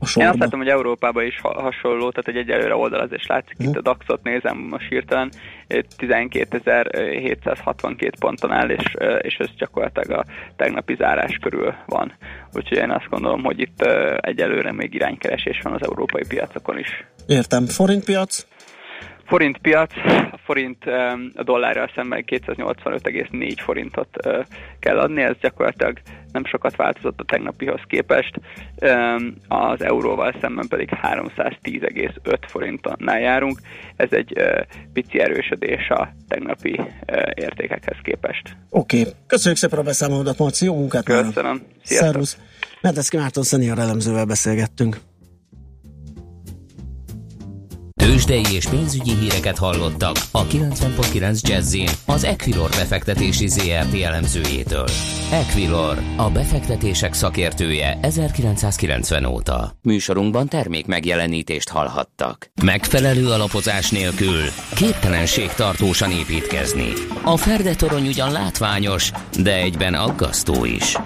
a 0.00 0.06
sorba. 0.06 0.28
Én 0.28 0.34
azt 0.34 0.42
látom, 0.42 0.60
hogy 0.60 0.68
Európában 0.68 1.24
is 1.24 1.40
hasonló, 1.40 2.10
tehát 2.10 2.28
egy 2.28 2.36
egyelőre 2.36 2.74
oldalazás 2.74 3.26
látszik. 3.26 3.56
Itt 3.58 3.76
a 3.76 3.80
DAX-ot 3.80 4.22
nézem 4.22 4.56
most 4.56 4.88
hirtelen, 4.88 5.30
12.762 5.68 8.12
ponton 8.18 8.52
áll, 8.52 8.68
és, 8.68 8.96
és 9.20 9.34
ez 9.34 9.48
gyakorlatilag 9.56 10.18
a 10.18 10.24
tegnapi 10.56 10.94
zárás 10.94 11.38
körül 11.40 11.74
van. 11.86 12.12
Úgyhogy 12.52 12.78
én 12.78 12.90
azt 12.90 13.08
gondolom, 13.10 13.42
hogy 13.42 13.60
itt 13.60 13.82
egyelőre 14.20 14.72
még 14.72 14.94
iránykeresés 14.94 15.60
van 15.62 15.72
az 15.72 15.82
európai 15.82 16.24
piacokon 16.28 16.78
is. 16.78 17.04
Értem. 17.26 17.66
Forintpiac? 17.66 18.46
Forint 19.30 19.58
piac, 19.58 19.92
a 20.32 20.38
forint 20.44 20.84
a 21.34 21.42
dollárral 21.42 21.90
szemben 21.94 22.24
285,4 22.26 23.56
forintot 23.56 24.08
kell 24.80 24.98
adni, 24.98 25.22
ez 25.22 25.36
gyakorlatilag 25.40 25.98
nem 26.32 26.44
sokat 26.44 26.76
változott 26.76 27.20
a 27.20 27.24
tegnapihoz 27.24 27.80
képest, 27.86 28.40
az 29.48 29.82
euróval 29.82 30.34
szemben 30.40 30.68
pedig 30.68 30.88
310,5 31.02 32.38
forintnál 32.46 33.20
járunk. 33.20 33.58
Ez 33.96 34.08
egy 34.12 34.42
pici 34.92 35.20
erősödés 35.20 35.88
a 35.88 36.08
tegnapi 36.28 36.80
értékekhez 37.34 37.96
képest. 38.02 38.56
Oké, 38.70 39.00
okay. 39.00 39.12
köszönjük 39.26 39.58
szépen 39.58 39.78
a 39.78 39.82
beszámolódat, 39.82 40.38
Marci, 40.38 40.64
jó 40.64 40.74
munkát! 40.74 41.04
Köszönöm, 41.04 41.62
sziasztok! 41.82 42.08
Szervusz! 42.08 42.38
Medeszki 42.80 43.16
Márton 43.16 43.42
szenior 43.42 43.78
elemzővel 43.78 44.24
beszélgettünk. 44.24 44.96
Tőzsdei 48.30 48.54
és 48.54 48.66
pénzügyi 48.66 49.14
híreket 49.14 49.58
hallottak 49.58 50.16
a 50.30 50.46
90.9 50.46 51.40
jazz 51.40 51.76
az 52.06 52.24
Equilor 52.24 52.70
befektetési 52.70 53.48
ZRT 53.48 54.02
elemzőjétől. 54.02 54.88
Equilor, 55.32 55.98
a 56.16 56.30
befektetések 56.30 57.14
szakértője 57.14 57.98
1990 58.02 59.24
óta. 59.24 59.76
Műsorunkban 59.82 60.48
termék 60.48 60.86
megjelenítést 60.86 61.68
hallhattak. 61.68 62.50
Megfelelő 62.62 63.28
alapozás 63.28 63.90
nélkül 63.90 64.42
képtelenség 64.74 65.48
tartósan 65.52 66.10
építkezni. 66.10 66.92
A 67.24 67.36
Ferde 67.36 67.74
torony 67.74 68.06
ugyan 68.06 68.32
látványos, 68.32 69.10
de 69.42 69.54
egyben 69.54 69.94
aggasztó 69.94 70.64
is. 70.64 70.96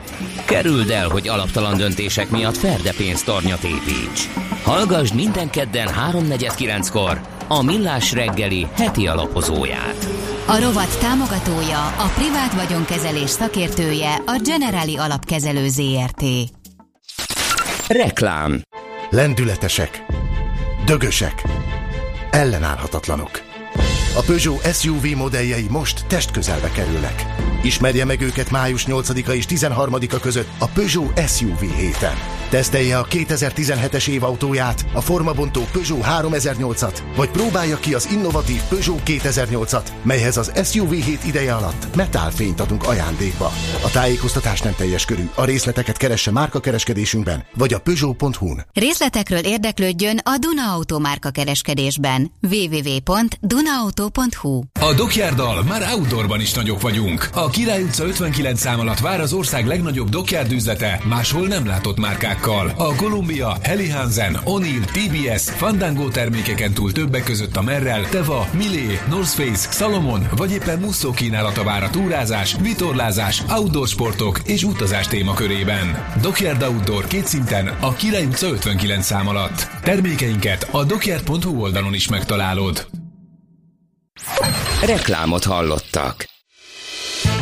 Kerüld 0.47 0.91
el, 0.91 1.09
hogy 1.09 1.29
alaptalan 1.29 1.77
döntések 1.77 2.31
miatt 2.31 2.57
Ferde 2.57 2.93
pénztornyot 2.97 3.63
építs. 3.63 4.29
Hallgass 4.65 5.13
minden 5.13 5.51
kedden 5.51 5.89
3.49-kor 5.89 7.14
a 7.49 7.63
Millás 7.63 8.13
reggeli 8.13 8.67
heti 8.77 9.07
alapozóját. 9.07 10.09
A 10.47 10.61
rovat 10.61 10.99
támogatója, 11.01 11.87
a 11.87 12.11
privát 12.15 12.55
vagyonkezelés 12.55 13.31
szakértője, 13.31 14.15
a 14.15 14.41
Generali 14.45 14.97
Alapkezelő 14.97 15.69
ZRT. 15.69 16.25
Reklám 17.89 18.63
Lendületesek, 19.11 20.05
dögösek, 20.85 21.43
ellenállhatatlanok. 22.31 23.54
A 24.17 24.21
Peugeot 24.21 24.75
SUV 24.75 25.05
modelljei 25.17 25.67
most 25.71 26.07
testközelbe 26.07 26.71
kerülnek. 26.71 27.25
Ismerje 27.63 28.05
meg 28.05 28.21
őket 28.21 28.51
május 28.51 28.85
8-a 28.89 29.31
és 29.31 29.45
13-a 29.49 30.19
között 30.19 30.49
a 30.59 30.67
Peugeot 30.67 31.29
SUV 31.29 31.59
héten. 31.59 32.15
Tesztelje 32.51 32.99
a 32.99 33.07
2017-es 33.11 34.09
év 34.09 34.23
autóját, 34.23 34.87
a 34.93 35.01
formabontó 35.01 35.63
Peugeot 35.73 36.05
3008-at, 36.05 36.99
vagy 37.17 37.29
próbálja 37.29 37.77
ki 37.77 37.95
az 37.95 38.09
innovatív 38.13 38.61
Peugeot 38.69 39.01
2008-at, 39.07 39.89
melyhez 40.03 40.37
az 40.37 40.53
SUV 40.65 40.91
hét 40.91 41.25
ideje 41.25 41.55
alatt 41.55 41.97
metálfényt 41.97 42.61
adunk 42.61 42.87
ajándékba. 42.87 43.53
A 43.85 43.91
tájékoztatás 43.93 44.61
nem 44.61 44.75
teljes 44.77 45.05
körű, 45.05 45.29
a 45.35 45.45
részleteket 45.45 45.97
keresse 45.97 46.31
márkakereskedésünkben, 46.31 47.45
vagy 47.55 47.73
a 47.73 47.81
Peugeot.hu-n. 47.81 48.67
Részletekről 48.73 49.45
érdeklődjön 49.45 50.19
a 50.23 50.37
Duna 50.39 50.73
Auto 50.73 50.99
márka 50.99 51.31
kereskedésben. 51.31 52.33
www.dunaauto.hu 54.05 54.63
A 54.81 54.95
Dockyarddal 54.95 55.63
már 55.63 55.83
outdoorban 55.95 56.41
is 56.41 56.53
nagyok 56.53 56.81
vagyunk. 56.81 57.29
A 57.35 57.51
Király 57.51 57.83
utca 57.83 58.05
59 58.05 58.61
szám 58.61 58.81
alatt 58.81 58.99
vár 58.99 59.21
az 59.21 59.33
ország 59.33 59.67
legnagyobb 59.67 60.09
Dockyard 60.09 60.53
üzlete, 60.53 61.01
máshol 61.05 61.47
nem 61.47 61.67
látott 61.67 61.99
márkák 61.99 62.35
márkákkal. 62.35 62.73
A 62.77 62.95
Columbia, 62.95 63.57
Heli 63.63 63.89
Hansen, 63.89 64.39
TBS, 64.93 65.43
Fandango 65.43 66.09
termékeken 66.09 66.73
túl 66.73 66.93
többek 66.93 67.25
között 67.25 67.57
a 67.57 67.63
Merrell, 67.63 68.03
Teva, 68.03 68.49
Milé, 68.53 68.99
North 69.09 69.29
Face, 69.29 69.71
Salomon 69.71 70.29
vagy 70.37 70.53
éppen 70.53 70.79
Musso 70.79 71.11
kínálata 71.11 71.65
vár 71.65 71.83
a 71.83 71.91
túrázás, 71.91 72.57
vitorlázás, 72.61 73.43
outdoor 73.49 73.89
sportok 73.89 74.41
és 74.45 74.63
utazás 74.63 75.07
témakörében. 75.07 76.05
Dockyard 76.21 76.63
Outdoor 76.63 77.07
két 77.07 77.27
szinten 77.27 77.77
a 77.81 77.93
Király 77.93 78.25
utca 78.25 78.47
59 78.47 79.05
szám 79.05 79.29
alatt. 79.29 79.69
Termékeinket 79.83 80.69
a 80.71 80.85
dockyard.hu 80.85 81.61
oldalon 81.61 81.95
is 81.95 82.09
megtalálod. 82.09 82.94
Reklámot 84.87 85.45
hallottak. 85.45 86.25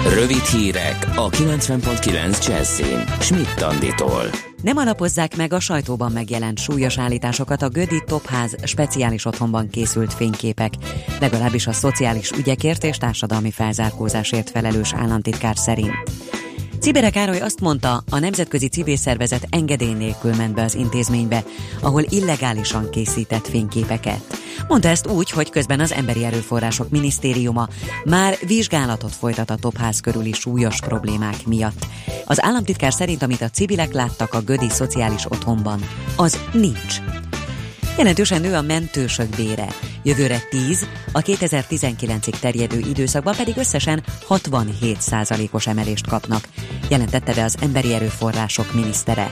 Rövid 0.08 0.44
hírek 0.44 1.06
a 1.14 1.28
90.9 1.28 2.46
Jazzin. 2.46 3.04
Schmidt 3.20 3.60
Anditól. 3.60 4.30
Nem 4.62 4.76
alapozzák 4.76 5.36
meg 5.36 5.52
a 5.52 5.60
sajtóban 5.60 6.12
megjelent 6.12 6.58
súlyos 6.58 6.98
állításokat 6.98 7.62
a 7.62 7.68
Gödi 7.68 8.02
Topház 8.06 8.56
speciális 8.64 9.24
otthonban 9.24 9.68
készült 9.68 10.12
fényképek, 10.12 10.72
legalábbis 11.20 11.66
a 11.66 11.72
szociális 11.72 12.30
ügyekért 12.30 12.84
és 12.84 12.96
társadalmi 12.96 13.50
felzárkózásért 13.50 14.50
felelős 14.50 14.94
államtitkár 14.94 15.56
szerint. 15.56 16.10
Cibere 16.82 17.10
Károly 17.10 17.40
azt 17.40 17.60
mondta, 17.60 18.02
a 18.10 18.18
Nemzetközi 18.18 18.68
Civil 18.68 18.96
Szervezet 18.96 19.46
engedély 19.50 19.92
nélkül 19.92 20.34
ment 20.34 20.54
be 20.54 20.62
az 20.62 20.74
intézménybe, 20.74 21.44
ahol 21.80 22.02
illegálisan 22.08 22.90
készített 22.90 23.46
fényképeket. 23.46 24.20
Mondta 24.68 24.88
ezt 24.88 25.06
úgy, 25.06 25.30
hogy 25.30 25.50
közben 25.50 25.80
az 25.80 25.92
Emberi 25.92 26.24
Erőforrások 26.24 26.90
Minisztériuma 26.90 27.68
már 28.04 28.36
vizsgálatot 28.46 29.12
folytat 29.12 29.50
a 29.50 29.56
topház 29.56 30.00
körüli 30.00 30.32
súlyos 30.32 30.80
problémák 30.80 31.46
miatt. 31.46 31.86
Az 32.24 32.42
államtitkár 32.42 32.92
szerint, 32.92 33.22
amit 33.22 33.42
a 33.42 33.50
civilek 33.50 33.92
láttak 33.92 34.34
a 34.34 34.40
Gödi 34.40 34.68
Szociális 34.68 35.24
Otthonban, 35.24 35.80
az 36.16 36.38
nincs. 36.52 37.21
Jelentősen 37.96 38.40
nő 38.40 38.54
a 38.54 38.62
mentősök 38.62 39.36
bére. 39.36 39.66
Jövőre 40.02 40.42
10, 40.50 40.86
a 41.12 41.20
2019-ig 41.20 42.38
terjedő 42.38 42.78
időszakban 42.78 43.34
pedig 43.36 43.56
összesen 43.56 44.02
67 44.26 44.98
os 45.50 45.66
emelést 45.66 46.06
kapnak, 46.06 46.48
jelentette 46.88 47.34
be 47.34 47.44
az 47.44 47.56
Emberi 47.60 47.94
Erőforrások 47.94 48.74
minisztere. 48.74 49.30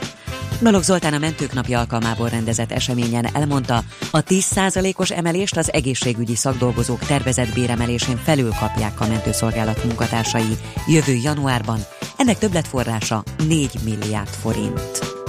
Balogh 0.61 0.85
Zoltán 0.85 1.13
a 1.13 1.17
Mentők 1.17 1.53
Napja 1.53 1.79
alkalmából 1.79 2.29
rendezett 2.29 2.71
eseményen 2.71 3.35
elmondta, 3.35 3.83
a 4.11 4.23
10%-os 4.23 5.11
emelést 5.11 5.57
az 5.57 5.73
egészségügyi 5.73 6.35
szakdolgozók 6.35 6.99
tervezett 6.99 7.53
béremelésén 7.53 8.17
felül 8.17 8.51
kapják 8.59 9.01
a 9.01 9.07
mentőszolgálat 9.07 9.83
munkatársai 9.83 10.57
jövő 10.87 11.13
januárban. 11.13 11.79
Ennek 12.17 12.37
többletforrása 12.37 13.23
4 13.47 13.71
milliárd 13.83 14.29
forint. 14.29 15.20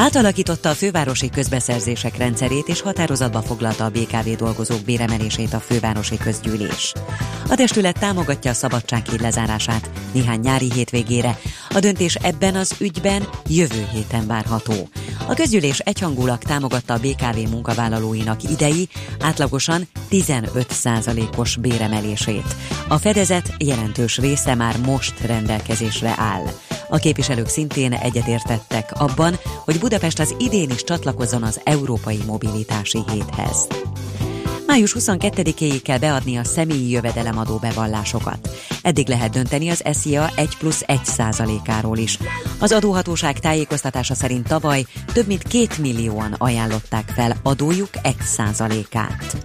Átalakította 0.00 0.68
a 0.68 0.74
fővárosi 0.74 1.30
közbeszerzések 1.30 2.16
rendszerét 2.16 2.68
és 2.68 2.80
határozatba 2.80 3.42
foglalta 3.42 3.84
a 3.84 3.90
BKV 3.90 4.28
dolgozók 4.36 4.80
béremelését 4.84 5.52
a 5.52 5.60
fővárosi 5.60 6.16
közgyűlés. 6.16 6.92
A 7.48 7.54
testület 7.54 7.98
támogatja 7.98 8.50
a 8.50 8.54
szabadsághíd 8.54 9.20
lezárását 9.20 9.90
néhány 10.12 10.40
nyári 10.40 10.72
hétvégére. 10.72 11.38
A 11.68 11.80
döntés 11.80 12.14
ebben 12.14 12.54
az 12.54 12.74
ügyben 12.78 13.28
jövő 13.48 13.88
héten 13.92 14.26
várható. 14.26 14.88
A 15.28 15.34
közgyűlés 15.34 15.78
egyhangulag 15.78 16.38
támogatta 16.38 16.94
a 16.94 16.98
BKV 16.98 17.50
munkavállalóinak 17.50 18.42
idei, 18.42 18.88
átlagosan 19.20 19.88
15%-os 20.10 21.56
béremelését. 21.56 22.56
A 22.88 22.98
fedezet 22.98 23.54
jelentős 23.58 24.18
része 24.18 24.54
már 24.54 24.78
most 24.78 25.20
rendelkezésre 25.20 26.14
áll. 26.16 26.46
A 26.90 26.98
képviselők 26.98 27.48
szintén 27.48 27.92
egyetértettek 27.92 28.92
abban, 29.00 29.34
hogy 29.64 29.78
Budapest 29.78 30.18
az 30.18 30.34
idén 30.38 30.70
is 30.70 30.84
csatlakozzon 30.84 31.42
az 31.42 31.60
Európai 31.64 32.18
Mobilitási 32.26 32.98
Héthez. 33.12 33.66
Május 34.66 34.96
22-éig 34.98 35.80
kell 35.82 35.98
beadni 35.98 36.36
a 36.36 36.44
személyi 36.44 36.90
jövedelemadó 36.90 37.56
bevallásokat. 37.56 38.50
Eddig 38.82 39.08
lehet 39.08 39.30
dönteni 39.30 39.68
az 39.68 39.82
SZIA 39.92 40.30
1 40.36 40.56
plusz 40.58 40.82
1 40.86 41.04
százalékáról 41.04 41.98
is. 41.98 42.18
Az 42.58 42.72
adóhatóság 42.72 43.38
tájékoztatása 43.38 44.14
szerint 44.14 44.48
tavaly 44.48 44.84
több 45.12 45.26
mint 45.26 45.42
2 45.42 45.66
millióan 45.80 46.34
ajánlották 46.38 47.08
fel 47.08 47.36
adójuk 47.42 47.90
1 48.02 48.16
százalékát. 48.24 49.36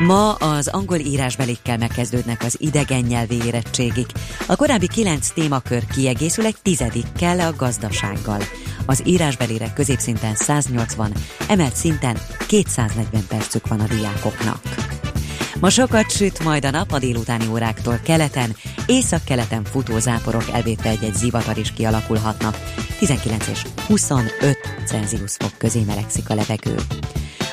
Ma 0.00 0.32
az 0.32 0.68
angol 0.68 0.98
írásbelikkel 0.98 1.76
megkezdődnek 1.76 2.42
az 2.42 2.56
idegen 2.60 3.00
nyelvi 3.00 3.44
érettségik. 3.44 4.06
A 4.46 4.56
korábbi 4.56 4.88
kilenc 4.88 5.28
témakör 5.28 5.86
kiegészül 5.86 6.44
egy 6.46 6.56
tizedikkel 6.62 7.40
a 7.40 7.54
gazdasággal. 7.56 8.42
Az 8.86 9.02
írásbelire 9.04 9.72
középszinten 9.72 10.34
180, 10.34 11.12
emelt 11.48 11.76
szinten 11.76 12.16
240 12.46 13.26
percük 13.28 13.68
van 13.68 13.80
a 13.80 13.86
diákoknak. 13.86 14.89
Ma 15.60 15.70
sokat 15.70 16.10
süt 16.10 16.44
majd 16.44 16.64
a 16.64 16.70
nap 16.70 16.92
a 16.92 16.98
délutáni 16.98 17.46
óráktól 17.46 18.00
keleten, 18.04 18.56
észak-keleten 18.86 19.64
futó 19.64 19.98
záporok 19.98 20.44
elvétve 20.52 20.88
egy-egy 20.88 21.14
zivatar 21.14 21.58
is 21.58 21.72
kialakulhatnak. 21.72 22.56
19 22.98 23.46
és 23.46 23.62
25 23.86 24.58
Celsius 24.86 25.36
fok 25.38 25.58
közé 25.58 25.82
melegszik 25.86 26.30
a 26.30 26.34
levegő. 26.34 26.74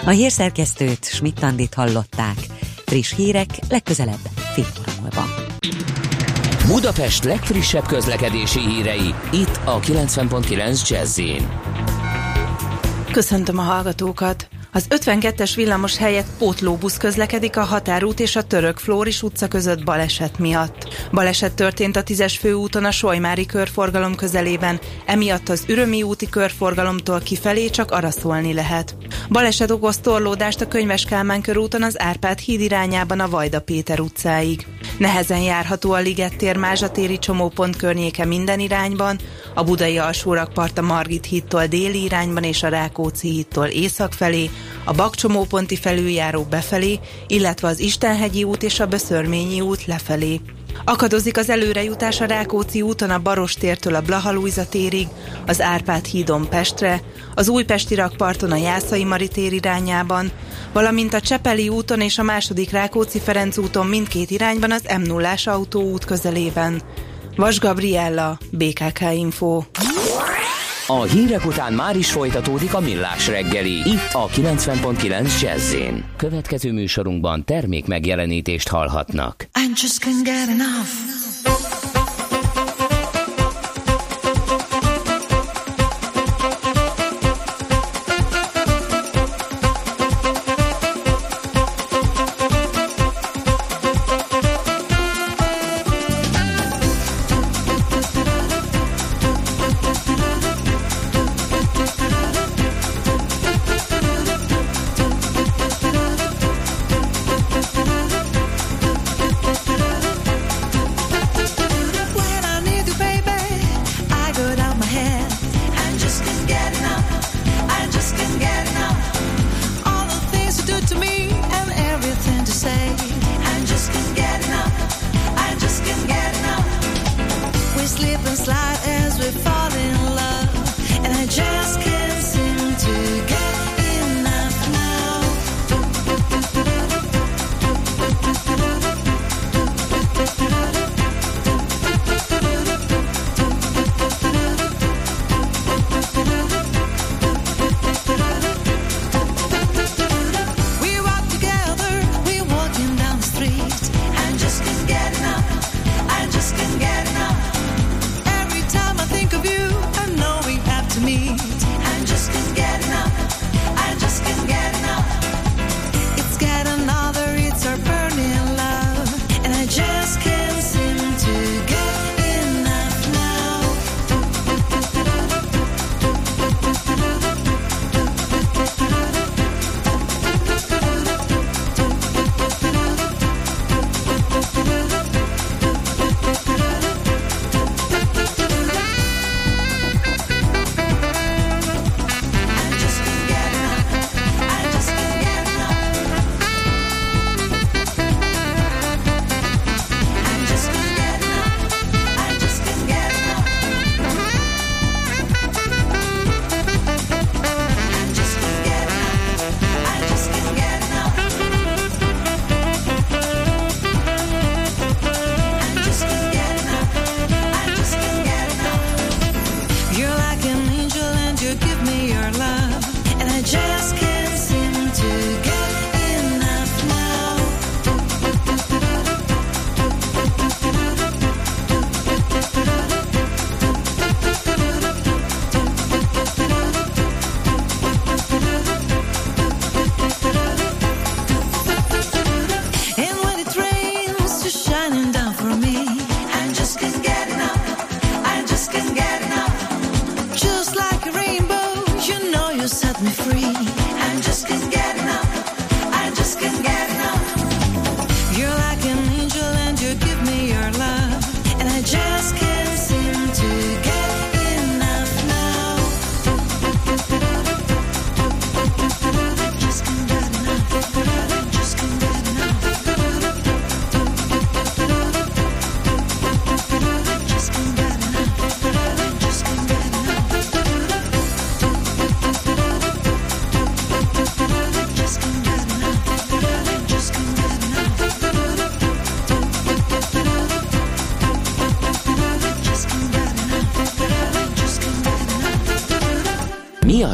A 0.06 0.10
hírszerkesztőt 0.10 1.06
Schmidt-Tandit 1.06 1.74
hallották. 1.74 2.38
Friss 2.86 3.16
hírek 3.16 3.50
legközelebb 3.70 4.30
fél 4.54 4.66
óra 4.80 4.92
múlva. 5.02 5.26
Budapest 6.68 7.24
legfrissebb 7.24 7.86
közlekedési 7.86 8.60
hírei 8.60 9.14
itt 9.32 9.60
a 9.66 9.80
90.9 9.80 10.90
jazz 10.90 11.22
Köszöntöm 13.12 13.58
a 13.58 13.62
hallgatókat! 13.62 14.48
Az 14.72 14.86
52-es 14.90 15.52
villamos 15.56 15.98
helyett 15.98 16.28
pótlóbusz 16.38 16.98
közlekedik 16.98 17.58
a 17.58 17.64
Határút 17.64 18.20
és 18.20 18.36
a 18.36 18.44
Török 18.44 18.78
Flóris 18.78 19.24
utca 19.24 19.48
között 19.48 19.84
baleset 19.84 20.40
miatt. 20.40 20.94
Baleset 21.12 21.54
történt 21.54 21.96
a 21.96 22.04
10-es 22.04 22.36
főúton 22.40 22.86
a 22.86 22.92
Solymári 22.92 23.46
körforgalom 23.46 24.16
közelében, 24.16 24.80
emiatt 25.06 25.50
az 25.50 25.64
Ürömi 25.68 26.04
úti 26.04 26.30
körforgalomtól 26.30 27.20
kifelé 27.20 27.70
csak 27.70 27.92
arra 27.92 28.12
szólni 28.12 28.54
lehet. 28.54 28.96
Baleset 29.30 29.72
okoz 29.72 29.98
torlódást 29.98 30.62
a 30.62 30.68
Könyves 30.68 31.06
Kálmán 31.06 31.42
körúton 31.42 31.84
az 31.84 32.02
Árpád 32.02 32.40
híd 32.40 32.62
irányában 32.62 33.20
a 33.20 33.30
Vajda 33.30 33.62
Péter 33.62 34.00
utcáig. 34.00 34.66
Nehezen 34.98 35.42
járható 35.42 35.92
a 35.92 36.00
Ligettér 36.00 36.58
Mázsatéri 36.58 37.20
csomópont 37.20 37.76
környéke 37.76 38.26
minden 38.26 38.60
irányban, 38.60 39.20
a 39.54 39.64
Budai 39.64 39.98
alsórakpart 39.98 40.78
a 40.78 40.82
Margit 40.82 41.26
hídtól 41.26 41.66
déli 41.66 42.04
irányban 42.04 42.44
és 42.44 42.64
a 42.64 42.68
Rákóczi 42.68 43.30
hídtól 43.30 43.66
észak 43.66 44.14
felé, 44.14 44.50
a 44.84 44.94
Bakcsomóponti 44.94 45.76
felüljáró 45.76 46.44
befelé, 46.50 47.00
illetve 47.28 47.68
az 47.68 47.80
Istenhegyi 47.80 48.44
út 48.44 48.64
és 48.64 48.80
a 48.80 48.86
Böszörményi 48.86 49.62
út 49.62 49.86
lefelé. 49.86 50.42
Akadozik 50.84 51.38
az 51.38 51.50
előrejutás 51.50 52.22
a 52.22 52.26
Rákóczi 52.26 52.82
úton 52.82 53.10
a 53.10 53.20
Barostértől 53.20 53.96
a 53.96 54.02
Blahalújza 54.02 54.70
térig, 54.70 55.08
az 55.46 55.62
Árpád 55.62 56.06
hídon 56.06 56.50
Pestre, 56.50 57.02
az 57.36 57.50
Újpesti 57.50 57.96
rakparton 57.96 58.52
a 58.52 58.56
Jászai 58.56 59.04
Mari 59.04 59.28
tér 59.28 59.54
irányában, 59.54 60.32
valamint 60.74 61.14
a 61.14 61.22
Csepeli 61.22 61.70
úton 61.70 62.02
és 62.02 62.18
a 62.18 62.24
második 62.24 62.72
Rákóczi 62.72 63.20
Ferenc 63.20 63.58
úton 63.58 63.88
mindkét 63.88 64.32
irányban 64.32 64.72
az 64.72 64.82
m 64.98 65.02
0 65.02 65.34
autóút 65.46 66.06
közelében. 66.06 66.82
Vas 67.36 67.60
Gabriella, 67.60 68.38
BKK 68.52 69.02
Info. 69.14 69.62
A 70.90 71.04
hírek 71.04 71.46
után 71.46 71.74
már 71.74 71.96
is 71.96 72.12
folytatódik 72.12 72.74
a 72.74 72.80
millás 72.80 73.28
reggeli. 73.28 73.72
Itt 73.72 74.10
a 74.12 74.28
90.9 74.28 75.42
jazz 75.42 75.76
Következő 76.18 76.72
műsorunkban 76.72 77.46
termék 77.46 77.86
megjelenítést 77.86 78.68
hallhatnak. 78.68 79.48
I'm 79.54 79.82
just 79.82 80.04
can't 80.04 80.24
get 80.24 80.48
enough. 80.48 81.77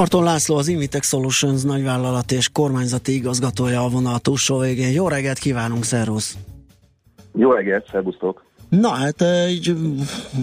Marton 0.00 0.24
László, 0.24 0.56
az 0.56 0.68
Invitex 0.68 1.08
Solutions 1.08 1.62
nagyvállalat 1.62 2.32
és 2.32 2.48
kormányzati 2.48 3.14
igazgatója 3.14 3.84
a 3.84 3.88
vonal 3.88 4.18
túlsó 4.18 4.58
végén. 4.58 4.92
Jó 4.92 5.08
reggelt 5.08 5.38
kívánunk, 5.38 5.84
szervusz! 5.84 6.36
Jó 7.34 7.52
reggelt, 7.52 7.88
szervusztok! 7.90 8.44
Na 8.68 8.88
hát 8.88 9.22
egy 9.22 9.76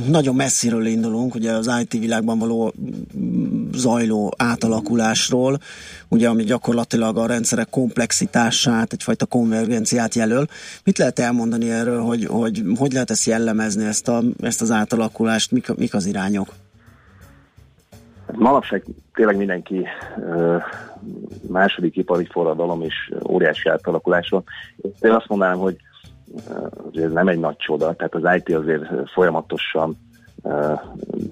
nagyon 0.07 0.35
messziről 0.35 0.85
indulunk, 0.85 1.35
ugye 1.35 1.51
az 1.51 1.71
IT 1.81 1.91
világban 1.99 2.39
való 2.39 2.73
zajló 3.71 4.33
átalakulásról, 4.37 5.57
ugye 6.07 6.29
ami 6.29 6.43
gyakorlatilag 6.43 7.17
a 7.17 7.25
rendszerek 7.25 7.69
komplexitását, 7.69 8.93
egyfajta 8.93 9.25
konvergenciát 9.25 10.15
jelöl. 10.15 10.45
Mit 10.83 10.97
lehet 10.97 11.19
elmondani 11.19 11.71
erről, 11.71 12.01
hogy 12.01 12.25
hogy, 12.25 12.63
hogy 12.77 12.91
lehet 12.91 13.09
ezt 13.09 13.25
jellemezni, 13.25 13.85
ezt, 13.85 14.07
a, 14.07 14.21
ezt 14.41 14.61
az 14.61 14.71
átalakulást, 14.71 15.51
mik, 15.51 15.75
mik 15.75 15.93
az 15.93 16.05
irányok? 16.05 16.53
Manapság 18.31 18.83
tényleg 19.17 19.37
mindenki 19.37 19.87
második 21.49 21.95
ipari 21.95 22.25
forradalom 22.25 22.81
és 22.81 23.11
óriási 23.29 23.69
átalakulás 23.69 24.29
van. 24.29 24.43
Én 25.01 25.11
azt 25.11 25.27
mondanám, 25.27 25.57
hogy 25.57 25.75
ez 26.93 27.11
nem 27.11 27.27
egy 27.27 27.39
nagy 27.39 27.57
csoda, 27.57 27.93
tehát 27.93 28.15
az 28.15 28.35
IT 28.35 28.55
azért 28.55 29.09
folyamatosan 29.09 29.97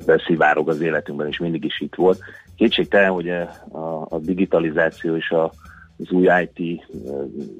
beszivárog 0.05 0.69
az 0.69 0.81
életünkben, 0.81 1.27
és 1.27 1.37
mindig 1.39 1.65
is 1.65 1.81
itt 1.81 1.95
volt. 1.95 2.19
Kétségtelen, 2.55 3.11
hogy 3.11 3.29
a, 3.29 4.19
digitalizáció 4.19 5.15
és 5.15 5.29
a, 5.29 5.43
az 5.97 6.11
új 6.11 6.29
IT 6.41 6.85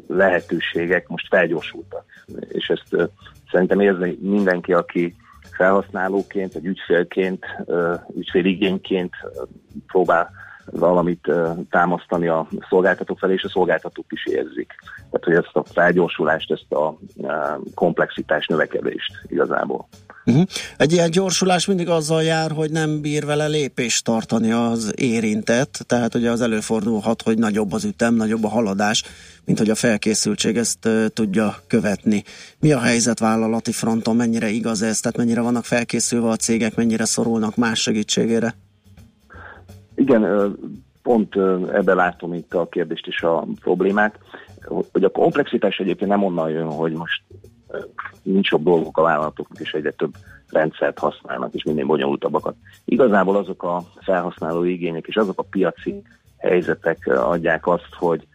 lehetőségek 0.07 1.07
most 1.07 1.27
felgyorsultak. 1.27 2.05
És 2.47 2.67
ezt 2.67 3.09
szerintem 3.51 3.79
érzi 3.79 4.17
mindenki, 4.21 4.73
aki 4.73 5.15
felhasználóként, 5.55 6.53
vagy 6.53 6.65
ügyfélként, 6.65 7.45
ügyféligényként 8.15 9.15
próbál 9.87 10.31
valamit 10.65 11.31
támasztani 11.69 12.27
a 12.27 12.47
szolgáltatók 12.69 13.19
felé, 13.19 13.33
és 13.33 13.43
a 13.43 13.49
szolgáltatók 13.49 14.05
is 14.09 14.25
érzik. 14.25 14.73
Tehát, 15.11 15.25
hogy 15.25 15.33
ezt 15.33 15.55
a 15.55 15.63
felgyorsulást, 15.73 16.51
ezt 16.51 16.71
a 16.71 16.97
komplexitás 17.73 18.47
növekedést 18.47 19.11
igazából. 19.27 19.87
Uh-huh. 20.25 20.43
Egy 20.77 20.91
ilyen 20.91 21.11
gyorsulás 21.11 21.65
mindig 21.65 21.89
azzal 21.89 22.23
jár, 22.23 22.51
hogy 22.51 22.71
nem 22.71 23.01
bír 23.01 23.25
vele 23.25 23.47
lépést 23.47 24.03
tartani 24.03 24.51
az 24.51 24.93
érintett, 24.95 25.83
tehát 25.87 26.15
ugye 26.15 26.31
az 26.31 26.41
előfordulhat, 26.41 27.21
hogy 27.21 27.37
nagyobb 27.37 27.73
az 27.73 27.83
ütem, 27.83 28.15
nagyobb 28.15 28.43
a 28.43 28.49
haladás, 28.49 29.03
mint 29.45 29.57
hogy 29.57 29.69
a 29.69 29.75
felkészültség 29.75 30.57
ezt 30.57 30.85
uh, 30.85 31.05
tudja 31.05 31.55
követni. 31.67 32.23
Mi 32.59 32.71
a 32.71 32.79
helyzet 32.79 33.19
vállalati 33.19 33.71
fronton, 33.71 34.15
mennyire 34.15 34.49
igaz 34.49 34.81
ez, 34.81 34.99
tehát 34.99 35.17
mennyire 35.17 35.41
vannak 35.41 35.65
felkészülve 35.65 36.29
a 36.29 36.35
cégek, 36.35 36.75
mennyire 36.75 37.05
szorulnak 37.05 37.55
más 37.55 37.81
segítségére? 37.81 38.55
Igen, 39.95 40.55
pont 41.01 41.35
ebbe 41.73 41.93
látom 41.93 42.33
itt 42.33 42.53
a 42.53 42.67
kérdést 42.69 43.07
és 43.07 43.21
a 43.21 43.47
problémát, 43.61 44.19
hogy 44.91 45.03
a 45.03 45.09
komplexitás 45.09 45.77
egyébként 45.77 46.09
nem 46.09 46.23
onnan 46.23 46.49
jön, 46.49 46.71
hogy 46.71 46.91
most 46.91 47.23
nincs 48.23 48.49
jobb 48.51 48.63
dolgok 48.63 48.97
a 48.97 49.01
vállalatoknak, 49.01 49.59
és 49.59 49.73
egyre 49.73 49.91
több 49.91 50.13
rendszert 50.49 50.99
használnak, 50.99 51.53
és 51.53 51.63
minél 51.63 51.85
bonyolultabbakat. 51.85 52.55
Igazából 52.85 53.35
azok 53.35 53.63
a 53.63 53.83
felhasználó 54.01 54.63
igények 54.63 55.07
és 55.07 55.15
azok 55.15 55.39
a 55.39 55.45
piaci 55.49 56.01
helyzetek 56.37 57.07
adják 57.07 57.67
azt, 57.67 57.93
hogy 57.97 58.27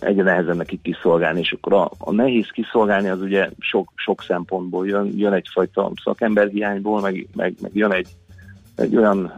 egyre 0.00 0.22
nehezebb 0.22 0.56
nekik 0.56 0.82
kiszolgálni, 0.82 1.40
és 1.40 1.52
akkor 1.52 1.72
a, 1.72 1.90
a 1.98 2.12
nehéz 2.12 2.50
kiszolgálni 2.50 3.08
az 3.08 3.20
ugye 3.20 3.50
sok, 3.58 3.92
sok 3.94 4.22
szempontból 4.22 4.86
jön, 4.86 5.12
jön 5.16 5.32
egyfajta 5.32 5.92
szakemberhiányból, 6.02 7.00
meg, 7.00 7.26
meg, 7.34 7.54
meg 7.60 7.70
jön 7.74 7.92
egy, 7.92 8.08
egy 8.76 8.96
olyan 8.96 9.32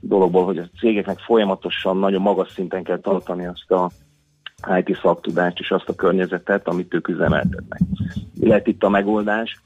dologból, 0.00 0.44
hogy 0.44 0.58
a 0.58 0.68
cégeknek 0.78 1.18
folyamatosan 1.18 1.96
nagyon 1.96 2.20
magas 2.20 2.52
szinten 2.52 2.82
kell 2.82 2.98
tartani 2.98 3.46
azt 3.46 3.70
a 3.70 3.90
IT 4.78 4.98
szaktudást 5.02 5.58
és 5.58 5.70
azt 5.70 5.88
a 5.88 5.94
környezetet, 5.94 6.68
amit 6.68 6.94
ők 6.94 7.08
üzemeltetnek. 7.08 7.80
Lehet 8.40 8.66
itt 8.66 8.82
a 8.82 8.88
megoldás? 8.88 9.60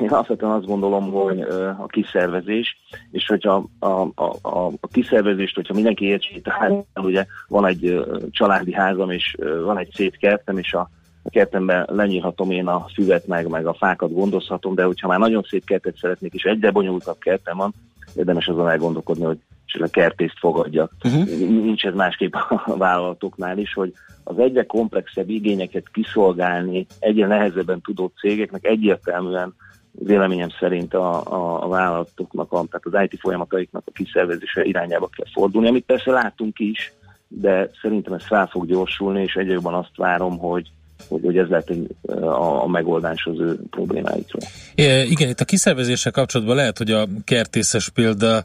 Én 0.00 0.08
alapvetően 0.08 0.52
azt 0.52 0.66
gondolom, 0.66 1.10
hogy 1.10 1.40
a 1.78 1.86
kiszervezés, 1.86 2.76
és 3.10 3.26
hogyha 3.26 3.68
a, 3.78 3.86
a, 3.86 4.36
a, 4.42 4.66
a 4.80 4.88
kiszervezést, 4.92 5.54
hogyha 5.54 5.74
mindenki 5.74 6.04
értsi, 6.04 6.40
tehát 6.40 6.72
ugye 6.94 7.26
van 7.48 7.66
egy 7.66 8.04
családi 8.30 8.72
házam, 8.72 9.10
és 9.10 9.36
van 9.64 9.78
egy 9.78 9.90
szép 9.94 10.16
kertem, 10.16 10.58
és 10.58 10.74
a 10.74 10.90
a 11.26 11.30
kertemben 11.30 11.86
lenyírhatom 11.90 12.50
én 12.50 12.66
a 12.66 12.86
füvet 12.94 13.26
meg, 13.26 13.48
meg 13.48 13.66
a 13.66 13.74
fákat 13.74 14.12
gondozhatom, 14.12 14.74
de 14.74 14.84
hogyha 14.84 15.08
már 15.08 15.18
nagyon 15.18 15.42
szép 15.42 15.64
kertet 15.64 15.96
szeretnék, 15.96 16.34
és 16.34 16.42
egyre 16.42 16.70
bonyolultabb 16.70 17.18
kertem 17.18 17.56
van, 17.56 17.74
érdemes 18.14 18.46
azon 18.46 18.68
elgondolkodni, 18.68 19.24
hogy 19.24 19.38
a 19.82 19.88
kertészt 19.88 20.38
fogadjak. 20.38 20.92
Uh-huh. 21.04 21.24
Nincs 21.48 21.84
ez 21.84 21.94
másképp 21.94 22.34
a 22.64 22.76
vállalatoknál 22.76 23.58
is, 23.58 23.72
hogy 23.72 23.92
az 24.24 24.38
egyre 24.38 24.64
komplexebb 24.64 25.28
igényeket 25.28 25.88
kiszolgálni 25.92 26.86
egyre 26.98 27.26
nehezebben 27.26 27.80
tudó 27.80 28.12
cégeknek 28.20 28.64
egyértelműen 28.64 29.54
véleményem 29.98 30.48
szerint 30.58 30.94
a, 30.94 31.32
a, 31.32 31.64
a 31.64 31.68
vállalatoknak, 31.68 32.52
a, 32.52 32.64
tehát 32.70 33.02
az 33.06 33.10
IT 33.12 33.20
folyamataiknak 33.20 33.82
a 33.86 33.90
kiszervezése 33.92 34.64
irányába 34.64 35.08
kell 35.16 35.26
fordulni, 35.32 35.68
amit 35.68 35.84
persze 35.84 36.10
látunk 36.10 36.58
is, 36.58 36.92
de 37.28 37.70
szerintem 37.82 38.12
ez 38.12 38.26
fel 38.26 38.46
fog 38.46 38.66
gyorsulni, 38.66 39.22
és 39.22 39.34
egyre 39.34 39.52
jobban 39.52 39.74
azt 39.74 39.96
várom, 39.96 40.38
hogy, 40.38 40.70
hogy, 41.08 41.20
hogy 41.24 41.38
ez 41.38 41.48
lehet 41.48 41.72
a, 42.10 42.62
a 42.62 42.66
megoldás 42.66 43.24
az 43.24 43.40
ő 43.40 43.58
problémáikra. 43.70 44.38
É, 44.74 45.02
igen, 45.02 45.28
itt 45.28 45.40
a 45.40 45.44
kiszervezéssel 45.44 46.12
kapcsolatban 46.12 46.56
lehet, 46.56 46.78
hogy 46.78 46.90
a 46.90 47.06
kertészes 47.24 47.88
példa 47.88 48.44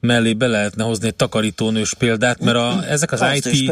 mellé 0.00 0.32
be 0.32 0.46
lehetne 0.46 0.84
hozni 0.84 1.06
egy 1.06 1.14
takarítónős 1.14 1.94
példát, 1.94 2.40
mert 2.40 2.56
a, 2.56 2.84
ezek 2.88 3.12
az 3.12 3.24
IT, 3.34 3.46
is, 3.46 3.70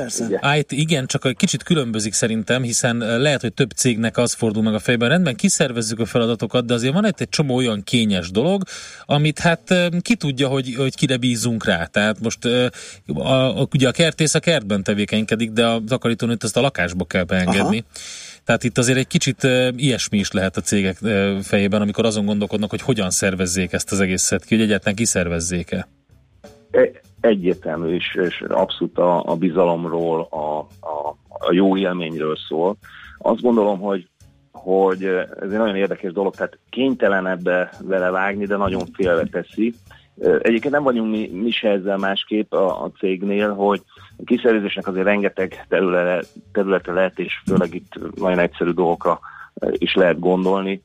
IT, 0.59 0.72
igen, 0.72 1.07
csak 1.07 1.24
egy 1.24 1.37
kicsit 1.37 1.62
különbözik 1.62 2.12
szerintem, 2.12 2.62
hiszen 2.62 2.97
lehet, 2.97 3.41
hogy 3.41 3.53
több 3.53 3.70
cégnek 3.70 4.16
az 4.16 4.33
fordul 4.33 4.62
meg 4.62 4.74
a 4.74 4.79
fejben, 4.79 5.09
rendben 5.09 5.37
kiszervezzük 5.37 6.01
a 6.01 6.05
feladatokat, 6.05 6.66
de 6.66 6.74
azért 6.74 6.93
van 6.93 7.07
itt 7.07 7.20
egy 7.20 7.29
csomó 7.29 7.55
olyan 7.55 7.83
kényes 7.85 8.31
dolog, 8.31 8.62
amit 9.07 9.39
hát 9.39 9.74
ki 10.01 10.14
tudja, 10.14 10.49
hogy, 10.49 10.74
hogy 10.74 10.97
kire 10.97 11.16
bízunk 11.16 11.64
rá. 11.64 11.85
Tehát 11.85 12.20
most 12.20 12.45
a, 12.45 13.51
a, 13.59 13.68
ugye 13.72 13.89
a 13.89 13.93
kertész 13.93 14.35
a 14.35 14.41
kertben 14.41 14.83
tevékenykedik, 14.83 15.51
de 15.51 15.66
a 15.66 15.83
takarítónőt 15.87 16.45
azt 16.45 16.57
a 16.57 16.61
lakásba 16.61 17.05
kell 17.05 17.24
beengedni. 17.24 17.79
Aha. 17.79 17.99
Tehát 18.45 18.64
itt 18.64 18.79
azért 18.79 18.99
egy 18.99 19.07
kicsit 19.07 19.45
uh, 19.45 19.68
ilyesmi 19.76 20.18
is 20.18 20.31
lehet 20.31 20.57
a 20.57 20.61
cégek 20.61 20.97
uh, 21.01 21.39
fejében, 21.43 21.81
amikor 21.81 22.05
azon 22.05 22.24
gondolkodnak, 22.24 22.70
hogy 22.70 22.83
hogyan 22.83 23.11
szervezzék 23.11 23.72
ezt 23.72 23.93
az 23.93 24.01
egészet 24.01 24.45
ki, 24.45 24.55
hogy 24.55 24.64
egyáltalán 24.64 24.95
kiszervezzék-e. 24.95 25.89
E, 26.71 26.91
egyértelmű, 27.21 27.95
és, 27.95 28.14
és 28.14 28.41
abszolút 28.49 28.99
a, 28.99 29.23
a 29.25 29.37
bizalomról, 29.37 30.27
a, 30.31 30.59
a, 30.87 31.16
a 31.29 31.53
jó 31.53 31.77
élményről 31.77 32.37
szól. 32.49 32.77
Azt 33.19 33.41
gondolom, 33.41 33.81
hogy 33.81 34.09
hogy 34.53 35.05
ez 35.05 35.51
egy 35.51 35.59
nagyon 35.59 35.77
érdekes 35.77 36.12
dolog, 36.12 36.35
tehát 36.35 36.59
kénytelen 36.71 37.27
ebbe 37.27 37.71
vele 37.81 38.11
vágni, 38.11 38.47
de 38.47 38.57
nagyon 38.57 38.83
félve 38.93 39.25
teszi. 39.25 39.75
Egyébként 40.19 40.75
nem 40.75 40.83
vagyunk 40.83 41.11
mi, 41.11 41.31
mi 41.33 41.51
se 41.51 41.69
ezzel 41.69 41.97
másképp 41.97 42.53
a, 42.53 42.85
a 42.85 42.91
cégnél, 42.99 43.55
hogy 43.55 43.83
a 44.16 44.23
kiszervezésnek 44.25 44.87
azért 44.87 45.05
rengeteg 45.05 45.66
területe, 45.69 46.27
területe 46.53 46.93
lehet, 46.93 47.19
és 47.19 47.43
főleg 47.47 47.75
itt 47.75 47.99
nagyon 48.14 48.39
egyszerű 48.39 48.71
dolgokra 48.71 49.21
is 49.73 49.95
lehet 49.95 50.19
gondolni. 50.19 50.83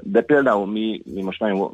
De 0.00 0.20
például 0.20 0.66
mi, 0.66 1.02
mi 1.14 1.22
most 1.22 1.40
nagyon 1.40 1.70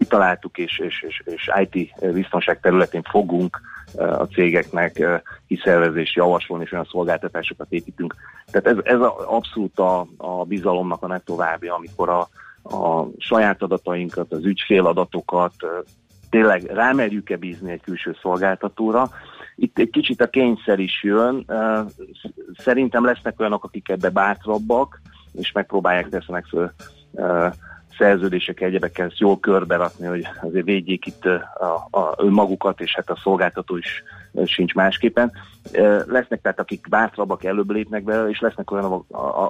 kitaláltuk, 0.00 0.58
és, 0.58 0.78
és, 0.78 1.02
és, 1.08 1.22
és 1.24 1.50
IT 1.62 2.12
biztonság 2.12 2.60
területén 2.60 3.02
fogunk 3.02 3.60
a 3.96 4.24
cégeknek 4.24 5.22
kiszervezést 5.46 6.14
javasolni, 6.14 6.64
és 6.64 6.72
olyan 6.72 6.88
szolgáltatásokat 6.90 7.66
építünk. 7.70 8.14
Tehát 8.50 8.66
ez, 8.66 8.76
ez 8.94 9.00
a, 9.00 9.36
abszolút 9.36 9.78
a, 9.78 10.06
a 10.16 10.44
bizalomnak 10.44 11.02
a 11.02 11.06
nettovábbja, 11.06 11.74
amikor 11.74 12.08
a, 12.08 12.20
a 12.76 13.06
saját 13.18 13.62
adatainkat, 13.62 14.32
az 14.32 14.44
ügyféladatokat 14.44 15.54
tényleg 16.30 16.62
rámerjük-e 16.62 17.36
bízni 17.36 17.72
egy 17.72 17.82
külső 17.82 18.16
szolgáltatóra. 18.22 19.10
Itt 19.56 19.78
egy 19.78 19.90
kicsit 19.90 20.20
a 20.20 20.30
kényszer 20.30 20.78
is 20.78 21.02
jön. 21.02 21.46
Szerintem 22.56 23.04
lesznek 23.04 23.40
olyanok, 23.40 23.64
akik 23.64 23.88
ebbe 23.88 24.10
bátrabbak, 24.10 25.00
és 25.32 25.52
megpróbálják 25.52 26.08
tesznek 26.08 26.46
föl 26.46 26.72
szerződések, 28.00 28.60
egyebekkel 28.60 29.06
ezt 29.06 29.18
jól 29.18 29.40
körberakni, 29.40 30.06
hogy 30.06 30.26
azért 30.42 30.64
védjék 30.64 31.06
itt 31.06 31.24
a, 31.24 31.98
a 31.98 32.14
önmagukat, 32.16 32.80
és 32.80 32.94
hát 32.94 33.10
a 33.10 33.18
szolgáltató 33.22 33.76
is 33.76 34.02
sincs 34.44 34.74
másképpen. 34.74 35.32
Lesznek 36.06 36.40
tehát, 36.40 36.60
akik 36.60 36.86
bátrabbak 36.88 37.44
előbb 37.44 37.70
lépnek 37.70 38.02
be, 38.02 38.28
és 38.28 38.40
lesznek 38.40 38.70
olyanok, 38.70 39.04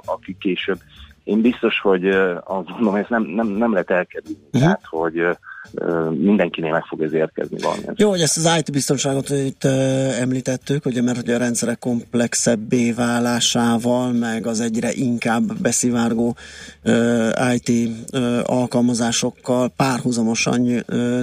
akik 0.05 0.37
később. 0.37 0.79
Én 1.23 1.41
biztos, 1.41 1.79
hogy 1.79 2.07
azt 2.43 2.69
mondom, 2.69 2.95
ezt 2.95 3.09
nem, 3.09 3.23
nem, 3.23 3.47
nem 3.47 3.71
lehet 3.71 3.89
elkerülni. 3.89 4.37
Uh-huh. 4.37 4.61
Tehát, 4.61 4.81
hogy 4.85 5.37
mindenkinél 6.11 6.71
meg 6.71 6.83
fog 6.83 7.01
ez 7.01 7.13
érkezni 7.13 7.57
valamilyen. 7.61 7.93
Jó, 7.97 8.09
hogy 8.09 8.21
ezt 8.21 8.37
az 8.37 8.57
IT 8.57 8.71
biztonságot 8.71 9.29
itt 9.29 9.63
említettük, 10.19 10.85
ugye, 10.85 11.01
mert 11.01 11.17
hogy 11.17 11.29
a 11.29 11.37
rendszerek 11.37 11.79
komplexebbé 11.79 12.91
válásával, 12.91 14.11
meg 14.11 14.47
az 14.47 14.59
egyre 14.59 14.91
inkább 14.93 15.61
beszivárgó 15.61 16.35
IT 17.53 17.89
alkalmazásokkal 18.43 19.69
párhuzamosan 19.69 20.61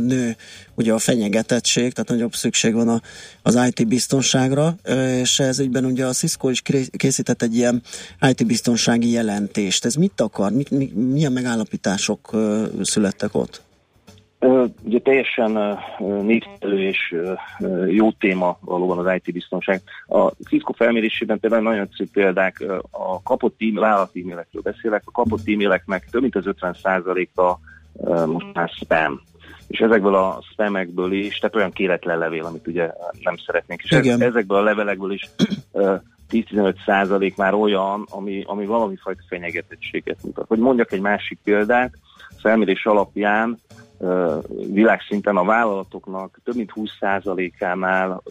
nő 0.03 0.37
ugye 0.75 0.93
a 0.93 0.99
fenyegetettség, 0.99 1.93
tehát 1.93 2.11
nagyobb 2.11 2.35
szükség 2.35 2.75
van 2.75 2.89
a, 2.89 3.01
az 3.43 3.59
IT 3.67 3.89
biztonságra, 3.89 4.75
és 5.21 5.41
ez 5.41 5.59
ügyben 5.59 5.85
ugye 5.85 6.07
a 6.07 6.13
Cisco 6.13 6.49
is 6.49 6.63
készített 6.91 7.43
egy 7.43 7.57
ilyen 7.57 7.83
IT 8.29 8.47
biztonsági 8.47 9.11
jelentést. 9.11 9.85
Ez 9.85 9.95
mit 9.95 10.21
akar? 10.21 10.53
Mit, 10.53 10.71
mi, 10.71 10.93
milyen 10.95 11.33
megállapítások 11.33 12.37
születtek 12.83 13.35
ott? 13.35 13.67
Ugye 14.83 14.99
teljesen 14.99 15.79
népszerű 16.23 16.79
és 16.79 17.17
jó 17.89 18.13
téma 18.13 18.59
valóban 18.61 19.07
az 19.07 19.15
IT 19.15 19.33
biztonság. 19.33 19.83
A 20.07 20.31
Cisco 20.31 20.73
felmérésében 20.73 21.41
például 21.41 21.63
nagyon 21.63 21.89
szép 21.97 22.11
példák, 22.13 22.65
a 22.91 23.23
kapott 23.23 23.57
e 23.59 23.81
vállalati 23.81 24.21
e-mailekről 24.21 24.63
beszélek, 24.63 25.03
a 25.05 25.11
kapott 25.11 25.49
e-maileknek 25.49 26.09
több 26.11 26.21
mint 26.23 26.37
az 26.37 26.45
50%-a 26.47 27.59
most 28.27 28.47
már 28.53 28.69
spam 28.69 29.21
és 29.69 29.79
ezekből 29.79 30.15
a 30.15 30.43
spamekből 30.53 31.13
is, 31.13 31.39
tehát 31.39 31.57
olyan 31.57 31.71
kéretlen 31.71 32.19
levél, 32.19 32.45
amit 32.45 32.67
ugye 32.67 32.91
nem 33.21 33.37
szeretnénk, 33.47 33.83
és 33.83 33.91
Igen. 33.91 34.23
ezekből 34.23 34.59
a 34.59 34.63
levelekből 34.63 35.13
is 35.13 35.31
10-15 36.31 36.75
százalék 36.85 37.37
már 37.37 37.55
olyan, 37.55 38.07
ami, 38.11 38.43
ami 38.47 38.67
valami 38.67 38.97
fajta 38.97 39.23
fenyegetettséget 39.29 40.23
mutat. 40.23 40.49
Hogy 40.49 40.59
mondjak 40.59 40.93
egy 40.93 41.01
másik 41.01 41.39
példát, 41.45 41.93
felmérés 42.41 42.87
alapján 42.87 43.59
világszinten 44.73 45.37
a 45.37 45.45
vállalatoknak 45.45 46.41
több 46.45 46.55
mint 46.55 46.73
20%-ánál 46.75 48.23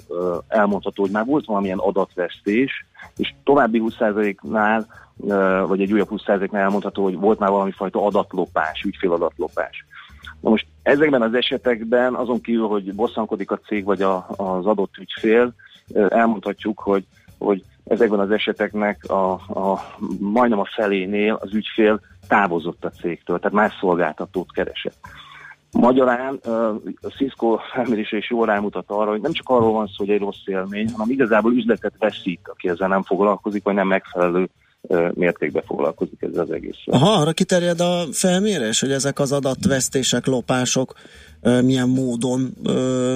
elmondható, 0.47 1.01
hogy 1.01 1.11
már 1.11 1.25
volt 1.25 1.45
valamilyen 1.45 1.77
adatvesztés, 1.77 2.85
és 3.17 3.33
további 3.43 3.81
20%-nál, 3.85 4.87
vagy 5.67 5.81
egy 5.81 5.93
újabb 5.93 6.09
20%-nál 6.11 6.61
elmondható, 6.61 7.03
hogy 7.03 7.19
volt 7.19 7.39
már 7.39 7.49
valami 7.49 7.71
fajta 7.71 8.05
adatlopás, 8.05 8.81
ügyféladatlopás. 8.81 9.85
Na 10.41 10.49
most 10.49 10.67
ezekben 10.83 11.21
az 11.21 11.33
esetekben 11.33 12.13
azon 12.13 12.41
kívül, 12.41 12.67
hogy 12.67 12.93
bosszankodik 12.93 13.51
a 13.51 13.59
cég 13.59 13.83
vagy 13.83 14.01
a, 14.01 14.25
az 14.29 14.65
adott 14.65 14.97
ügyfél, 14.97 15.53
elmondhatjuk, 15.93 16.79
hogy, 16.79 17.05
hogy 17.37 17.63
ezekben 17.83 18.19
az 18.19 18.31
eseteknek 18.31 19.03
a, 19.09 19.31
a, 19.33 19.95
majdnem 20.19 20.59
a 20.59 20.69
felénél 20.75 21.37
az 21.41 21.53
ügyfél 21.53 21.99
távozott 22.27 22.85
a 22.85 22.89
cégtől, 22.89 23.39
tehát 23.39 23.55
más 23.55 23.77
szolgáltatót 23.79 24.51
keresett. 24.51 24.97
Magyarán 25.79 26.35
a 27.01 27.07
Cisco 27.17 27.57
felmérése 27.73 28.17
is 28.17 28.29
jól 28.29 28.45
rámutat 28.45 28.83
arra, 28.87 29.09
hogy 29.09 29.21
nem 29.21 29.31
csak 29.31 29.49
arról 29.49 29.71
van 29.71 29.87
szó, 29.87 30.05
hogy 30.05 30.09
egy 30.09 30.19
rossz 30.19 30.45
élmény, 30.45 30.89
hanem 30.91 31.09
igazából 31.09 31.53
üzletet 31.53 31.93
veszít, 31.99 32.39
aki 32.43 32.69
ezzel 32.69 32.87
nem 32.87 33.03
foglalkozik, 33.03 33.63
vagy 33.63 33.73
nem 33.73 33.87
megfelelő 33.87 34.49
mértékben 35.13 35.63
foglalkozik 35.65 36.21
ezzel 36.21 36.43
az 36.43 36.51
egész. 36.51 36.77
Aha, 36.85 37.21
arra 37.21 37.31
kiterjed 37.31 37.79
a 37.79 38.03
felmérés, 38.11 38.79
hogy 38.79 38.91
ezek 38.91 39.19
az 39.19 39.31
adatvesztések, 39.31 40.25
lopások 40.25 40.93
milyen 41.63 41.89
módon 41.89 42.53
ö, 42.63 43.15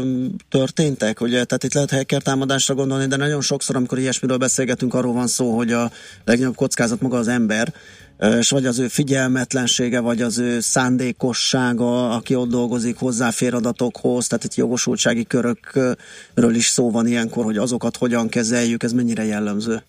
történtek, 0.50 1.22
ugye, 1.22 1.44
tehát 1.44 1.64
itt 1.64 1.74
lehet 1.74 1.92
hacker 1.92 2.22
támadásra 2.22 2.76
gondolni, 2.76 3.06
de 3.06 3.16
nagyon 3.16 3.42
sokszor, 3.42 3.76
amikor 3.76 3.98
ilyesmiről 3.98 4.38
beszélgetünk, 4.38 4.94
arról 4.94 5.14
van 5.14 5.28
szó, 5.28 5.56
hogy 5.56 5.72
a 5.72 5.90
legnagyobb 6.26 6.56
kockázat 6.56 7.02
maga 7.02 7.18
az 7.18 7.28
ember, 7.28 7.74
és 8.22 8.50
vagy 8.50 8.66
az 8.66 8.80
ő 8.80 8.88
figyelmetlensége, 8.88 10.00
vagy 10.00 10.22
az 10.22 10.40
ő 10.40 10.60
szándékossága, 10.60 12.10
aki 12.10 12.36
ott 12.36 12.50
dolgozik, 12.50 13.00
hozzáfér 13.00 13.54
adatokhoz, 13.54 14.28
tehát 14.28 14.44
itt 14.44 14.56
jogosultsági 14.56 15.26
körökről 15.26 16.56
is 16.56 16.66
szó 16.66 16.92
van 16.92 17.08
ilyenkor, 17.08 17.44
hogy 17.44 17.58
azokat 17.58 17.98
hogyan 17.98 18.30
kezeljük, 18.30 18.84
ez 18.84 18.94
mennyire 18.94 19.24
jellemző? 19.24 19.82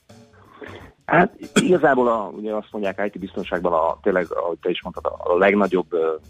Hát 1.05 1.33
igazából 1.55 2.09
a, 2.09 2.33
ugye 2.37 2.55
azt 2.55 2.69
mondják 2.71 3.03
IT 3.07 3.21
biztonságban 3.21 3.73
a, 3.73 3.99
tényleg, 4.03 4.27
ahogy 4.29 4.59
te 4.61 4.71
is 4.71 4.83
mondtad, 4.83 5.05
a, 5.05 5.33
a 5.33 5.39
legnagyobb 5.39 5.89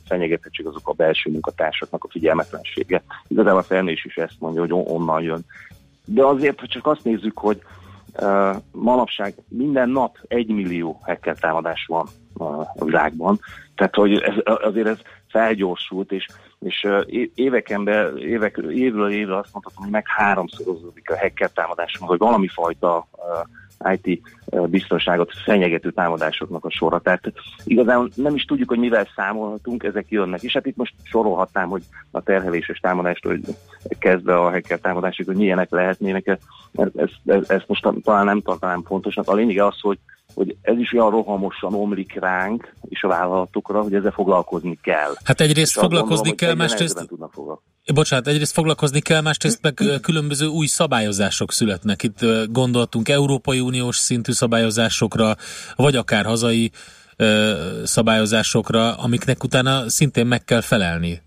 fenyegetettség 0.08 0.66
azok 0.66 0.88
a 0.88 0.92
belső 0.92 1.30
munkatársaknak 1.30 2.04
a 2.04 2.08
figyelmetlensége. 2.10 3.02
Igazából 3.28 3.58
a 3.58 3.62
felmérés 3.62 4.04
is 4.04 4.16
ezt 4.16 4.36
mondja, 4.38 4.60
hogy 4.60 4.72
onnan 4.72 5.22
jön. 5.22 5.44
De 6.04 6.24
azért, 6.24 6.60
hogy 6.60 6.68
csak 6.68 6.86
azt 6.86 7.04
nézzük, 7.04 7.38
hogy 7.38 7.62
manapság 8.72 9.34
minden 9.48 9.88
nap 9.88 10.18
egy 10.28 10.48
millió 10.48 11.00
hacker 11.02 11.38
támadás 11.38 11.86
van 11.86 12.06
a 12.34 12.84
világban, 12.84 13.40
tehát 13.74 13.94
hogy 13.94 14.12
ez, 14.12 14.34
azért 14.44 14.86
ez 14.86 14.98
felgyorsult, 15.28 16.12
és, 16.12 16.26
és 16.58 16.88
éveken 17.34 17.84
be, 17.84 18.12
évek, 18.16 18.60
évről 18.70 19.10
évre 19.10 19.38
azt 19.38 19.52
mondhatom, 19.52 19.82
hogy 19.82 19.92
meg 19.92 20.04
háromszorozódik 20.06 21.10
a 21.10 21.18
hacker 21.18 21.50
támadás, 21.50 21.96
vagy 22.06 22.18
valami 22.18 22.48
fajta 22.48 23.08
uh, 23.12 23.48
IT 24.00 24.20
biztonságot 24.66 25.32
fenyegető 25.44 25.90
támadásoknak 25.90 26.64
a 26.64 26.70
sora. 26.70 26.98
Tehát 27.00 27.32
igazából 27.64 28.10
nem 28.14 28.34
is 28.34 28.44
tudjuk, 28.44 28.68
hogy 28.68 28.78
mivel 28.78 29.08
számolhatunk, 29.16 29.82
ezek 29.82 30.06
jönnek. 30.08 30.42
És 30.42 30.52
hát 30.52 30.66
itt 30.66 30.76
most 30.76 30.94
sorolhatnám, 31.02 31.68
hogy 31.68 31.82
a 32.10 32.22
terheléses 32.22 32.78
támadást, 32.78 33.24
hogy 33.24 33.40
kezdve 33.98 34.34
a 34.34 34.50
hacker 34.50 34.78
támadások, 34.78 35.26
hogy 35.26 35.36
milyenek 35.36 35.70
lehetnének, 35.70 36.26
ezt, 36.26 36.42
ezt, 37.24 37.50
ezt 37.50 37.68
most 37.68 37.88
talán 38.02 38.24
nem 38.24 38.40
tartanám 38.40 38.82
fontosnak. 38.82 39.28
A 39.28 39.34
lényeg 39.34 39.58
az, 39.58 39.80
hogy 39.80 39.98
hogy 40.34 40.56
ez 40.62 40.78
is 40.78 40.92
olyan 40.92 41.10
rohamosan 41.10 41.74
omlik 41.74 42.20
ránk 42.20 42.74
és 42.88 43.02
a 43.02 43.08
vállalatokra, 43.08 43.82
hogy 43.82 43.94
ezzel 43.94 44.10
foglalkozni 44.10 44.78
kell. 44.82 45.14
Hát 45.24 45.40
egyrészt 45.40 45.72
foglalkozni 45.72 46.28
gondolom, 46.28 46.36
kell, 46.36 46.54
másrészt... 46.54 47.08
Bocsánat, 47.90 48.26
egyrészt 48.26 48.52
foglalkozni 48.52 49.00
kell, 49.00 49.20
másrészt 49.20 49.62
meg 49.62 49.80
különböző 50.02 50.46
új 50.46 50.66
szabályozások 50.66 51.52
születnek. 51.52 52.02
Itt 52.02 52.18
gondoltunk 52.50 53.08
Európai 53.08 53.60
Uniós 53.60 53.96
szintű 53.96 54.32
szabályozásokra, 54.32 55.34
vagy 55.76 55.96
akár 55.96 56.24
hazai 56.24 56.70
szabályozásokra, 57.84 58.94
amiknek 58.94 59.44
utána 59.44 59.88
szintén 59.88 60.26
meg 60.26 60.44
kell 60.44 60.60
felelni. 60.60 61.22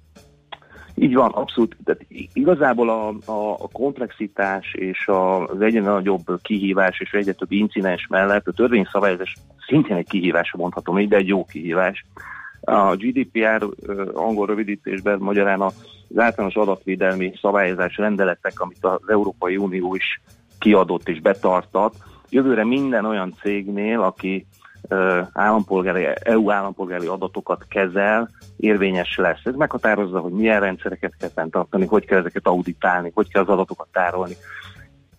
Így 0.95 1.13
van, 1.13 1.31
abszolút. 1.31 1.77
Tehát 1.83 2.05
igazából 2.33 2.89
a, 2.89 3.31
a, 3.31 3.53
a 3.53 3.67
komplexitás 3.71 4.73
és 4.73 5.07
az 5.07 5.61
egyre 5.61 5.81
nagyobb 5.81 6.25
kihívás 6.41 6.99
és 6.99 7.11
egyre 7.11 7.33
több 7.33 7.51
incidens 7.51 8.07
mellett 8.09 8.47
a 8.47 8.51
törvényszabályozás 8.51 9.35
szintén 9.67 9.95
egy 9.95 10.07
kihívás, 10.07 10.53
mondhatom 10.57 10.99
így, 10.99 11.09
de 11.09 11.15
egy 11.15 11.27
jó 11.27 11.45
kihívás. 11.45 12.05
A 12.65 12.95
GDPR 12.95 13.67
angol 14.13 14.45
rövidítésben 14.45 15.19
magyarán 15.19 15.61
az 15.61 15.73
általános 16.15 16.55
adatvédelmi 16.55 17.33
szabályozás 17.41 17.97
rendeletek, 17.97 18.59
amit 18.59 18.85
az 18.85 19.01
Európai 19.07 19.57
Unió 19.57 19.95
is 19.95 20.21
kiadott 20.59 21.09
és 21.09 21.21
betartat, 21.21 21.95
jövőre 22.29 22.65
minden 22.65 23.05
olyan 23.05 23.33
cégnél, 23.41 24.01
aki 24.01 24.47
állampolgári, 25.33 26.07
EU 26.23 26.51
állampolgári 26.51 27.07
adatokat 27.07 27.65
kezel, 27.69 28.29
érvényes 28.57 29.17
lesz. 29.17 29.41
Ez 29.43 29.55
meghatározza, 29.55 30.19
hogy 30.19 30.31
milyen 30.31 30.59
rendszereket 30.59 31.13
kell 31.19 31.29
fenntartani, 31.35 31.85
hogy 31.85 32.05
kell 32.05 32.19
ezeket 32.19 32.47
auditálni, 32.47 33.11
hogy 33.13 33.31
kell 33.31 33.41
az 33.41 33.49
adatokat 33.49 33.87
tárolni. 33.91 34.35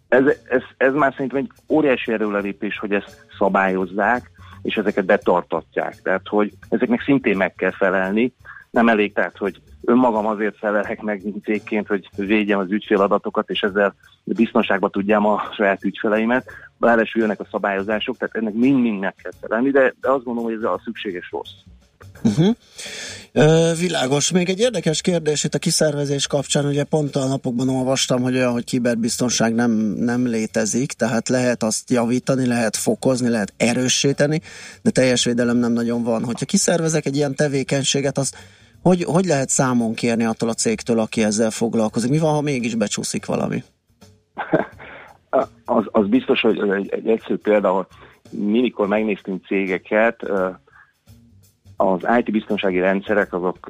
Ez, 0.08 0.24
ez, 0.48 0.62
ez 0.76 0.94
már 0.94 1.12
szerintem 1.12 1.38
egy 1.38 1.50
óriási 1.68 2.12
erőlelépés, 2.12 2.78
hogy 2.78 2.92
ezt 2.92 3.26
szabályozzák, 3.38 4.30
és 4.66 4.76
ezeket 4.76 5.04
betartatják. 5.04 6.02
Tehát, 6.02 6.28
hogy 6.28 6.52
ezeknek 6.68 7.02
szintén 7.02 7.36
meg 7.36 7.54
kell 7.54 7.70
felelni. 7.70 8.32
Nem 8.70 8.88
elég, 8.88 9.12
tehát, 9.12 9.36
hogy 9.36 9.60
önmagam 9.84 10.26
azért 10.26 10.56
felelek 10.56 11.02
meg 11.02 11.22
cégként, 11.42 11.86
hogy 11.86 12.08
védjem 12.16 12.58
az 12.58 12.70
ügyféladatokat, 12.70 13.50
és 13.50 13.60
ezzel 13.60 13.94
biztonságban 14.24 14.90
tudjam 14.90 15.26
a 15.26 15.42
saját 15.56 15.84
ügyfeleimet. 15.84 16.50
Bár 16.78 17.08
jönnek 17.12 17.40
a 17.40 17.46
szabályozások, 17.50 18.16
tehát 18.16 18.36
ennek 18.36 18.54
mind-mind 18.54 19.00
meg 19.00 19.14
kell 19.22 19.32
felelni, 19.40 19.70
de, 19.70 19.94
de 20.00 20.10
azt 20.10 20.24
gondolom, 20.24 20.50
hogy 20.50 20.58
ez 20.64 20.70
a 20.70 20.80
szükséges 20.84 21.30
rossz. 21.30 21.52
Uh-huh. 22.22 22.54
Uh, 23.34 23.78
világos. 23.78 24.30
Még 24.30 24.48
egy 24.48 24.60
érdekes 24.60 25.00
kérdés 25.00 25.44
itt 25.44 25.54
a 25.54 25.58
kiszervezés 25.58 26.26
kapcsán, 26.26 26.64
ugye 26.64 26.84
pont 26.84 27.16
a 27.16 27.26
napokban 27.26 27.68
olvastam, 27.68 28.22
hogy 28.22 28.34
olyan, 28.34 28.52
hogy 28.52 28.64
kiberbiztonság 28.64 29.54
nem, 29.54 29.70
nem 29.98 30.26
létezik, 30.26 30.92
tehát 30.92 31.28
lehet 31.28 31.62
azt 31.62 31.90
javítani, 31.90 32.46
lehet 32.46 32.76
fokozni, 32.76 33.28
lehet 33.28 33.52
erősíteni, 33.56 34.40
de 34.82 34.90
teljes 34.90 35.24
védelem 35.24 35.56
nem 35.56 35.72
nagyon 35.72 36.02
van. 36.02 36.24
Hogyha 36.24 36.44
kiszervezek 36.44 37.06
egy 37.06 37.16
ilyen 37.16 37.34
tevékenységet, 37.34 38.18
az 38.18 38.32
hogy, 38.82 39.04
hogy 39.04 39.24
lehet 39.24 39.48
számon 39.48 39.94
kérni 39.94 40.24
attól 40.24 40.48
a 40.48 40.54
cégtől, 40.54 40.98
aki 40.98 41.22
ezzel 41.22 41.50
foglalkozik? 41.50 42.10
Mi 42.10 42.18
van, 42.18 42.34
ha 42.34 42.40
mégis 42.40 42.74
becsúszik 42.74 43.26
valami? 43.26 43.62
az, 45.64 45.84
az 45.90 46.06
biztos, 46.06 46.40
hogy 46.40 46.58
egy, 46.70 46.88
egy 46.90 47.08
egyszerű 47.08 47.36
példa, 47.36 47.70
hogy 47.70 47.86
mi 48.30 48.60
mikor 48.60 48.86
megnéztünk 48.86 49.46
cégeket, 49.46 50.22
az 51.76 52.06
IT 52.18 52.30
biztonsági 52.30 52.80
rendszerek 52.80 53.32
azok, 53.32 53.66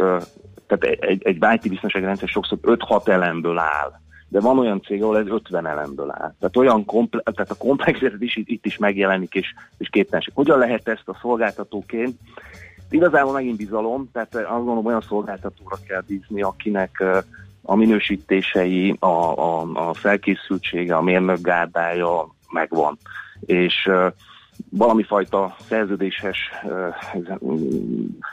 tehát 0.66 0.98
egy, 1.00 1.22
egy 1.22 1.44
IT 1.54 1.68
biztonsági 1.68 2.04
rendszer 2.04 2.28
sokszor 2.28 2.58
5-6 2.62 3.08
elemből 3.08 3.58
áll. 3.58 3.92
De 4.28 4.40
van 4.40 4.58
olyan 4.58 4.82
cég, 4.82 5.02
ahol 5.02 5.18
ez 5.18 5.26
50 5.26 5.66
elemből 5.66 6.10
áll. 6.10 6.34
Tehát, 6.38 6.56
olyan 6.56 6.84
komple- 6.84 7.34
tehát 7.34 7.50
a 7.50 7.54
komplexet 7.54 8.14
is 8.18 8.36
itt 8.36 8.66
is 8.66 8.78
megjelenik, 8.78 9.34
és, 9.34 9.54
és 9.78 9.88
képtelenség. 9.88 10.34
Hogyan 10.34 10.58
lehet 10.58 10.88
ezt 10.88 11.08
a 11.08 11.18
szolgáltatóként 11.20 12.18
Igazából 12.90 13.32
megint 13.32 13.56
bizalom, 13.56 14.08
tehát 14.12 14.34
azt 14.34 14.46
gondolom 14.48 14.86
olyan 14.86 15.00
szolgáltatóra 15.00 15.76
kell 15.86 16.02
bízni, 16.06 16.42
akinek 16.42 17.04
a 17.62 17.74
minősítései, 17.74 18.96
a, 18.98 19.06
a, 19.06 19.60
a 19.88 19.94
felkészültsége, 19.94 20.96
a 20.96 21.02
mérnök 21.02 21.40
gárdája 21.40 22.34
megvan. 22.50 22.98
És 23.40 23.90
valami 24.70 25.02
fajta 25.02 25.56
szerződéses 25.68 26.38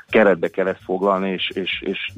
keretbe 0.09 0.47
kellett 0.47 0.81
foglalni, 0.83 1.29
és, 1.29 1.49
és, 1.53 1.81
és 1.81 2.11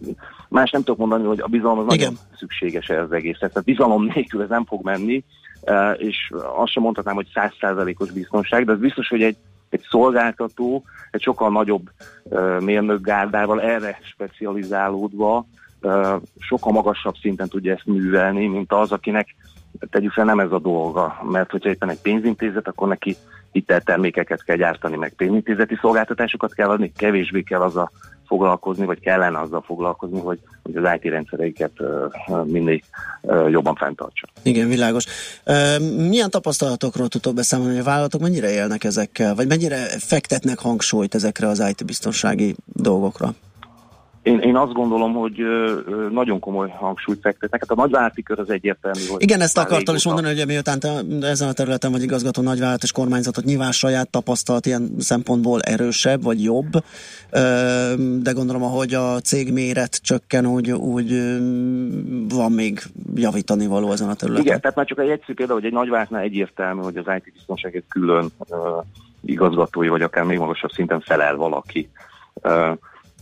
más 0.50 0.72
nem 0.72 0.84
tudok 0.84 1.00
mondani, 1.00 1.24
hogy 1.26 1.40
a 1.40 1.48
bizalom 1.48 1.80
az 1.80 1.94
Igen. 1.94 1.98
nagyon 1.98 2.20
szükséges 2.38 2.88
ez 2.88 3.04
az 3.04 3.12
egész. 3.12 3.38
Tehát 3.38 3.64
bizalom 3.64 4.04
nélkül 4.04 4.42
ez 4.42 4.50
nem 4.50 4.66
fog 4.66 4.84
menni, 4.84 5.24
és 5.98 6.32
azt 6.56 6.72
sem 6.72 6.84
mondhatnám, 6.84 7.16
hogy 7.16 7.32
százszázalékos 7.34 8.12
biztonság, 8.12 8.66
de 8.66 8.72
az 8.72 8.80
biztos, 8.80 9.08
hogy 9.08 9.24
egy, 9.24 9.38
egy 9.70 9.82
szolgáltató 9.90 10.84
egy 11.12 11.22
sokkal 11.22 11.52
nagyobb 11.52 11.90
mérnökgárdával 12.60 13.62
erre 13.62 14.00
specializálódva 14.04 15.46
sokkal 16.40 16.72
magasabb 16.72 17.16
szinten 17.22 17.50
tudja 17.50 17.74
ezt 17.74 17.86
művelni, 17.86 18.48
mint 18.48 18.72
az, 18.72 18.92
akinek 18.92 19.36
tegyük 19.90 20.12
fel 20.12 20.26
nem 20.26 20.40
ez 20.40 20.52
a 20.52 20.60
dolga, 20.60 21.22
mert 21.32 21.52
hogyha 21.52 21.70
éppen 21.70 21.90
egy 21.90 22.02
pénzintézet, 22.02 22.68
akkor 22.68 22.88
neki 22.88 23.16
hiteltermékeket 23.56 24.44
kell 24.44 24.56
gyártani, 24.56 24.96
meg 24.96 25.14
pénzintézeti 25.14 25.78
szolgáltatásokat 25.82 26.54
kell 26.54 26.70
adni, 26.70 26.92
kevésbé 26.98 27.42
kell 27.42 27.62
az 27.62 27.76
a 27.76 27.92
foglalkozni, 28.28 28.86
vagy 28.86 29.00
kellene 29.00 29.40
azzal 29.40 29.62
foglalkozni, 29.62 30.20
hogy, 30.20 30.40
hogy 30.64 30.76
az 30.76 30.92
IT 30.96 31.12
rendszereiket 31.12 31.72
mindig 32.44 32.84
jobban 33.50 33.76
fenntartsa. 33.76 34.28
Igen, 34.44 34.68
világos. 34.68 35.06
Milyen 35.98 36.30
tapasztalatokról 36.30 37.08
tudtok 37.08 37.34
beszámolni, 37.34 37.72
hogy 37.72 37.82
a 37.82 37.86
vállalatok 37.86 38.22
mennyire 38.22 38.52
élnek 38.52 38.84
ezekkel, 38.84 39.36
vagy 39.36 39.48
mennyire 39.48 39.76
fektetnek 40.00 40.60
hangsúlyt 40.60 41.16
ezekre 41.16 41.48
az 41.48 41.64
IT 41.70 41.86
biztonsági 41.86 42.56
dolgokra? 42.66 43.34
Én, 44.26 44.40
én 44.40 44.56
azt 44.56 44.74
gondolom, 44.74 45.14
hogy 45.14 45.42
nagyon 46.12 46.40
komoly 46.40 46.70
hangsúlyt 46.70 47.20
fektetnek. 47.22 47.60
Hát 47.60 47.78
a 47.78 47.82
nagyvállalati 47.82 48.24
kör 48.24 48.40
az 48.40 48.50
egyértelmű. 48.50 49.00
Hogy 49.10 49.22
Igen, 49.22 49.42
ezt 49.42 49.58
akartam 49.58 49.96
is 49.96 50.06
mondani, 50.06 50.28
hogy 50.28 50.48
miután 50.48 50.80
te 50.80 50.90
ezen 51.22 51.48
a 51.48 51.54
területen 51.54 51.92
vagy 51.92 52.04
igazgató 52.04 52.42
nagyvállalat 52.42 52.84
és 52.84 52.92
kormányzatot 52.92 53.44
nyilván 53.44 53.72
saját 53.72 54.10
tapasztalat 54.10 54.66
ilyen 54.66 54.96
szempontból 55.00 55.62
erősebb 55.62 56.24
vagy 56.24 56.44
jobb, 56.44 56.72
de 58.22 58.32
gondolom, 58.32 58.64
ahogy 58.64 58.94
a 58.94 59.20
cég 59.20 59.54
méret 59.54 60.02
csökken, 60.02 60.46
úgy, 60.46 60.72
úgy 60.72 61.12
van 62.30 62.52
még 62.52 62.80
javítani 63.16 63.68
való 63.68 63.92
ezen 63.92 64.10
a 64.10 64.14
területen. 64.14 64.46
Igen, 64.46 64.62
tehát 64.62 64.76
már 64.76 64.86
csak 64.86 65.00
egy 65.00 65.10
egyszerű 65.10 65.34
példa, 65.34 65.54
hogy 65.54 65.66
egy 65.66 65.74
nagyvállalatnál 65.74 66.22
egyértelmű, 66.22 66.82
hogy 66.82 66.98
az 66.98 67.06
IT 67.18 67.34
biztonság 67.34 67.76
egy 67.76 67.86
külön 67.90 68.32
igazgatói, 69.26 69.88
vagy 69.88 70.02
akár 70.02 70.24
még 70.24 70.38
magasabb 70.38 70.72
szinten 70.72 71.00
felel 71.00 71.36
valaki. 71.36 71.90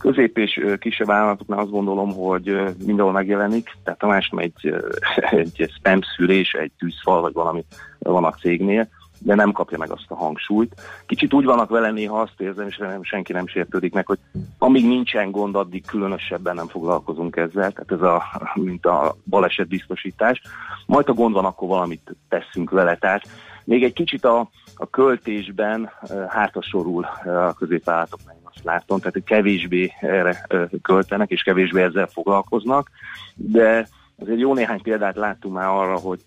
Közép 0.04 0.38
és 0.38 0.60
kisebb 0.78 1.06
vállalatoknál 1.06 1.58
azt 1.58 1.70
gondolom, 1.70 2.12
hogy 2.12 2.60
mindenhol 2.86 3.12
megjelenik, 3.12 3.70
tehát 3.84 3.98
Tamás 3.98 4.30
egy, 4.36 4.74
egy 5.40 5.70
spam 5.76 6.00
szűrés, 6.16 6.52
egy 6.52 6.72
tűzfal, 6.78 7.20
vagy 7.20 7.32
valami 7.32 7.64
van 7.98 8.24
a 8.24 8.32
cégnél, 8.32 8.88
de 9.18 9.34
nem 9.34 9.52
kapja 9.52 9.78
meg 9.78 9.90
azt 9.90 10.04
a 10.08 10.14
hangsúlyt. 10.14 10.74
Kicsit 11.06 11.32
úgy 11.32 11.44
vannak 11.44 11.70
vele 11.70 11.90
néha 11.90 12.20
azt 12.20 12.40
érzem, 12.40 12.66
és 12.66 12.78
remélem 12.78 13.02
senki 13.02 13.32
nem 13.32 13.46
sértődik 13.46 13.92
meg, 13.92 14.06
hogy 14.06 14.18
amíg 14.58 14.86
nincsen 14.86 15.30
gond, 15.30 15.54
addig 15.54 15.86
különösebben 15.86 16.54
nem 16.54 16.68
foglalkozunk 16.68 17.36
ezzel, 17.36 17.72
tehát 17.72 17.92
ez 17.92 18.00
a, 18.00 18.22
mint 18.68 18.86
a 18.86 19.16
baleset 19.26 19.68
biztosítás. 19.68 20.42
Majd 20.86 21.08
a 21.08 21.12
gond 21.12 21.34
van, 21.34 21.44
akkor 21.44 21.68
valamit 21.68 22.16
teszünk 22.28 22.70
vele. 22.70 22.96
Tehát 22.96 23.22
még 23.64 23.84
egy 23.84 23.92
kicsit 23.92 24.24
a, 24.24 24.48
a 24.76 24.90
költésben 24.90 25.90
hátrasorul 26.28 27.04
a 27.24 27.54
középvállalatoknál 27.58 28.36
azt 28.42 28.64
látom, 28.64 28.98
tehát 28.98 29.24
kevésbé 29.24 29.92
erre 30.00 30.46
költenek, 30.82 31.30
és 31.30 31.42
kevésbé 31.42 31.82
ezzel 31.82 32.06
foglalkoznak, 32.06 32.90
de 33.34 33.88
azért 34.20 34.38
jó 34.38 34.54
néhány 34.54 34.82
példát 34.82 35.16
láttunk 35.16 35.54
már 35.54 35.68
arra, 35.68 35.96
hogy 35.96 36.20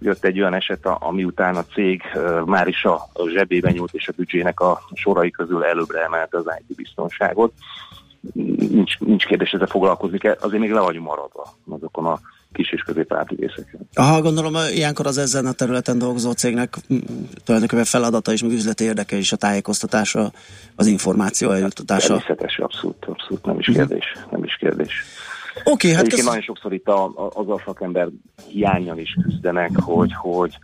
jött 0.00 0.24
egy 0.24 0.40
olyan 0.40 0.54
eset, 0.54 0.86
ami 0.86 1.24
után 1.24 1.56
a 1.56 1.64
cég 1.64 2.02
már 2.44 2.68
is 2.68 2.84
a 2.84 3.10
zsebébe 3.26 3.70
nyúlt, 3.70 3.94
és 3.94 4.08
a 4.08 4.12
büdzsének 4.16 4.60
a 4.60 4.80
sorai 4.94 5.30
közül 5.30 5.64
előbbre 5.64 6.02
emelte 6.02 6.36
az 6.36 6.44
IT 6.58 6.76
biztonságot. 6.76 7.52
Nincs, 8.70 8.98
nincs 8.98 9.26
kérdés, 9.26 9.50
ezzel 9.50 9.66
foglalkozni 9.66 10.18
kell, 10.18 10.36
azért 10.40 10.60
még 10.60 10.72
le 10.72 10.80
vagyunk 10.80 11.06
maradva 11.06 11.54
azokon 11.70 12.06
a 12.06 12.20
kis 12.52 12.72
és 12.72 12.82
középvállalati 12.82 13.34
részeken. 13.34 13.80
Aha, 13.94 14.22
gondolom, 14.22 14.54
ilyenkor 14.74 15.06
az 15.06 15.18
ezen 15.18 15.46
a 15.46 15.52
területen 15.52 15.98
dolgozó 15.98 16.32
cégnek 16.32 16.76
tulajdonképpen 17.44 17.84
feladata 17.84 18.32
és 18.32 18.42
meg 18.42 18.50
üzleti 18.50 18.84
érdeke 18.84 19.16
is 19.16 19.32
a 19.32 19.36
tájékoztatása, 19.36 20.32
az 20.76 20.86
információ 20.86 21.50
eljuttatása. 21.50 22.06
Természetes, 22.06 22.58
abszolút, 22.58 23.04
abszolút, 23.04 23.44
nem 23.44 23.58
is 23.58 23.66
mhm. 23.66 23.76
kérdés, 23.76 24.04
nem 24.30 24.44
is 24.44 24.56
kérdés. 24.56 24.92
Oké, 25.54 25.70
okay, 25.70 25.90
hát 25.90 26.00
Egyébként 26.00 26.26
nagyon 26.26 26.42
sokszor 26.42 26.72
itt 26.72 26.88
a, 26.88 27.04
a, 27.04 27.30
az 27.34 27.48
a 27.48 27.62
szakember 27.64 28.08
hiányan 28.48 28.98
is 28.98 29.16
küzdenek, 29.22 29.70
hogy, 29.74 30.12
hogy 30.14 30.58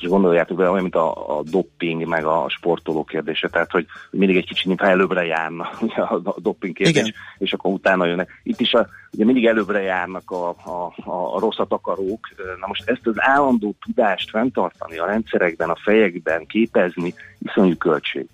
és 0.00 0.08
gondoljátok 0.08 0.56
bele, 0.56 0.70
olyan, 0.70 0.82
mint 0.82 0.94
a, 0.94 1.38
a 1.38 1.42
dopping, 1.42 2.06
meg 2.06 2.24
a 2.24 2.46
sportoló 2.48 3.04
kérdése, 3.04 3.48
tehát, 3.48 3.70
hogy 3.70 3.86
mindig 4.10 4.36
egy 4.36 4.46
kicsit, 4.46 4.66
mintha 4.66 4.86
előbbre 4.86 5.24
járna 5.24 5.70
a, 6.24 6.34
dopping 6.36 6.74
kérdés, 6.74 6.96
Igen. 6.96 7.14
és 7.38 7.52
akkor 7.52 7.72
utána 7.72 8.06
jönnek. 8.06 8.40
Itt 8.42 8.60
is 8.60 8.72
a, 8.72 8.88
ugye 9.12 9.24
mindig 9.24 9.46
előbbre 9.46 9.80
járnak 9.80 10.30
a, 10.30 10.48
a, 10.48 10.92
a, 11.10 11.34
a 11.34 11.38
rosszat 11.38 11.72
akarók. 11.72 12.28
Na 12.60 12.66
most 12.66 12.88
ezt 12.88 13.06
az 13.06 13.14
állandó 13.16 13.74
tudást 13.84 14.30
fenntartani 14.30 14.98
a 14.98 15.06
rendszerekben, 15.06 15.70
a 15.70 15.76
fejekben, 15.82 16.46
képezni, 16.46 17.14
iszonyú 17.38 17.76
költség. 17.76 18.26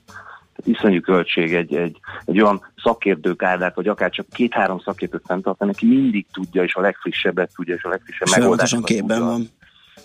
Iszonyú 0.64 1.00
költség 1.00 1.54
egy, 1.54 1.74
egy, 1.74 1.98
egy 2.24 2.40
olyan 2.40 2.72
szakértők 2.82 3.42
áldát, 3.42 3.74
vagy 3.74 3.88
akár 3.88 4.10
csak 4.10 4.26
két-három 4.28 4.78
szakértőt 4.78 5.22
fenntartani, 5.26 5.70
aki 5.70 5.86
mindig 5.86 6.26
tudja, 6.32 6.62
és 6.62 6.74
a 6.74 6.80
legfrissebbet 6.80 7.50
tudja, 7.54 7.74
és 7.74 7.84
a 7.84 7.88
legfrissebb 7.88 8.28
megoldást. 8.38 8.84
képben 8.84 9.18
tudja. 9.18 9.32
van. 9.32 9.48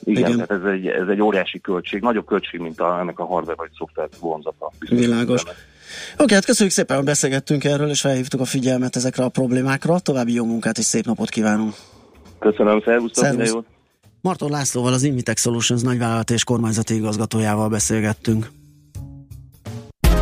Igen, 0.03 0.23
Igen. 0.23 0.47
tehát 0.47 0.63
ez 0.63 0.71
egy, 0.71 0.87
ez 0.87 1.07
egy 1.07 1.21
óriási 1.21 1.61
költség, 1.61 2.01
nagyobb 2.01 2.25
költség, 2.25 2.59
mint 2.59 2.79
a, 2.79 2.99
ennek 2.99 3.19
a 3.19 3.25
hardware 3.25 3.57
vagy 3.57 3.69
szoftver 3.77 4.09
vonzata. 4.19 4.71
Világos. 4.89 5.41
Oké, 5.41 5.53
okay, 6.23 6.35
hát 6.35 6.45
köszönjük 6.45 6.75
szépen, 6.75 6.95
hogy 6.95 7.05
beszélgettünk 7.05 7.63
erről, 7.63 7.89
és 7.89 8.01
felhívtuk 8.01 8.39
a 8.39 8.45
figyelmet 8.45 8.95
ezekre 8.95 9.23
a 9.23 9.29
problémákra. 9.29 9.99
További 9.99 10.33
jó 10.33 10.45
munkát 10.45 10.77
és 10.77 10.85
szép 10.85 11.05
napot 11.05 11.29
kívánunk. 11.29 11.73
Köszönöm, 12.39 12.81
szervusztok, 12.81 13.27
minden 13.27 13.47
jót. 13.47 13.65
Marton 14.21 14.49
Lászlóval, 14.49 14.93
az 14.93 15.03
Invitex 15.03 15.41
Solutions 15.41 15.81
nagyvállalat 15.81 16.29
és 16.29 16.43
kormányzati 16.43 16.95
igazgatójával 16.95 17.69
beszélgettünk. 17.69 18.51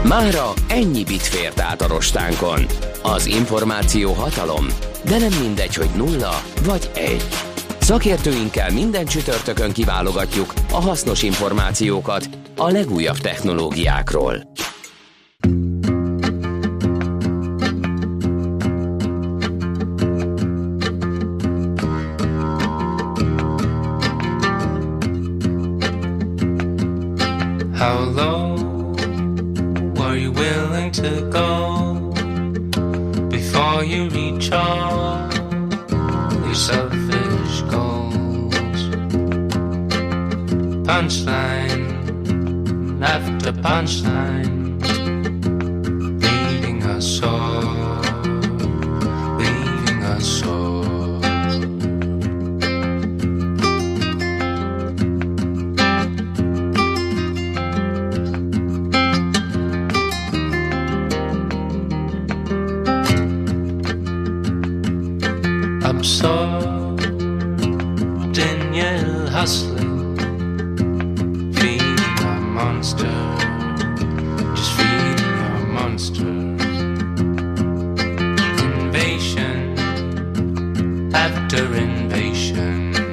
Mára 0.07 0.53
ennyi 0.69 1.03
bit 1.03 1.21
fért 1.21 1.59
át 1.59 1.81
a 1.81 1.87
rostánkon. 1.87 2.65
Az 3.03 3.25
információ 3.25 4.11
hatalom, 4.11 4.65
de 5.05 5.17
nem 5.17 5.41
mindegy, 5.41 5.75
hogy 5.75 5.89
nulla 5.95 6.31
vagy 6.63 6.91
egy. 6.95 7.48
Szakértőinkkel 7.89 8.71
minden 8.71 9.05
csütörtökön 9.05 9.71
kiválogatjuk 9.71 10.53
a 10.71 10.81
hasznos 10.81 11.23
információkat 11.23 12.29
a 12.57 12.69
legújabb 12.69 13.17
technológiákról. 13.17 14.53
How 27.77 28.11
low 28.15 28.55
were 29.95 30.17
you 30.17 30.31
willing 30.31 30.91
to 30.91 31.27
go 31.29 32.09
before 33.29 33.83
you 33.83 34.09
reach 34.09 34.51
all 34.51 34.78
punchline, 41.09 42.99
left 42.99 43.47
a 43.47 43.51
punchline. 43.51 44.48
bitter 81.49 81.73
impatience. 81.73 83.08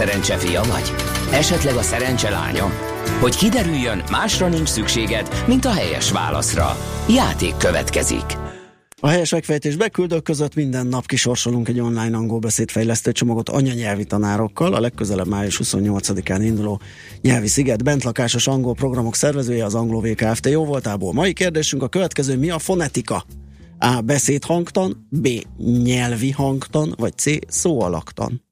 Szerencse 0.00 0.36
fia 0.36 0.62
vagy? 0.62 0.92
Esetleg 1.32 1.74
a 1.74 1.82
szerencse 1.82 2.30
lánya? 2.30 2.70
Hogy 3.20 3.36
kiderüljön, 3.36 4.02
másra 4.10 4.48
nincs 4.48 4.68
szükséged, 4.68 5.44
mint 5.46 5.64
a 5.64 5.72
helyes 5.72 6.12
válaszra. 6.12 6.76
Játék 7.08 7.56
következik. 7.56 8.24
A 9.00 9.08
helyes 9.08 9.30
megfejtés 9.30 9.76
beküldők 9.76 10.22
között 10.22 10.54
minden 10.54 10.86
nap 10.86 11.06
kisorsolunk 11.06 11.68
egy 11.68 11.80
online 11.80 12.16
angol 12.16 12.38
beszédfejlesztő 12.38 13.12
csomagot 13.12 13.48
anyanyelvi 13.48 14.04
tanárokkal. 14.04 14.74
A 14.74 14.80
legközelebb 14.80 15.28
május 15.28 15.60
28-án 15.64 16.40
induló 16.40 16.80
nyelvi 17.20 17.48
sziget 17.48 17.84
bentlakásos 17.84 18.46
angol 18.46 18.74
programok 18.74 19.14
szervezője 19.14 19.64
az 19.64 19.74
Anglo 19.74 20.00
VKFT. 20.00 20.48
Jó 20.48 20.64
voltából. 20.64 21.12
Mai 21.12 21.32
kérdésünk 21.32 21.82
a 21.82 21.88
következő, 21.88 22.36
mi 22.36 22.50
a 22.50 22.58
fonetika? 22.58 23.24
A. 23.78 24.00
Beszédhangtan, 24.00 25.06
B. 25.10 25.28
Nyelvi 25.82 26.30
hangtan, 26.30 26.94
vagy 26.98 27.18
C. 27.18 27.24
Szóalaktan. 27.48 28.49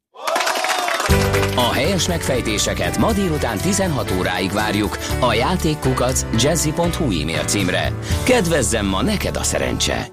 A 1.58 1.72
helyes 1.72 2.08
megfejtéseket 2.08 2.98
ma 2.98 3.12
délután 3.12 3.58
16 3.58 4.12
óráig 4.18 4.52
várjuk 4.52 4.98
a 5.20 5.34
játékkukac 5.34 6.26
jazzy.hu 6.42 7.20
e-mail 7.20 7.44
címre. 7.44 7.92
Kedvezzem 8.24 8.86
ma 8.86 9.02
neked 9.02 9.36
a 9.36 9.42
szerencse! 9.42 10.08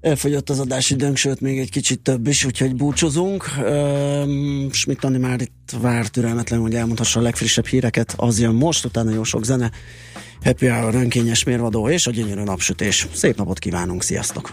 Elfogyott 0.00 0.50
az 0.50 0.60
adásidőnk, 0.60 1.16
sőt 1.16 1.40
még 1.40 1.58
egy 1.58 1.70
kicsit 1.70 2.00
több 2.00 2.26
is, 2.26 2.44
úgyhogy 2.44 2.74
búcsúzunk. 2.74 3.44
Schmidt 4.70 5.04
Andi 5.04 5.18
már 5.18 5.40
itt 5.40 5.72
vár 5.80 6.06
türelmetlenül, 6.06 6.64
hogy 6.64 6.74
elmondhassa 6.74 7.20
a 7.20 7.22
legfrissebb 7.22 7.66
híreket. 7.66 8.14
Az 8.16 8.40
jön 8.40 8.54
most, 8.54 8.84
utána 8.84 9.10
jó 9.10 9.22
sok 9.22 9.44
zene. 9.44 9.70
Happy 10.44 10.66
Hour, 10.66 10.94
önkényes 10.94 11.44
mérvadó 11.44 11.88
és 11.88 12.06
a 12.06 12.10
gyönyörű 12.10 12.42
napsütés. 12.42 13.06
Szép 13.12 13.36
napot 13.36 13.58
kívánunk, 13.58 14.02
sziasztok! 14.02 14.52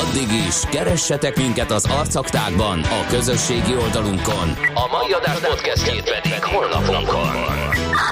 Addig 0.00 0.32
is, 0.48 0.54
keressetek 0.70 1.36
minket 1.36 1.70
az 1.70 1.84
arcaktákban, 1.84 2.80
a 2.80 3.06
közösségi 3.08 3.76
oldalunkon. 3.76 4.48
A 4.74 4.86
mai 4.90 5.12
adás 5.12 5.38
podcastjét 5.38 6.02
pedig 6.02 6.42
holnapunkon. 6.42 7.30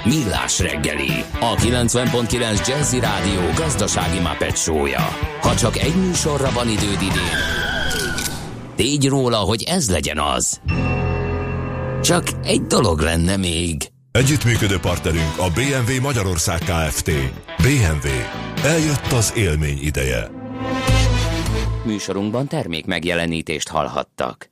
Millás 0.04 0.58
reggeli, 0.58 1.24
a 1.40 1.54
90.9 1.54 2.68
Jazzy 2.68 3.00
Rádió 3.00 3.40
gazdasági 3.56 4.18
mapetsója. 4.18 5.08
Ha 5.40 5.56
csak 5.56 5.76
egy 5.76 5.94
műsorra 5.94 6.50
van 6.50 6.68
időd 6.68 7.02
idén, 7.02 7.38
tégy 8.76 9.08
róla, 9.08 9.36
hogy 9.36 9.62
ez 9.62 9.90
legyen 9.90 10.18
az. 10.18 10.60
Csak 12.02 12.24
egy 12.42 12.62
dolog 12.62 13.00
lenne 13.00 13.36
még. 13.36 13.88
Együttműködő 14.12 14.78
partnerünk 14.78 15.38
a 15.38 15.46
BMW 15.54 16.00
Magyarország 16.00 16.58
Kft. 16.58 17.10
BMW. 17.56 18.08
Eljött 18.64 19.12
az 19.12 19.32
élmény 19.36 19.78
ideje. 19.82 20.30
Műsorunkban 21.84 22.46
termék 22.46 22.86
megjelenítést 22.86 23.68
hallhattak. 23.68 24.50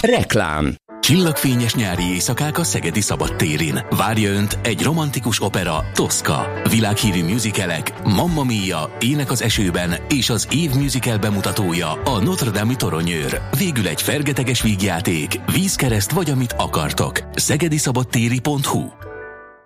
Reklám 0.00 0.74
Csillagfényes 1.00 1.74
nyári 1.74 2.02
éjszakák 2.02 2.58
a 2.58 2.64
Szegedi 2.64 3.00
Szabadtérin. 3.00 3.86
Várja 3.90 4.30
Önt 4.30 4.58
egy 4.62 4.82
romantikus 4.82 5.42
opera, 5.42 5.84
Tosca. 5.94 6.46
Világhírű 6.70 7.24
musicalek, 7.24 8.02
Mamma 8.04 8.44
Mia, 8.44 8.96
Ének 9.00 9.30
az 9.30 9.42
esőben 9.42 9.94
és 10.08 10.30
az 10.30 10.48
év 10.50 10.74
musical 10.74 11.18
bemutatója 11.18 11.92
a 11.92 12.20
Notre 12.22 12.50
Dame 12.50 12.76
toronyőr. 12.76 13.40
Végül 13.58 13.86
egy 13.86 14.02
fergeteges 14.02 14.62
vígjáték, 14.62 15.40
vízkereszt 15.52 16.10
vagy 16.10 16.30
amit 16.30 16.52
akartok. 16.52 17.20
szegediszabadtéri.hu 17.32 18.88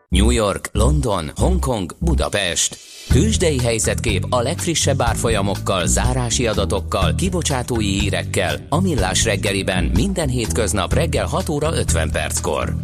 New 0.09 0.31
York, 0.31 0.69
London, 0.73 1.31
Hongkong, 1.37 1.97
Budapest. 1.99 2.94
Tőzsdei 3.09 3.61
helyzetkép 3.61 4.27
a 4.29 4.41
legfrissebb 4.41 5.03
árfolyamokkal, 5.03 5.87
zárási 5.87 6.47
adatokkal, 6.47 7.15
kibocsátói 7.15 7.99
hírekkel, 7.99 8.67
a 8.69 8.81
millás 8.81 9.25
reggeliben 9.25 9.85
minden 9.95 10.29
hétköznap 10.29 10.95
reggel 10.95 11.27
6 11.27 11.49
óra 11.49 11.77
50 11.77 12.11
perckor. 12.11 12.75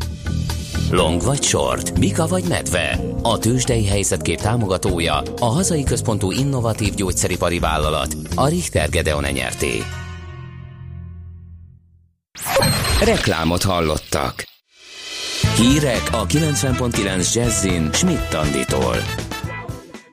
Long 0.91 1.23
vagy 1.23 1.43
short, 1.43 1.99
Mika 1.99 2.27
vagy 2.27 2.45
medve. 2.49 3.01
A 3.23 3.39
tőzsdei 3.39 3.87
helyzetkép 3.87 4.41
támogatója, 4.41 5.23
a 5.39 5.45
hazai 5.45 5.85
központú 5.85 6.31
innovatív 6.31 6.95
gyógyszeripari 6.95 7.59
vállalat, 7.59 8.17
a 8.35 8.49
Richter 8.49 8.89
Gedeon 8.89 9.25
nyerté. 9.33 9.83
Reklámot 13.05 13.63
hallottak. 13.63 14.45
Hírek 15.57 16.03
a 16.13 16.27
90.9 16.27 17.35
Jazzin 17.35 17.91
Schmidt 17.93 18.35
Anditól. 18.35 18.97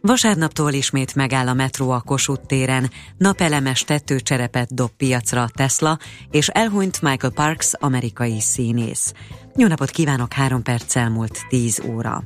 Vasárnaptól 0.08 0.74
ismét 0.74 1.16
megáll 1.16 1.48
a 1.48 1.54
metró 1.54 1.90
a 1.90 2.02
Kossuth 2.02 2.46
téren, 2.46 2.92
napelemes 3.18 3.82
tetőcserepet 3.82 4.74
dob 4.74 4.90
piacra 4.98 5.42
a 5.42 5.50
Tesla, 5.54 5.98
és 6.32 6.48
elhunyt 6.48 7.02
Michael 7.02 7.34
Parks, 7.34 7.72
amerikai 7.80 8.40
színész. 8.40 9.14
Jó 9.56 9.68
napot 9.68 9.90
kívánok, 9.90 10.34
három 10.34 10.64
perccel 10.64 11.10
múlt 11.10 11.46
10 11.50 11.82
óra. 11.86 12.24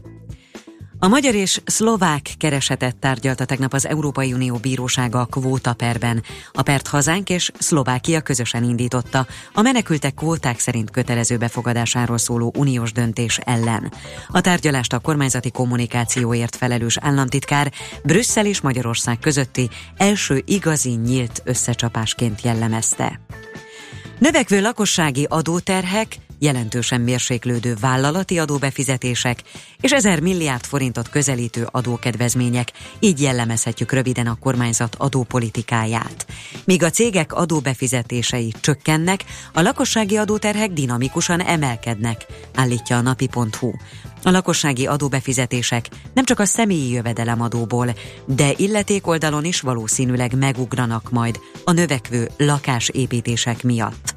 A 1.03 1.07
magyar 1.07 1.35
és 1.35 1.61
szlovák 1.65 2.31
keresetet 2.37 2.95
tárgyalta 2.95 3.45
tegnap 3.45 3.73
az 3.73 3.87
Európai 3.87 4.33
Unió 4.33 4.55
bírósága 4.55 5.19
a 5.19 5.25
kvóta 5.25 5.73
perben. 5.73 6.23
A 6.51 6.61
pert 6.61 6.87
hazánk 6.87 7.29
és 7.29 7.51
Szlovákia 7.57 8.21
közösen 8.21 8.63
indította 8.63 9.27
a 9.53 9.61
menekültek 9.61 10.13
kvóták 10.13 10.59
szerint 10.59 10.91
kötelező 10.91 11.37
befogadásáról 11.37 12.17
szóló 12.17 12.53
uniós 12.57 12.91
döntés 12.91 13.37
ellen. 13.37 13.93
A 14.27 14.41
tárgyalást 14.41 14.93
a 14.93 14.99
kormányzati 14.99 15.51
kommunikációért 15.51 16.55
felelős 16.55 16.97
államtitkár 16.97 17.71
Brüsszel 18.03 18.45
és 18.45 18.61
Magyarország 18.61 19.19
közötti 19.19 19.69
első 19.97 20.41
igazi 20.45 20.91
nyílt 20.91 21.41
összecsapásként 21.45 22.41
jellemezte. 22.41 23.19
Növekvő 24.19 24.61
lakossági 24.61 25.25
adóterhek, 25.29 26.17
jelentősen 26.41 27.01
mérséklődő 27.01 27.75
vállalati 27.79 28.39
adóbefizetések 28.39 29.43
és 29.81 29.91
ezer 29.91 30.19
milliárd 30.19 30.65
forintot 30.65 31.09
közelítő 31.09 31.67
adókedvezmények, 31.71 32.71
így 32.99 33.21
jellemezhetjük 33.21 33.91
röviden 33.91 34.27
a 34.27 34.37
kormányzat 34.39 34.95
adópolitikáját. 34.97 36.25
Míg 36.65 36.83
a 36.83 36.89
cégek 36.89 37.33
adóbefizetései 37.33 38.53
csökkennek, 38.59 39.23
a 39.53 39.61
lakossági 39.61 40.17
adóterhek 40.17 40.71
dinamikusan 40.71 41.41
emelkednek, 41.41 42.25
állítja 42.55 42.97
a 42.97 43.01
napi.hu. 43.01 43.71
A 44.23 44.29
lakossági 44.29 44.87
adóbefizetések 44.87 45.89
nem 46.13 46.25
csak 46.25 46.39
a 46.39 46.45
személyi 46.45 46.91
jövedelemadóból, 46.91 47.95
de 48.25 48.53
illeték 48.57 49.07
oldalon 49.07 49.45
is 49.45 49.61
valószínűleg 49.61 50.37
megugranak 50.37 51.11
majd 51.11 51.39
a 51.63 51.71
növekvő 51.71 52.29
lakásépítések 52.37 53.63
miatt. 53.63 54.13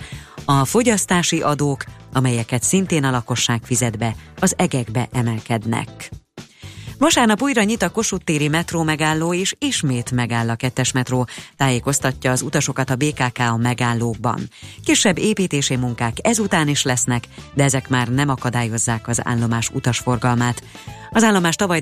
A 0.47 0.65
fogyasztási 0.65 1.41
adók, 1.41 1.85
amelyeket 2.13 2.63
szintén 2.63 3.05
a 3.05 3.11
lakosság 3.11 3.61
fizet 3.65 3.99
be, 3.99 4.15
az 4.41 4.55
egekbe 4.57 5.09
emelkednek. 5.13 6.11
Vasárnap 6.99 7.43
újra 7.43 7.63
nyit 7.63 7.83
a 7.83 7.91
Kossuth 7.91 8.25
téri 8.25 8.49
metró 8.49 8.83
megálló, 8.83 9.35
és 9.35 9.55
ismét 9.59 10.11
megáll 10.11 10.51
a 10.51 10.55
kettes 10.55 10.93
metró, 10.93 11.27
tájékoztatja 11.57 12.31
az 12.31 12.43
utasokat 12.43 12.91
a 12.91 12.97
BKK 12.97 13.39
a 13.39 13.57
megállókban. 13.57 14.41
Kisebb 14.85 15.19
építési 15.19 15.77
munkák 15.77 16.17
ezután 16.23 16.69
is 16.69 16.83
lesznek, 16.83 17.25
de 17.55 17.65
ezek 17.65 17.89
már 17.89 18.09
nem 18.09 18.29
akadályozzák 18.29 19.09
az 19.09 19.21
állomás 19.27 19.71
utasforgalmát. 19.71 20.63
Az 21.11 21.23
állomás 21.23 21.57
tavaly 21.57 21.81